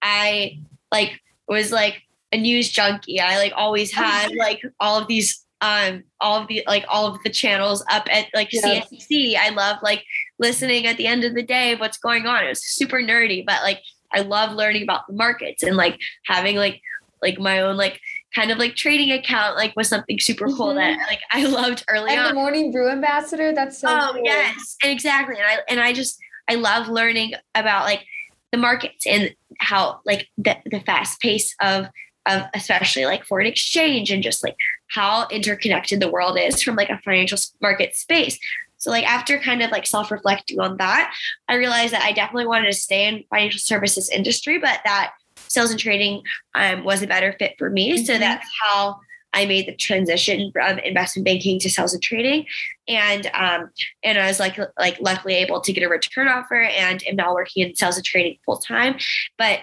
I 0.00 0.58
like 0.90 1.20
was 1.48 1.70
like 1.70 2.00
a 2.32 2.38
news 2.38 2.70
junkie. 2.70 3.20
I 3.20 3.36
like 3.36 3.52
always 3.54 3.92
had 4.02 4.34
like 4.34 4.62
all 4.80 4.98
of 4.98 5.06
these 5.06 5.44
um 5.60 6.02
all 6.18 6.40
of 6.40 6.48
the 6.48 6.64
like 6.66 6.86
all 6.88 7.06
of 7.06 7.22
the 7.24 7.30
channels 7.30 7.84
up 7.90 8.08
at 8.10 8.28
like 8.32 8.48
yes. 8.54 8.88
CNBC. 8.90 9.36
I 9.36 9.50
love 9.50 9.76
like 9.82 10.02
listening 10.38 10.86
at 10.86 10.96
the 10.96 11.06
end 11.06 11.24
of 11.24 11.34
the 11.34 11.42
day 11.42 11.74
what's 11.74 11.98
going 11.98 12.24
on. 12.24 12.42
It 12.42 12.48
was 12.48 12.64
super 12.64 13.02
nerdy, 13.02 13.44
but 13.44 13.62
like 13.62 13.82
I 14.10 14.20
love 14.20 14.52
learning 14.52 14.82
about 14.82 15.06
the 15.08 15.12
markets 15.12 15.62
and 15.62 15.76
like 15.76 16.00
having 16.24 16.56
like 16.56 16.80
like 17.20 17.38
my 17.38 17.60
own 17.60 17.76
like 17.76 18.00
kind 18.34 18.50
of 18.50 18.58
like 18.58 18.74
trading 18.76 19.12
account 19.12 19.56
like 19.56 19.74
was 19.76 19.88
something 19.88 20.18
super 20.18 20.46
cool 20.46 20.68
mm-hmm. 20.68 20.78
that 20.78 21.06
like 21.06 21.20
I 21.30 21.44
loved 21.44 21.84
early 21.88 22.10
and 22.12 22.20
on. 22.20 22.28
the 22.28 22.34
morning 22.34 22.72
brew 22.72 22.90
ambassador. 22.90 23.52
That's 23.52 23.78
so 23.78 23.88
oh 23.88 24.12
cool. 24.12 24.24
yes, 24.24 24.76
exactly. 24.82 25.36
And 25.36 25.46
I 25.46 25.58
and 25.68 25.80
I 25.80 25.92
just 25.92 26.18
I 26.48 26.54
love 26.54 26.88
learning 26.88 27.32
about 27.54 27.84
like 27.84 28.04
the 28.50 28.58
markets 28.58 29.06
and 29.06 29.34
how 29.58 30.00
like 30.04 30.28
the, 30.36 30.56
the 30.66 30.80
fast 30.80 31.20
pace 31.20 31.54
of 31.60 31.86
of 32.26 32.42
especially 32.54 33.04
like 33.04 33.24
foreign 33.24 33.46
exchange 33.46 34.10
and 34.10 34.22
just 34.22 34.44
like 34.44 34.56
how 34.88 35.26
interconnected 35.28 36.00
the 36.00 36.10
world 36.10 36.38
is 36.38 36.62
from 36.62 36.76
like 36.76 36.90
a 36.90 37.00
financial 37.04 37.38
market 37.60 37.94
space. 37.96 38.38
So 38.76 38.90
like 38.90 39.08
after 39.08 39.38
kind 39.38 39.62
of 39.62 39.70
like 39.70 39.86
self-reflecting 39.86 40.60
on 40.60 40.76
that, 40.78 41.14
I 41.48 41.54
realized 41.54 41.92
that 41.92 42.02
I 42.02 42.12
definitely 42.12 42.46
wanted 42.46 42.66
to 42.66 42.72
stay 42.72 43.06
in 43.06 43.24
financial 43.30 43.60
services 43.60 44.10
industry, 44.10 44.58
but 44.58 44.80
that 44.84 45.12
sales 45.52 45.70
and 45.70 45.78
trading 45.78 46.22
um, 46.54 46.82
was 46.82 47.02
a 47.02 47.06
better 47.06 47.36
fit 47.38 47.54
for 47.58 47.68
me. 47.68 47.92
Mm-hmm. 47.92 48.04
So 48.04 48.18
that's 48.18 48.46
how 48.64 48.98
I 49.34 49.44
made 49.44 49.66
the 49.66 49.76
transition 49.76 50.50
from 50.52 50.78
investment 50.78 51.24
banking 51.24 51.58
to 51.60 51.70
sales 51.70 51.92
and 51.92 52.02
trading, 52.02 52.46
and 52.88 53.30
um, 53.34 53.70
and 54.02 54.18
I 54.18 54.26
was 54.26 54.40
like 54.40 54.58
like 54.78 55.00
luckily 55.00 55.34
able 55.34 55.60
to 55.60 55.72
get 55.72 55.82
a 55.82 55.88
return 55.88 56.28
offer, 56.28 56.60
and 56.60 57.02
am 57.06 57.16
now 57.16 57.34
working 57.34 57.66
in 57.66 57.74
sales 57.74 57.96
and 57.96 58.04
trading 58.04 58.38
full 58.44 58.58
time. 58.58 58.96
But 59.38 59.60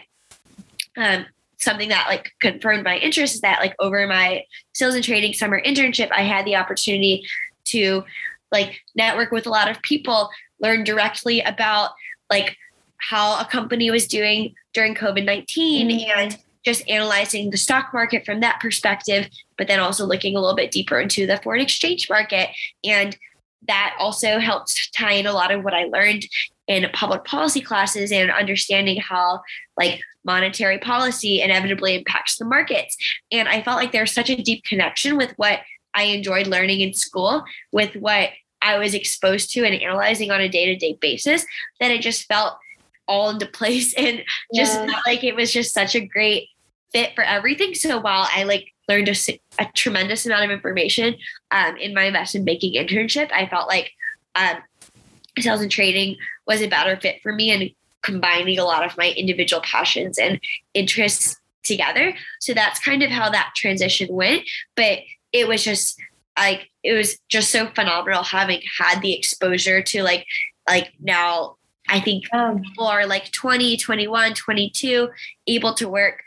um, 0.97 1.25
something 1.57 1.89
that 1.89 2.07
like 2.07 2.31
confirmed 2.39 2.83
my 2.83 2.97
interest 2.97 3.35
is 3.35 3.41
that 3.41 3.59
like 3.59 3.75
over 3.79 4.05
my 4.07 4.43
sales 4.73 4.95
and 4.95 5.03
trading 5.03 5.33
summer 5.33 5.61
internship, 5.61 6.11
I 6.11 6.21
had 6.21 6.45
the 6.45 6.55
opportunity 6.55 7.25
to 7.65 8.03
like 8.51 8.81
network 8.95 9.31
with 9.31 9.45
a 9.45 9.51
lot 9.51 9.69
of 9.69 9.81
people, 9.83 10.29
learn 10.59 10.83
directly 10.83 11.41
about 11.41 11.91
like 12.31 12.57
how 12.99 13.39
a 13.39 13.45
company 13.45 13.89
was 13.89 14.07
doing 14.07 14.53
during 14.73 14.95
COVID 14.95 15.25
19 15.25 15.89
mm-hmm. 15.89 16.19
and 16.19 16.37
just 16.65 16.87
analyzing 16.89 17.49
the 17.49 17.57
stock 17.57 17.93
market 17.93 18.25
from 18.25 18.41
that 18.41 18.59
perspective, 18.59 19.29
but 19.57 19.67
then 19.67 19.79
also 19.79 20.05
looking 20.05 20.35
a 20.35 20.39
little 20.39 20.55
bit 20.55 20.71
deeper 20.71 20.99
into 20.99 21.25
the 21.25 21.37
foreign 21.37 21.61
exchange 21.61 22.09
market. 22.09 22.49
And 22.83 23.17
that 23.67 23.95
also 23.99 24.39
helped 24.39 24.93
tie 24.93 25.13
in 25.13 25.25
a 25.25 25.33
lot 25.33 25.51
of 25.51 25.63
what 25.63 25.73
I 25.73 25.85
learned 25.85 26.25
in 26.67 26.89
public 26.93 27.25
policy 27.25 27.61
classes 27.61 28.11
and 28.11 28.29
understanding 28.29 28.99
how 28.99 29.41
like 29.77 30.01
monetary 30.23 30.77
policy 30.77 31.41
inevitably 31.41 31.95
impacts 31.95 32.37
the 32.37 32.45
markets. 32.45 32.95
And 33.31 33.47
I 33.47 33.61
felt 33.61 33.77
like 33.77 33.91
there's 33.91 34.11
such 34.11 34.29
a 34.29 34.41
deep 34.41 34.63
connection 34.63 35.17
with 35.17 35.33
what 35.37 35.59
I 35.95 36.03
enjoyed 36.03 36.47
learning 36.47 36.81
in 36.81 36.93
school 36.93 37.43
with 37.71 37.95
what 37.95 38.29
I 38.61 38.77
was 38.77 38.93
exposed 38.93 39.51
to 39.53 39.63
and 39.63 39.81
analyzing 39.81 40.31
on 40.31 40.41
a 40.41 40.49
day 40.49 40.65
to 40.65 40.75
day 40.75 40.97
basis 40.99 41.45
that 41.79 41.91
it 41.91 42.01
just 42.01 42.27
felt 42.27 42.57
all 43.09 43.29
into 43.29 43.45
place 43.45 43.93
and 43.97 44.23
just 44.55 44.73
yeah. 44.75 44.85
felt 44.85 45.05
like 45.05 45.23
it 45.23 45.35
was 45.35 45.51
just 45.51 45.73
such 45.73 45.95
a 45.95 46.05
great 46.05 46.47
fit 46.93 47.13
for 47.15 47.23
everything. 47.23 47.75
So 47.75 47.99
while 47.99 48.27
I 48.31 48.43
like 48.43 48.73
learned 48.87 49.09
a, 49.09 49.15
a 49.59 49.67
tremendous 49.75 50.25
amount 50.25 50.45
of 50.45 50.51
information 50.51 51.15
um, 51.51 51.75
in 51.77 51.93
my 51.93 52.03
investment 52.03 52.45
banking 52.45 52.73
internship, 52.73 53.31
I 53.31 53.47
felt 53.47 53.67
like 53.67 53.91
um, 54.35 54.57
sales 55.37 55.61
and 55.61 55.71
trading 55.71 56.15
was 56.47 56.61
a 56.61 56.67
better 56.67 56.97
fit 56.97 57.21
for 57.21 57.33
me 57.33 57.51
and 57.51 57.69
combining 58.01 58.57
a 58.57 58.63
lot 58.63 58.85
of 58.85 58.97
my 58.97 59.13
individual 59.17 59.61
passions 59.61 60.17
and 60.17 60.39
interests 60.73 61.35
together. 61.63 62.15
So 62.39 62.53
that's 62.53 62.79
kind 62.79 63.03
of 63.03 63.11
how 63.11 63.29
that 63.29 63.51
transition 63.55 64.07
went. 64.09 64.43
But 64.75 64.99
it 65.31 65.47
was 65.47 65.63
just 65.63 65.99
like 66.37 66.69
it 66.83 66.93
was 66.93 67.19
just 67.27 67.51
so 67.51 67.67
phenomenal 67.67 68.23
having 68.23 68.61
had 68.79 69.01
the 69.01 69.13
exposure 69.13 69.81
to 69.81 70.01
like 70.03 70.25
like 70.67 70.93
now 70.99 71.57
I 71.89 71.99
think 71.99 72.31
um, 72.33 72.61
people 72.61 72.87
are 72.87 73.05
like 73.05 73.31
20, 73.31 73.77
21, 73.77 74.33
22 74.33 75.09
able 75.47 75.73
to 75.75 75.89
work 75.89 76.23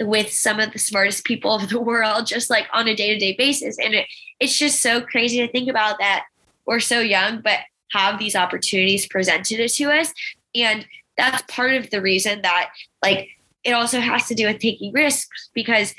with 0.00 0.32
some 0.32 0.60
of 0.60 0.72
the 0.72 0.78
smartest 0.78 1.24
people 1.24 1.54
of 1.54 1.68
the 1.68 1.80
world 1.90 2.26
just 2.26 2.50
like 2.50 2.66
on 2.72 2.88
a 2.88 2.94
day-to-day 2.94 3.34
basis. 3.36 3.78
And 3.78 3.94
it, 3.94 4.06
it's 4.40 4.56
just 4.56 4.80
so 4.82 5.00
crazy 5.00 5.38
to 5.38 5.50
think 5.50 5.68
about 5.68 5.98
that 5.98 6.24
we're 6.66 6.80
so 6.80 7.00
young 7.00 7.40
but 7.40 7.60
have 7.92 8.18
these 8.18 8.36
opportunities 8.36 9.06
presented 9.06 9.66
to 9.66 9.84
us. 9.90 10.12
And 10.54 10.86
that's 11.16 11.42
part 11.48 11.74
of 11.74 11.90
the 11.90 12.02
reason 12.02 12.42
that 12.42 12.70
like 13.02 13.28
it 13.64 13.72
also 13.72 14.00
has 14.00 14.28
to 14.28 14.34
do 14.34 14.46
with 14.46 14.58
taking 14.58 14.92
risks 14.92 15.50
because 15.54 15.94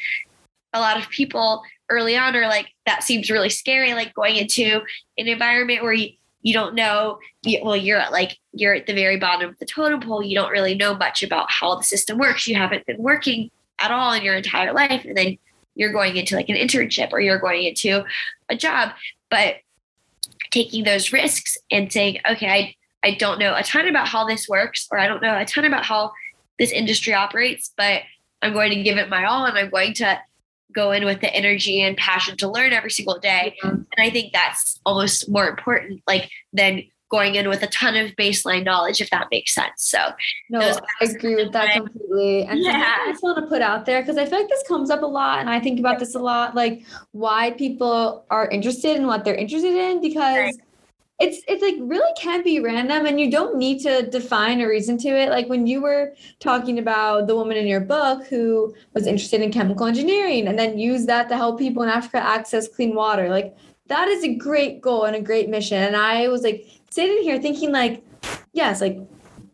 a 0.74 0.80
lot 0.80 0.97
of 0.97 1.10
people 1.10 1.64
early 1.89 2.16
on 2.16 2.36
are 2.36 2.47
like 2.47 2.68
that 2.86 3.04
seems 3.04 3.30
really 3.30 3.50
scary 3.50 3.93
like 3.93 4.14
going 4.14 4.36
into 4.36 4.82
an 5.18 5.28
environment 5.28 5.82
where 5.82 5.93
you, 5.93 6.10
you 6.41 6.53
don't 6.53 6.73
know 6.73 7.19
well 7.61 7.75
you're 7.75 7.99
at 7.99 8.11
like 8.11 8.37
you're 8.53 8.73
at 8.73 8.87
the 8.87 8.93
very 8.93 9.17
bottom 9.17 9.49
of 9.49 9.59
the 9.59 9.65
totem 9.65 9.99
pole. 10.01 10.23
You 10.23 10.35
don't 10.35 10.51
really 10.51 10.75
know 10.75 10.95
much 10.95 11.23
about 11.23 11.51
how 11.51 11.75
the 11.75 11.83
system 11.83 12.17
works. 12.17 12.47
You 12.47 12.55
haven't 12.55 12.85
been 12.85 13.01
working 13.01 13.51
at 13.79 13.91
all 13.91 14.13
in 14.13 14.23
your 14.23 14.35
entire 14.35 14.73
life. 14.73 15.05
And 15.05 15.15
then 15.15 15.37
you're 15.75 15.91
going 15.91 16.17
into 16.17 16.35
like 16.35 16.49
an 16.49 16.55
internship 16.55 17.11
or 17.11 17.19
you're 17.19 17.39
going 17.39 17.63
into 17.63 18.03
a 18.49 18.55
job. 18.55 18.91
But 19.29 19.57
taking 20.51 20.83
those 20.83 21.13
risks 21.13 21.57
and 21.71 21.91
saying 21.91 22.17
okay 22.29 22.47
i 22.47 23.07
i 23.07 23.13
don't 23.15 23.39
know 23.39 23.55
a 23.55 23.63
ton 23.63 23.87
about 23.87 24.07
how 24.07 24.25
this 24.25 24.47
works 24.47 24.87
or 24.91 24.97
i 24.97 25.07
don't 25.07 25.21
know 25.21 25.37
a 25.37 25.45
ton 25.45 25.65
about 25.65 25.85
how 25.85 26.11
this 26.57 26.71
industry 26.71 27.13
operates 27.13 27.71
but 27.77 28.01
i'm 28.41 28.53
going 28.53 28.71
to 28.71 28.81
give 28.81 28.97
it 28.97 29.09
my 29.09 29.25
all 29.25 29.45
and 29.45 29.57
i'm 29.57 29.69
going 29.69 29.93
to 29.93 30.19
go 30.74 30.91
in 30.91 31.05
with 31.05 31.22
the 31.22 31.34
energy 31.34 31.82
and 31.82 31.97
passion 31.97 32.38
to 32.38 32.49
learn 32.49 32.74
every 32.74 32.91
single 32.91 33.20
day. 33.20 33.55
Mm-hmm. 33.63 33.76
And 33.76 33.86
I 33.97 34.09
think 34.09 34.34
that's 34.34 34.80
almost 34.86 35.30
more 35.30 35.47
important, 35.47 36.01
like 36.07 36.30
than 36.53 36.84
going 37.09 37.34
in 37.34 37.49
with 37.49 37.63
a 37.63 37.67
ton 37.67 37.95
of 37.95 38.11
baseline 38.11 38.63
knowledge, 38.63 39.01
if 39.01 39.09
that 39.09 39.28
makes 39.32 39.53
sense. 39.53 39.72
So, 39.78 39.97
no, 40.49 40.59
I 41.01 41.05
agree 41.05 41.36
with 41.36 41.51
that 41.53 41.74
completely. 41.74 42.43
And 42.43 42.59
yeah. 42.59 42.97
I 43.01 43.11
just 43.11 43.24
want 43.24 43.38
to 43.38 43.47
put 43.47 43.63
out 43.63 43.88
there 43.88 44.01
because 44.01 44.17
I 44.17 44.26
feel 44.26 44.39
like 44.39 44.49
this 44.49 44.63
comes 44.67 44.91
up 44.91 45.01
a 45.01 45.07
lot, 45.07 45.39
and 45.39 45.49
I 45.49 45.59
think 45.59 45.80
about 45.80 45.97
this 45.97 46.13
a 46.13 46.20
lot, 46.20 46.53
like 46.53 46.86
why 47.11 47.51
people 47.51 48.26
are 48.30 48.47
interested 48.49 48.95
in 48.95 49.07
what 49.07 49.26
they're 49.26 49.36
interested 49.36 49.76
in 49.76 50.01
because. 50.01 50.38
Right 50.38 50.55
it's 51.20 51.41
it's 51.47 51.61
like 51.61 51.76
really 51.80 52.11
can 52.17 52.43
be 52.43 52.59
random 52.59 53.05
and 53.05 53.20
you 53.20 53.30
don't 53.30 53.57
need 53.57 53.80
to 53.80 54.03
define 54.09 54.61
a 54.61 54.67
reason 54.67 54.97
to 54.97 55.09
it 55.09 55.30
like 55.30 55.47
when 55.49 55.67
you 55.67 55.82
were 55.82 56.13
talking 56.39 56.80
about 56.80 57.28
the 57.28 57.36
woman 57.36 57.57
in 57.57 57.67
your 57.67 57.82
book 57.82 58.26
who 58.28 58.74
was 58.93 59.05
interested 59.05 59.41
in 59.41 59.51
chemical 59.51 59.86
engineering 59.86 60.47
and 60.47 60.57
then 60.57 60.80
use 60.80 61.05
that 61.05 61.28
to 61.28 61.36
help 61.36 61.59
people 61.59 61.84
in 61.84 61.89
africa 61.89 62.17
access 62.17 62.67
clean 62.67 62.95
water 62.95 63.30
like 63.30 63.55
that 63.88 64.07
is 64.07 64.24
a 64.24 64.36
great 64.36 64.82
goal 64.82 65.03
and 65.03 65.15
a 65.15 65.22
great 65.22 65.49
mission 65.49 65.78
and 65.78 65.95
i 65.95 66.28
was 66.28 66.41
like 66.41 66.65
sitting 66.89 67.22
here 67.22 67.39
thinking 67.39 67.72
like 67.72 68.01
yes 68.53 68.80
like 68.80 68.97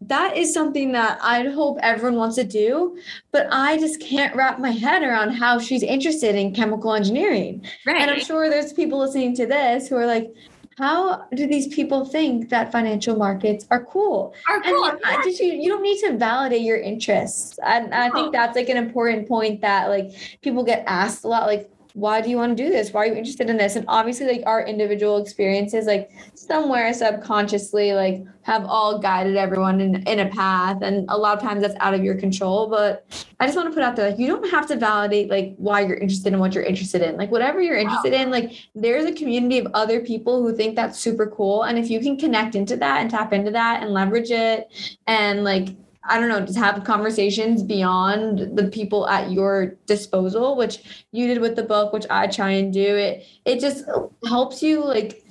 that 0.07 0.38
is 0.38 0.53
something 0.53 0.91
that 0.91 1.18
I'd 1.22 1.51
hope 1.51 1.80
everyone 1.82 2.18
wants 2.18 2.36
to 2.36 2.43
do, 2.43 2.95
but 3.32 3.47
I 3.51 3.78
just 3.80 3.99
can't 3.99 4.36
wrap 4.36 4.59
my 4.59 4.70
head 4.70 5.01
around 5.01 5.32
how 5.32 5.57
she's 5.57 5.82
interested 5.82 6.36
in 6.36 6.53
chemical 6.53 6.93
engineering. 6.93 7.66
Right. 7.88 7.97
And 8.01 8.11
I'm 8.11 8.20
sure 8.20 8.47
there's 8.47 8.72
people 8.72 8.99
listening 8.99 9.36
to 9.38 9.47
this 9.47 9.88
who 9.88 9.95
are 9.95 10.05
like, 10.05 10.32
how 10.78 11.26
do 11.34 11.47
these 11.47 11.67
people 11.73 12.03
think 12.03 12.49
that 12.49 12.71
financial 12.71 13.15
markets 13.15 13.65
are 13.71 13.86
cool? 13.86 14.34
Are 14.49 14.61
cool. 14.61 14.86
And 14.86 14.99
yeah. 15.03 15.23
you, 15.26 15.53
you 15.53 15.69
don't 15.69 15.82
need 15.82 15.99
to 16.01 16.17
validate 16.17 16.61
your 16.61 16.78
interests. 16.78 17.57
And 17.63 17.93
I 17.93 18.09
think 18.09 18.34
that's 18.34 18.55
like 18.57 18.67
an 18.67 18.78
important 18.78 19.28
point 19.28 19.61
that 19.61 19.89
like 19.89 20.11
people 20.41 20.63
get 20.63 20.84
asked 20.86 21.23
a 21.23 21.28
lot, 21.28 21.47
like, 21.47 21.71
why 21.96 22.20
do 22.20 22.30
you 22.30 22.36
want 22.36 22.58
to 22.58 22.62
do 22.62 22.70
this? 22.70 22.91
Why 22.91 23.04
are 23.04 23.06
you 23.06 23.16
interested 23.16 23.50
in 23.50 23.56
this? 23.56 23.78
And 23.78 23.86
obviously, 23.88 24.28
like 24.28 24.43
our 24.46 24.66
individual 24.66 25.16
experiences, 25.16 25.86
like 25.86 26.12
somewhere 26.34 26.93
subconsciously, 26.93 27.93
like 27.93 28.22
have 28.41 28.66
all 28.66 29.00
guided 29.00 29.38
everyone 29.38 29.80
in, 29.80 30.04
in 30.04 30.20
a 30.20 30.30
path. 30.30 30.80
And 30.82 31.06
a 31.08 31.18
lot 31.18 31.38
of 31.38 31.41
times 31.41 31.62
that's 31.62 31.76
out 31.80 31.93
of 31.93 32.04
your 32.04 32.16
control. 32.16 32.68
But 32.68 33.06
I 33.39 33.46
just 33.46 33.56
want 33.56 33.70
to 33.70 33.74
put 33.74 33.82
out 33.82 33.96
there, 33.96 34.10
like, 34.10 34.20
you 34.20 34.28
don't 34.28 34.50
have 34.52 34.68
to 34.68 34.76
validate 34.76 35.30
like 35.30 35.56
why 35.56 35.86
you're 35.86 35.96
interested 35.96 36.34
in 36.34 36.39
what 36.39 36.54
you're 36.54 36.66
interested 36.66 37.02
in. 37.02 37.16
Like 37.16 37.32
whatever 37.32 37.62
you're 37.62 37.78
interested 37.78 38.12
wow. 38.12 38.24
in, 38.24 38.30
like 38.30 38.52
there's 38.76 39.06
a 39.06 39.14
community 39.14 39.60
of 39.60 39.68
other 39.74 40.02
people 40.02 40.41
who 40.41 40.54
think 40.54 40.76
that's 40.76 41.00
super 41.00 41.28
cool. 41.28 41.64
And 41.64 41.80
if 41.80 41.89
you 41.89 42.02
can 42.02 42.18
connect 42.18 42.56
into 42.56 42.76
that 42.76 43.00
and 43.00 43.10
tap 43.10 43.32
into 43.32 43.52
that 43.52 43.84
and 43.84 43.93
leverage 43.93 44.32
it 44.32 44.68
and 45.08 45.46
like 45.46 45.70
I 46.08 46.20
don't 46.20 46.30
know, 46.30 46.45
just 46.45 46.58
have 46.58 46.84
conversations 46.84 47.64
beyond 47.64 48.58
the 48.58 48.68
people 48.68 49.08
at 49.08 49.32
your 49.32 49.76
disposal, 49.88 50.56
which 50.56 51.06
you 51.12 51.28
did 51.28 51.41
with 51.41 51.56
the 51.56 51.64
book, 51.64 51.93
which 51.93 52.06
I 52.10 52.28
try 52.28 52.51
and 52.51 52.72
do. 52.72 52.95
It 52.95 53.26
it 53.45 53.60
just 53.60 53.86
helps 54.28 54.62
you 54.62 54.84
like 54.84 55.26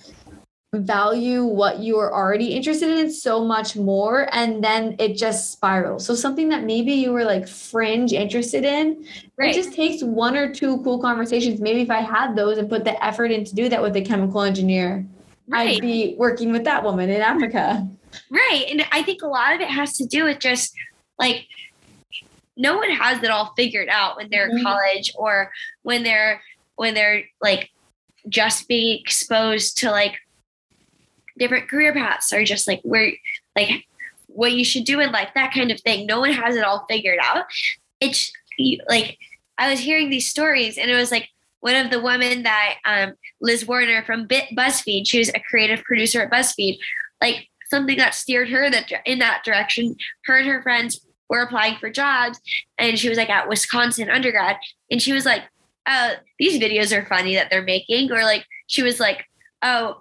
value 0.75 1.45
what 1.45 1.79
you 1.79 1.99
are 1.99 2.13
already 2.13 2.49
interested 2.49 2.89
in 2.99 3.11
so 3.11 3.45
much 3.45 3.77
more 3.77 4.29
and 4.33 4.63
then 4.63 4.97
it 4.99 5.17
just 5.17 5.53
spirals. 5.53 6.05
So 6.05 6.15
something 6.15 6.49
that 6.49 6.65
maybe 6.65 6.93
you 6.93 7.13
were 7.13 7.25
like 7.25 7.47
fringe 7.47 8.13
interested 8.13 8.65
in, 8.65 9.07
right. 9.37 9.51
it 9.51 9.55
just 9.55 9.75
takes 9.75 10.03
one 10.03 10.37
or 10.37 10.53
two 10.53 10.83
cool 10.83 11.01
conversations. 11.01 11.61
Maybe 11.61 11.83
if 11.83 11.91
I 11.91 12.01
had 12.01 12.35
those 12.35 12.59
and 12.59 12.69
put 12.69 12.85
the 12.85 13.03
effort 13.05 13.31
in 13.31 13.45
to 13.45 13.55
do 13.55 13.69
that 13.69 13.83
with 13.83 13.97
a 13.97 14.03
chemical 14.03 14.43
engineer, 14.43 15.07
right. 15.49 15.77
I'd 15.77 15.81
be 15.81 16.17
working 16.19 16.53
with 16.53 16.65
that 16.65 16.83
woman 16.83 17.11
in 17.11 17.21
Africa. 17.21 17.89
Right. 18.31 18.67
And 18.71 18.85
I 18.93 19.03
think 19.03 19.23
a 19.23 19.27
lot 19.27 19.55
of 19.55 19.61
it 19.61 19.69
has 19.69 19.97
to 19.99 20.07
do 20.07 20.25
with 20.25 20.39
just 20.39 20.75
like 21.19 21.47
no 22.57 22.77
one 22.77 22.91
has 22.91 23.23
it 23.23 23.31
all 23.31 23.53
figured 23.57 23.89
out 23.89 24.17
when 24.17 24.29
they're 24.31 24.49
in 24.49 24.57
mm-hmm. 24.57 24.65
college 24.65 25.13
or 25.17 25.51
when 25.83 26.03
they're 26.03 26.41
when 26.77 26.95
they're 26.95 27.25
like 27.41 27.71
just 28.29 28.69
being 28.69 28.99
exposed 29.01 29.79
to 29.79 29.91
like 29.91 30.15
different 31.39 31.69
career 31.69 31.93
paths 31.93 32.33
or 32.33 32.45
just 32.45 32.69
like 32.69 32.81
where 32.83 33.13
like 33.57 33.85
what 34.27 34.53
you 34.53 34.65
should 34.65 34.85
do 34.85 35.01
in 35.01 35.13
life 35.13 35.29
that 35.35 35.53
kind 35.53 35.71
of 35.71 35.81
thing 35.81 36.07
no 36.07 36.21
one 36.21 36.33
has 36.33 36.57
it 36.57 36.65
all 36.65 36.87
figured 36.89 37.19
out 37.23 37.45
it's 38.01 38.33
like 38.89 39.19
i 39.59 39.71
was 39.71 39.81
hearing 39.81 40.11
these 40.11 40.29
stories 40.29 40.79
and 40.79 40.91
it 40.91 40.95
was 40.95 41.11
like 41.11 41.29
one 41.61 41.75
of 41.75 41.91
the 41.91 42.01
women 42.01 42.45
that 42.45 42.77
um, 42.85 43.15
liz 43.41 43.67
warner 43.67 44.03
from 44.05 44.29
buzzfeed 44.29 45.07
she 45.07 45.19
was 45.19 45.29
a 45.31 45.41
creative 45.41 45.83
producer 45.85 46.23
at 46.23 46.31
buzzfeed 46.31 46.79
like 47.21 47.49
something 47.71 47.97
that 47.99 48.15
steered 48.15 48.49
her 48.51 48.71
that 48.71 48.91
in 49.05 49.19
that 49.19 49.43
direction. 49.45 49.97
Her 50.25 50.39
and 50.39 50.47
her 50.47 50.63
friends 50.63 51.07
were 51.29 51.43
applying 51.43 51.77
for 51.79 51.91
jobs, 51.91 52.41
and 52.79 52.99
she 52.99 53.09
was 53.09 53.19
like 53.19 53.31
at 53.31 53.49
Wisconsin 53.49 54.11
undergrad, 54.11 54.57
and 54.91 55.01
she 55.01 55.13
was 55.13 55.25
like, 55.25 55.43
"Oh, 55.89 56.15
these 56.39 56.61
videos 56.61 56.97
are 56.97 57.07
funny 57.07 57.35
that 57.35 57.49
they're 57.51 57.63
making," 57.63 58.13
or 58.13 58.23
like 58.23 58.45
she 58.67 58.83
was 58.83 59.01
like, 59.01 59.25
"Oh." 59.63 59.99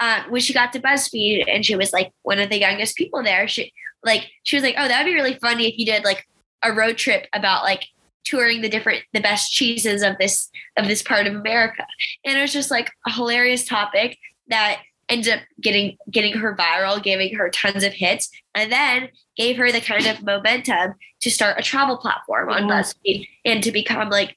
Uh, 0.00 0.24
when 0.28 0.40
she 0.40 0.52
got 0.52 0.72
to 0.72 0.80
BuzzFeed 0.80 1.44
and 1.48 1.64
she 1.64 1.76
was 1.76 1.92
like 1.92 2.10
one 2.24 2.40
of 2.40 2.50
the 2.50 2.58
youngest 2.58 2.96
people 2.96 3.22
there, 3.22 3.46
she 3.46 3.72
like 4.04 4.28
she 4.42 4.56
was 4.56 4.64
like, 4.64 4.74
"Oh, 4.76 4.88
that'd 4.88 5.06
be 5.06 5.14
really 5.14 5.38
funny 5.38 5.68
if 5.68 5.78
you 5.78 5.86
did 5.86 6.02
like 6.02 6.26
a 6.64 6.72
road 6.72 6.98
trip 6.98 7.28
about 7.32 7.62
like 7.62 7.84
touring 8.24 8.62
the 8.62 8.68
different 8.68 9.04
the 9.12 9.20
best 9.20 9.52
cheeses 9.52 10.02
of 10.02 10.16
this 10.18 10.50
of 10.76 10.88
this 10.88 11.02
part 11.02 11.26
of 11.26 11.34
America. 11.34 11.86
And 12.24 12.36
it 12.36 12.40
was 12.40 12.52
just 12.52 12.70
like 12.70 12.90
a 13.06 13.12
hilarious 13.12 13.64
topic 13.66 14.18
that 14.48 14.80
ended 15.08 15.34
up 15.34 15.40
getting 15.60 15.96
getting 16.10 16.34
her 16.34 16.56
viral, 16.56 17.02
giving 17.02 17.34
her 17.34 17.50
tons 17.50 17.84
of 17.84 17.92
hits, 17.92 18.30
and 18.54 18.70
then 18.70 19.08
gave 19.36 19.56
her 19.56 19.72
the 19.72 19.80
kind 19.80 20.06
of 20.06 20.22
momentum 20.22 20.94
to 21.20 21.30
start 21.30 21.58
a 21.58 21.62
travel 21.62 21.96
platform 21.96 22.50
on 22.50 22.68
yeah. 22.68 22.80
BuzzFeed 22.80 23.28
and 23.44 23.62
to 23.62 23.72
become 23.72 24.10
like 24.10 24.36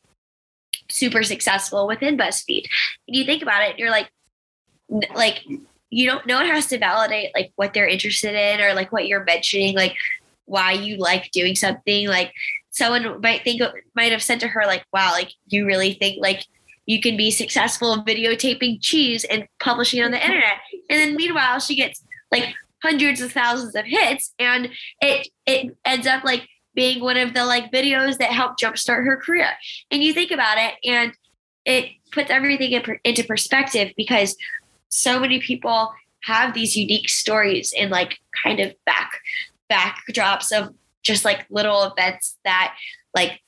super 0.90 1.24
successful 1.24 1.88
within 1.88 2.18
BuzzFeed. 2.18 2.66
And 3.08 3.16
you 3.16 3.26
think 3.26 3.42
about 3.42 3.68
it, 3.68 3.78
you're 3.78 3.92
like, 3.92 4.10
like 5.16 5.44
you 5.90 6.06
don't. 6.06 6.26
No 6.26 6.36
one 6.36 6.48
has 6.48 6.68
to 6.68 6.78
validate 6.78 7.32
like 7.36 7.52
what 7.56 7.74
they're 7.74 7.88
interested 7.88 8.36
in 8.36 8.62
or 8.62 8.74
like 8.74 8.92
what 8.92 9.08
you're 9.08 9.24
mentioning, 9.24 9.76
like 9.76 9.96
why 10.46 10.72
you 10.72 10.98
like 10.98 11.32
doing 11.32 11.56
something. 11.56 12.08
Like 12.08 12.34
someone 12.72 13.22
might 13.22 13.44
think 13.44 13.62
might 13.96 14.12
have 14.12 14.24
said 14.24 14.40
to 14.42 14.48
her 14.48 14.64
like, 14.66 14.84
"Wow, 14.92 15.12
like 15.12 15.32
you 15.48 15.66
really 15.66 15.94
think 15.94 16.22
like." 16.22 16.46
You 16.88 17.02
can 17.02 17.16
be 17.16 17.30
successful 17.30 18.04
videotaping 18.04 18.80
cheese 18.82 19.24
and 19.26 19.48
publishing 19.60 20.00
it 20.00 20.06
on 20.06 20.12
the 20.12 20.24
internet. 20.24 20.58
And 20.90 21.00
then 21.00 21.16
meanwhile, 21.16 21.60
she 21.60 21.76
gets 21.76 22.02
like 22.32 22.56
hundreds 22.82 23.22
of 23.22 23.32
thousands 23.32 23.76
of 23.76 23.86
hits 23.86 24.34
and 24.40 24.70
it 25.02 25.28
it 25.46 25.78
ends 25.86 26.08
up 26.08 26.24
like 26.24 26.48
being 26.74 27.02
one 27.02 27.18
of 27.18 27.34
the 27.34 27.44
like 27.46 27.72
videos 27.72 28.18
that 28.20 28.32
helped 28.32 28.62
jumpstart 28.62 29.06
her 29.06 29.18
career. 29.18 29.50
And 29.92 30.04
you 30.04 30.14
think 30.14 30.32
about 30.32 30.58
it 30.58 30.76
and 30.84 31.14
it 31.66 31.92
puts 32.12 32.32
everything 32.32 32.72
in 32.72 32.84
into 33.04 33.24
perspective 33.24 33.92
because 33.98 34.38
so 34.90 35.20
many 35.20 35.40
people 35.40 35.94
have 36.24 36.54
these 36.54 36.78
unique 36.78 37.10
stories 37.10 37.74
and 37.78 37.92
like 37.92 38.18
kind 38.44 38.60
of 38.60 38.74
back 38.86 39.12
backdrops 39.70 40.58
of 40.58 40.74
just 41.04 41.26
like 41.26 41.46
little 41.50 41.84
events 41.84 42.38
that 42.46 42.76
like 43.14 43.42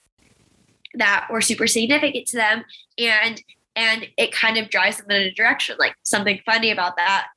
that 0.96 1.28
were 1.30 1.42
super 1.42 1.68
significant 1.68 2.28
to 2.28 2.38
them. 2.38 2.64
And 2.98 3.42
and 3.76 4.08
it 4.18 4.32
kind 4.32 4.58
of 4.58 4.70
drives 4.70 4.98
them 4.98 5.12
in 5.12 5.22
a 5.22 5.32
direction 5.32 5.76
like 5.80 5.96
something 6.04 6.40
funny 6.46 6.72
about 6.72 6.98
that 6.98 7.28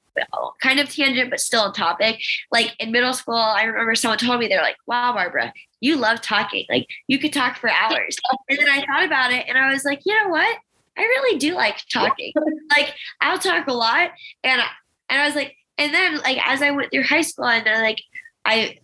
kind 0.61 0.79
of 0.79 0.93
tangent 0.93 1.31
but 1.31 1.41
still 1.41 1.63
on 1.63 1.73
topic. 1.73 2.21
Like 2.51 2.75
in 2.79 2.93
middle 2.93 3.13
school 3.13 3.35
i 3.35 3.65
remember 3.65 3.95
someone 3.95 4.19
told 4.19 4.41
me 4.41 4.49
they're 4.49 4.63
like 4.63 4.77
wow 4.87 5.13
barbara 5.13 5.53
you 5.81 5.97
love 5.97 6.21
talking. 6.21 6.65
Like 6.71 6.87
you 7.09 7.19
could 7.19 7.33
talk 7.33 7.57
for 7.57 7.69
hours. 7.69 8.17
And 8.49 8.59
then 8.59 8.69
i 8.69 8.85
thought 8.87 9.05
about 9.05 9.33
it 9.33 9.47
and 9.49 9.59
i 9.59 9.73
was 9.73 9.85
like 9.85 10.01
you 10.05 10.15
know 10.23 10.29
what? 10.29 10.59
I 10.97 11.03
really 11.03 11.39
do 11.39 11.55
like 11.55 11.79
talking. 11.93 12.33
Like 12.71 12.95
i'll 13.21 13.39
talk 13.39 13.67
a 13.67 13.73
lot. 13.73 14.11
And 14.45 14.61
I, 14.61 14.67
and 15.11 15.21
i 15.21 15.27
was 15.27 15.35
like 15.35 15.57
and 15.79 15.93
then 15.93 16.19
like 16.19 16.39
as 16.47 16.63
i 16.63 16.71
went 16.71 16.91
through 16.91 17.05
high 17.05 17.23
school 17.23 17.47
and 17.47 17.67
then 17.67 17.83
like 17.83 18.01
i 18.45 18.79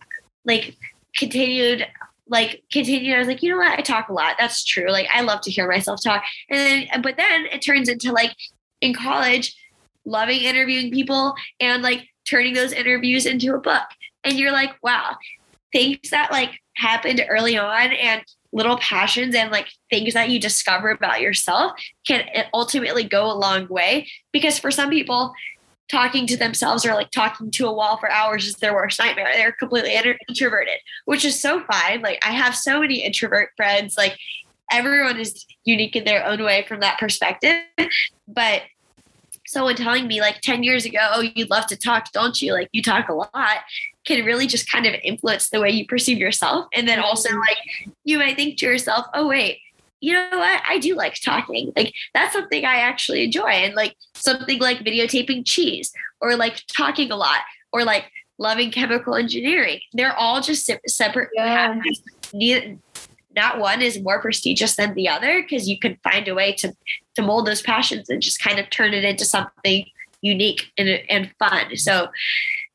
like 0.45 0.75
continued 1.15 1.85
like 2.29 2.63
continued. 2.71 3.15
I 3.15 3.19
was 3.19 3.27
like, 3.27 3.43
you 3.43 3.51
know 3.51 3.57
what? 3.57 3.77
I 3.77 3.81
talk 3.81 4.09
a 4.09 4.13
lot. 4.13 4.35
That's 4.39 4.63
true. 4.63 4.89
Like 4.89 5.07
I 5.13 5.21
love 5.21 5.41
to 5.41 5.51
hear 5.51 5.67
myself 5.67 6.01
talk. 6.03 6.23
And 6.49 6.59
then, 6.59 7.01
but 7.01 7.17
then 7.17 7.45
it 7.47 7.59
turns 7.59 7.89
into 7.89 8.11
like 8.11 8.35
in 8.81 8.93
college, 8.93 9.55
loving 10.05 10.41
interviewing 10.41 10.91
people 10.91 11.33
and 11.59 11.83
like 11.83 12.07
turning 12.27 12.53
those 12.53 12.71
interviews 12.71 13.25
into 13.25 13.53
a 13.55 13.59
book. 13.59 13.83
And 14.23 14.37
you're 14.37 14.51
like, 14.51 14.71
wow, 14.83 15.15
things 15.71 16.09
that 16.11 16.31
like 16.31 16.59
happened 16.75 17.23
early 17.29 17.57
on 17.57 17.91
and 17.91 18.23
little 18.51 18.77
passions 18.77 19.35
and 19.35 19.51
like 19.51 19.67
things 19.89 20.13
that 20.13 20.29
you 20.29 20.39
discover 20.39 20.89
about 20.89 21.21
yourself 21.21 21.73
can 22.07 22.23
ultimately 22.53 23.03
go 23.03 23.31
a 23.31 23.33
long 23.33 23.67
way 23.67 24.07
because 24.31 24.57
for 24.57 24.71
some 24.71 24.89
people 24.89 25.33
talking 25.89 26.27
to 26.27 26.37
themselves 26.37 26.85
or 26.85 26.93
like 26.93 27.11
talking 27.11 27.51
to 27.51 27.67
a 27.67 27.73
wall 27.73 27.97
for 27.97 28.09
hours 28.11 28.45
is 28.45 28.55
their 28.55 28.73
worst 28.73 28.99
nightmare. 28.99 29.29
They're 29.33 29.51
completely 29.53 29.95
introverted, 30.27 30.77
which 31.05 31.25
is 31.25 31.39
so 31.39 31.63
fine. 31.71 32.01
Like 32.01 32.23
I 32.25 32.31
have 32.31 32.55
so 32.55 32.79
many 32.79 33.03
introvert 33.03 33.49
friends. 33.57 33.97
Like 33.97 34.17
everyone 34.71 35.19
is 35.19 35.45
unique 35.65 35.95
in 35.95 36.05
their 36.05 36.25
own 36.25 36.43
way 36.43 36.65
from 36.67 36.79
that 36.81 36.99
perspective. 36.99 37.61
But 38.27 38.63
someone 39.47 39.75
telling 39.75 40.07
me 40.07 40.21
like 40.21 40.41
10 40.41 40.63
years 40.63 40.85
ago, 40.85 40.99
oh, 41.13 41.21
you 41.21 41.45
love 41.45 41.65
to 41.67 41.75
talk, 41.75 42.11
don't 42.11 42.39
you? 42.39 42.53
Like 42.53 42.69
you 42.71 42.83
talk 42.83 43.09
a 43.09 43.13
lot 43.13 43.61
can 44.09 44.25
really 44.25 44.47
just 44.47 44.69
kind 44.69 44.85
of 44.85 44.95
influence 45.03 45.49
the 45.49 45.61
way 45.61 45.69
you 45.69 45.85
perceive 45.85 46.17
yourself. 46.17 46.67
And 46.73 46.87
then 46.87 46.99
also 46.99 47.29
mm-hmm. 47.29 47.39
like 47.39 47.93
you 48.03 48.17
might 48.17 48.35
think 48.35 48.57
to 48.57 48.65
yourself, 48.65 49.05
oh, 49.13 49.27
wait, 49.27 49.59
you 50.01 50.13
know 50.13 50.29
what? 50.31 50.61
I 50.67 50.79
do 50.79 50.95
like 50.95 51.19
talking. 51.21 51.71
Like 51.75 51.93
that's 52.13 52.33
something 52.33 52.65
I 52.65 52.77
actually 52.77 53.23
enjoy. 53.23 53.49
And 53.49 53.75
like 53.75 53.95
something 54.15 54.59
like 54.59 54.79
videotaping 54.79 55.45
cheese 55.45 55.91
or 56.21 56.35
like 56.35 56.63
talking 56.75 57.11
a 57.11 57.15
lot 57.15 57.39
or 57.71 57.83
like 57.83 58.05
loving 58.37 58.71
chemical 58.71 59.15
engineering. 59.15 59.79
They're 59.93 60.15
all 60.15 60.41
just 60.41 60.65
se- 60.65 60.79
separate 60.87 61.29
Yeah. 61.33 61.79
Neither, 62.33 62.77
not 63.35 63.59
one 63.59 63.81
is 63.81 64.01
more 64.01 64.21
prestigious 64.21 64.75
than 64.75 64.93
the 64.95 65.09
other 65.09 65.41
because 65.41 65.67
you 65.67 65.77
can 65.77 65.97
find 66.03 66.27
a 66.27 66.35
way 66.35 66.53
to 66.53 66.73
to 67.15 67.21
mold 67.21 67.47
those 67.47 67.61
passions 67.61 68.09
and 68.09 68.21
just 68.21 68.41
kind 68.41 68.59
of 68.59 68.69
turn 68.69 68.93
it 68.93 69.03
into 69.03 69.25
something 69.25 69.85
unique 70.21 70.71
and, 70.77 70.89
and 71.09 71.31
fun. 71.39 71.75
So 71.75 72.07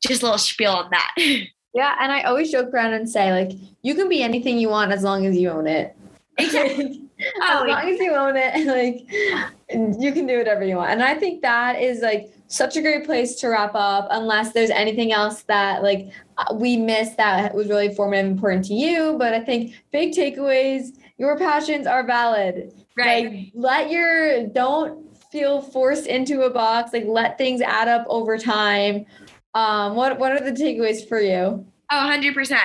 just 0.01 0.21
a 0.21 0.25
little 0.25 0.37
spiel 0.37 0.71
on 0.71 0.89
that. 0.91 1.15
Yeah, 1.75 1.93
and 1.99 2.09
I 2.09 2.21
always 2.21 2.53
joke 2.53 2.73
around 2.73 2.93
and 2.93 3.09
say 3.09 3.33
like 3.33 3.51
you 3.81 3.95
can 3.95 4.07
be 4.07 4.23
anything 4.23 4.57
you 4.57 4.69
want 4.69 4.93
as 4.93 5.03
long 5.03 5.25
as 5.25 5.35
you 5.35 5.49
own 5.49 5.67
it. 5.67 5.93
Exactly. 6.37 7.01
as 7.19 7.25
Oh, 7.41 7.65
long 7.67 7.89
as 7.89 7.99
you 7.99 8.11
own 8.13 8.35
it, 8.37 8.65
like 8.67 9.99
you 9.99 10.11
can 10.11 10.27
do 10.27 10.37
whatever 10.37 10.63
you 10.65 10.75
want. 10.77 10.91
And 10.91 11.03
I 11.03 11.15
think 11.15 11.41
that 11.41 11.81
is 11.81 12.01
like 12.01 12.29
such 12.47 12.75
a 12.77 12.81
great 12.81 13.05
place 13.05 13.35
to 13.37 13.47
wrap 13.49 13.71
up. 13.73 14.07
Unless 14.11 14.53
there's 14.53 14.69
anything 14.69 15.11
else 15.11 15.43
that 15.43 15.81
like 15.83 16.09
uh, 16.37 16.53
we 16.53 16.77
missed 16.77 17.17
that 17.17 17.53
was 17.55 17.67
really 17.69 17.93
formative, 17.93 18.25
and 18.25 18.35
important 18.37 18.65
to 18.65 18.73
you. 18.73 19.15
But 19.17 19.33
I 19.33 19.39
think 19.41 19.73
big 19.91 20.13
takeaways. 20.13 20.97
Your 21.17 21.37
passions 21.37 21.87
are 21.87 22.05
valid. 22.05 22.73
right. 22.97 23.25
Like 23.31 23.51
let 23.53 23.89
your 23.89 24.47
don't 24.47 25.15
feel 25.31 25.61
forced 25.61 26.07
into 26.07 26.41
a 26.43 26.49
box. 26.49 26.91
Like 26.93 27.05
let 27.07 27.37
things 27.37 27.61
add 27.61 27.87
up 27.87 28.05
over 28.09 28.37
time. 28.37 29.05
Um, 29.53 29.95
what 29.95 30.19
what 30.19 30.31
are 30.33 30.41
the 30.41 30.51
takeaways 30.51 31.07
for 31.07 31.19
you? 31.21 31.65
Oh, 31.91 31.95
100%. 31.95 32.57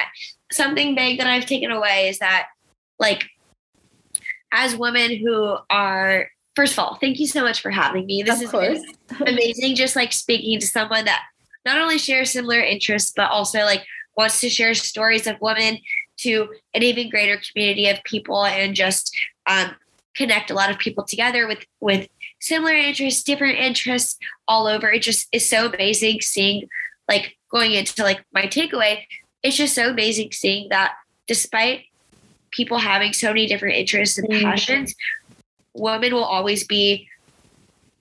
Something 0.50 0.94
big 0.94 1.18
that 1.18 1.26
I've 1.26 1.44
taken 1.44 1.70
away 1.70 2.08
is 2.08 2.18
that, 2.20 2.46
like, 2.98 3.28
as 4.52 4.76
women 4.76 5.16
who 5.16 5.56
are, 5.68 6.28
first 6.56 6.74
of 6.74 6.78
all, 6.80 6.96
thank 6.96 7.18
you 7.18 7.26
so 7.26 7.42
much 7.42 7.60
for 7.60 7.70
having 7.70 8.06
me. 8.06 8.22
This 8.22 8.42
of 8.42 8.54
is 8.62 8.84
amazing. 9.26 9.74
Just 9.74 9.96
like 9.96 10.12
speaking 10.12 10.58
to 10.60 10.66
someone 10.66 11.04
that 11.04 11.22
not 11.64 11.78
only 11.78 11.98
shares 11.98 12.30
similar 12.30 12.60
interests, 12.60 13.12
but 13.14 13.30
also 13.30 13.60
like 13.60 13.84
wants 14.16 14.40
to 14.40 14.48
share 14.48 14.74
stories 14.74 15.26
of 15.26 15.40
women 15.40 15.78
to 16.18 16.48
an 16.74 16.82
even 16.82 17.08
greater 17.08 17.40
community 17.50 17.88
of 17.88 18.02
people 18.04 18.44
and 18.44 18.74
just 18.74 19.16
um, 19.46 19.74
connect 20.14 20.50
a 20.50 20.54
lot 20.54 20.70
of 20.70 20.78
people 20.78 21.04
together 21.04 21.46
with 21.46 21.64
with 21.80 22.08
similar 22.40 22.72
interests, 22.72 23.22
different 23.22 23.58
interests 23.58 24.18
all 24.48 24.66
over. 24.66 24.90
It 24.90 25.02
just 25.02 25.28
is 25.32 25.48
so 25.48 25.66
amazing 25.66 26.20
seeing 26.20 26.68
like 27.08 27.36
going 27.50 27.72
into 27.72 28.02
like 28.02 28.24
my 28.32 28.42
takeaway. 28.42 29.04
It's 29.42 29.56
just 29.56 29.74
so 29.74 29.90
amazing 29.90 30.32
seeing 30.32 30.68
that 30.70 30.94
despite 31.26 31.84
people 32.50 32.78
having 32.78 33.12
so 33.12 33.28
many 33.28 33.46
different 33.46 33.76
interests 33.76 34.18
and 34.18 34.28
Mhm. 34.28 34.42
passions, 34.42 34.94
women 35.74 36.12
will 36.14 36.24
always 36.24 36.64
be 36.64 37.08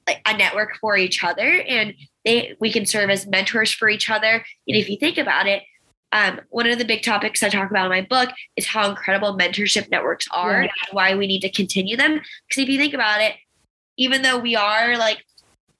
like 0.07 0.21
a 0.25 0.35
network 0.35 0.77
for 0.81 0.97
each 0.97 1.23
other 1.23 1.61
and 1.61 1.93
they 2.25 2.55
we 2.59 2.71
can 2.71 2.85
serve 2.85 3.09
as 3.09 3.27
mentors 3.27 3.71
for 3.71 3.89
each 3.89 4.09
other. 4.09 4.43
And 4.67 4.77
if 4.77 4.89
you 4.89 4.97
think 4.97 5.17
about 5.17 5.47
it, 5.47 5.63
um, 6.11 6.41
one 6.49 6.67
of 6.67 6.79
the 6.79 6.85
big 6.85 7.03
topics 7.03 7.43
I 7.43 7.49
talk 7.49 7.69
about 7.69 7.85
in 7.85 7.91
my 7.91 8.01
book 8.01 8.29
is 8.55 8.65
how 8.65 8.89
incredible 8.89 9.37
mentorship 9.37 9.89
networks 9.91 10.27
are 10.31 10.63
Yeah. 10.63 10.69
and 10.87 10.93
why 10.93 11.15
we 11.15 11.27
need 11.27 11.41
to 11.41 11.51
continue 11.51 11.95
them. 11.95 12.13
Because 12.47 12.63
if 12.63 12.67
you 12.69 12.79
think 12.79 12.93
about 12.95 13.21
it, 13.21 13.35
even 13.97 14.23
though 14.23 14.37
we 14.37 14.55
are 14.55 14.97
like 14.97 15.23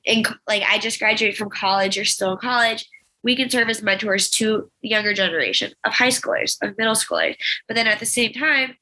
in 0.05 0.23
like 0.47 0.63
I 0.63 0.77
just 0.77 0.99
graduated 0.99 1.37
from 1.37 1.49
college 1.49 1.97
or 1.97 2.05
still 2.05 2.33
in 2.33 2.37
college, 2.37 2.85
we 3.23 3.35
can 3.35 3.49
serve 3.49 3.69
as 3.69 3.81
mentors 3.81 4.29
to 4.29 4.69
the 4.81 4.89
younger 4.89 5.13
generation 5.13 5.73
of 5.83 5.93
high 5.93 6.09
schoolers, 6.09 6.57
of 6.61 6.77
middle 6.77 6.95
schoolers. 6.95 7.35
But 7.67 7.75
then 7.75 7.87
at 7.87 7.99
the 7.99 8.05
same 8.05 8.33
time, 8.33 8.75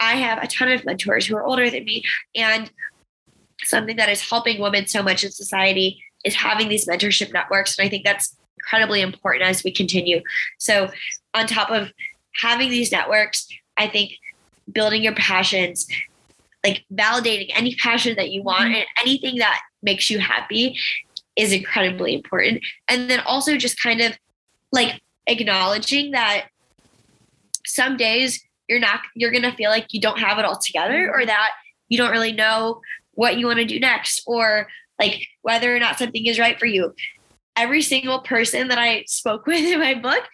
I 0.00 0.14
have 0.16 0.42
a 0.42 0.46
ton 0.46 0.68
of 0.68 0.84
mentors 0.84 1.26
who 1.26 1.36
are 1.36 1.44
older 1.44 1.70
than 1.70 1.84
me. 1.84 2.04
And 2.34 2.70
something 3.62 3.96
that 3.96 4.08
is 4.08 4.28
helping 4.28 4.60
women 4.60 4.86
so 4.86 5.02
much 5.02 5.24
in 5.24 5.30
society 5.30 6.02
is 6.24 6.34
having 6.34 6.68
these 6.68 6.86
mentorship 6.86 7.32
networks. 7.32 7.78
And 7.78 7.86
I 7.86 7.90
think 7.90 8.04
that's 8.04 8.36
incredibly 8.58 9.00
important 9.00 9.44
as 9.44 9.62
we 9.62 9.70
continue. 9.70 10.22
So, 10.58 10.90
on 11.34 11.46
top 11.46 11.70
of 11.70 11.92
having 12.36 12.70
these 12.70 12.92
networks, 12.92 13.46
I 13.76 13.88
think 13.88 14.12
building 14.72 15.02
your 15.02 15.14
passions, 15.14 15.86
like 16.64 16.84
validating 16.92 17.50
any 17.54 17.74
passion 17.76 18.16
that 18.16 18.30
you 18.30 18.42
want 18.42 18.66
mm-hmm. 18.66 18.74
and 18.74 18.86
anything 19.00 19.36
that 19.36 19.60
makes 19.82 20.08
you 20.10 20.18
happy 20.18 20.78
is 21.36 21.52
incredibly 21.52 22.14
important. 22.14 22.62
And 22.88 23.10
then 23.10 23.20
also 23.20 23.56
just 23.56 23.80
kind 23.80 24.00
of 24.00 24.12
like 24.72 25.00
acknowledging 25.26 26.12
that 26.12 26.46
some 27.66 27.96
days 27.96 28.44
you're 28.68 28.80
not 28.80 29.00
you're 29.14 29.30
going 29.30 29.42
to 29.42 29.52
feel 29.52 29.70
like 29.70 29.92
you 29.92 30.00
don't 30.00 30.18
have 30.18 30.38
it 30.38 30.44
all 30.44 30.58
together 30.58 31.10
or 31.10 31.18
mm-hmm. 31.18 31.26
that 31.26 31.50
you 31.88 31.98
don't 31.98 32.10
really 32.10 32.32
know 32.32 32.80
what 33.12 33.38
you 33.38 33.46
want 33.46 33.58
to 33.58 33.64
do 33.64 33.78
next 33.78 34.22
or 34.26 34.68
like 34.98 35.26
whether 35.42 35.74
or 35.74 35.78
not 35.78 35.98
something 35.98 36.26
is 36.26 36.38
right 36.38 36.58
for 36.58 36.66
you. 36.66 36.94
Every 37.56 37.82
single 37.82 38.20
person 38.20 38.68
that 38.68 38.78
I 38.78 39.04
spoke 39.06 39.46
with 39.46 39.64
in 39.64 39.78
my 39.78 39.94
book 39.94 40.24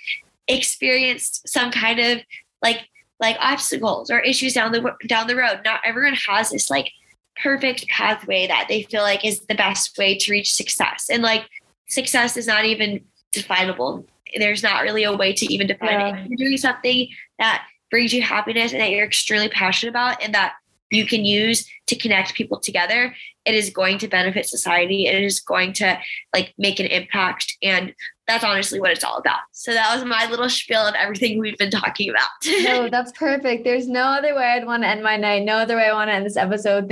experienced 0.49 1.49
some 1.49 1.71
kind 1.71 2.01
of 2.01 2.19
like 2.63 2.89
like 3.21 3.37
obstacles 3.39 4.11
or 4.11 4.19
issues 4.21 4.55
down 4.55 4.73
the 4.73 4.95
down 5.07 5.27
the 5.27 5.37
road. 5.37 5.61
Not 5.65 5.81
everyone 5.85 6.17
has 6.29 6.51
this 6.51 6.71
like 6.71 6.91
perfect 7.43 7.89
pathway 7.89 8.47
that 8.47 8.67
they 8.69 8.83
feel 8.83 9.03
like 9.03 9.25
is 9.25 9.41
the 9.49 9.55
best 9.55 9.97
way 9.99 10.17
to 10.17 10.31
reach 10.33 10.53
success. 10.53 11.09
And 11.11 11.23
like 11.23 11.45
success 11.89 12.37
is 12.37 12.47
not 12.47 12.65
even 12.65 13.01
definable. 13.33 14.07
There's 14.37 14.63
not 14.63 14.83
really 14.83 15.05
a 15.05 15.17
way 15.17 15.33
to 15.33 15.53
even 15.53 15.67
define 15.67 15.89
Yeah. 16.01 16.17
it. 16.17 16.21
If 16.25 16.29
you're 16.31 16.49
doing 16.49 16.57
something 16.59 17.09
that 17.39 17.65
brings 17.91 18.13
you 18.13 18.23
happiness 18.23 18.73
and 18.73 18.81
that 18.81 18.91
you're 18.91 19.05
extremely 19.07 19.49
passionate 19.49 19.91
about 19.91 20.23
and 20.23 20.35
that 20.35 20.53
you 20.93 21.07
can 21.07 21.25
use 21.25 21.69
to 21.87 21.97
connect 21.97 22.35
people 22.35 22.59
together, 22.59 23.15
it 23.45 23.55
is 23.55 23.71
going 23.71 23.99
to 23.99 24.09
benefit 24.09 24.47
society. 24.47 25.07
It 25.07 25.23
is 25.23 25.41
going 25.41 25.73
to 25.75 25.99
like 26.35 26.53
make 26.59 26.79
an 26.81 26.87
impact. 26.87 27.57
And 27.63 27.95
that's 28.27 28.45
honestly 28.45 28.79
what 28.81 28.91
it's 28.93 29.03
all 29.03 29.17
about. 29.17 29.41
So 29.53 29.73
that 29.73 29.93
was 29.95 30.05
my 30.05 30.29
little 30.31 30.49
spiel 30.49 30.81
of 30.87 30.95
everything 30.95 31.39
we've 31.41 31.59
been 31.59 31.71
talking 31.71 32.11
about. 32.11 32.29
No, 32.63 32.89
that's 32.89 33.11
perfect. 33.13 33.65
There's 33.65 33.89
no 33.89 34.03
other 34.03 34.35
way 34.37 34.45
I'd 34.45 34.67
want 34.67 34.83
to 34.85 34.89
end 34.89 35.03
my 35.03 35.17
night. 35.17 35.43
No 35.45 35.55
other 35.57 35.75
way 35.77 35.89
I 35.89 35.93
want 35.93 36.11
to 36.11 36.15
end 36.15 36.27
this 36.27 36.37
episode. 36.37 36.89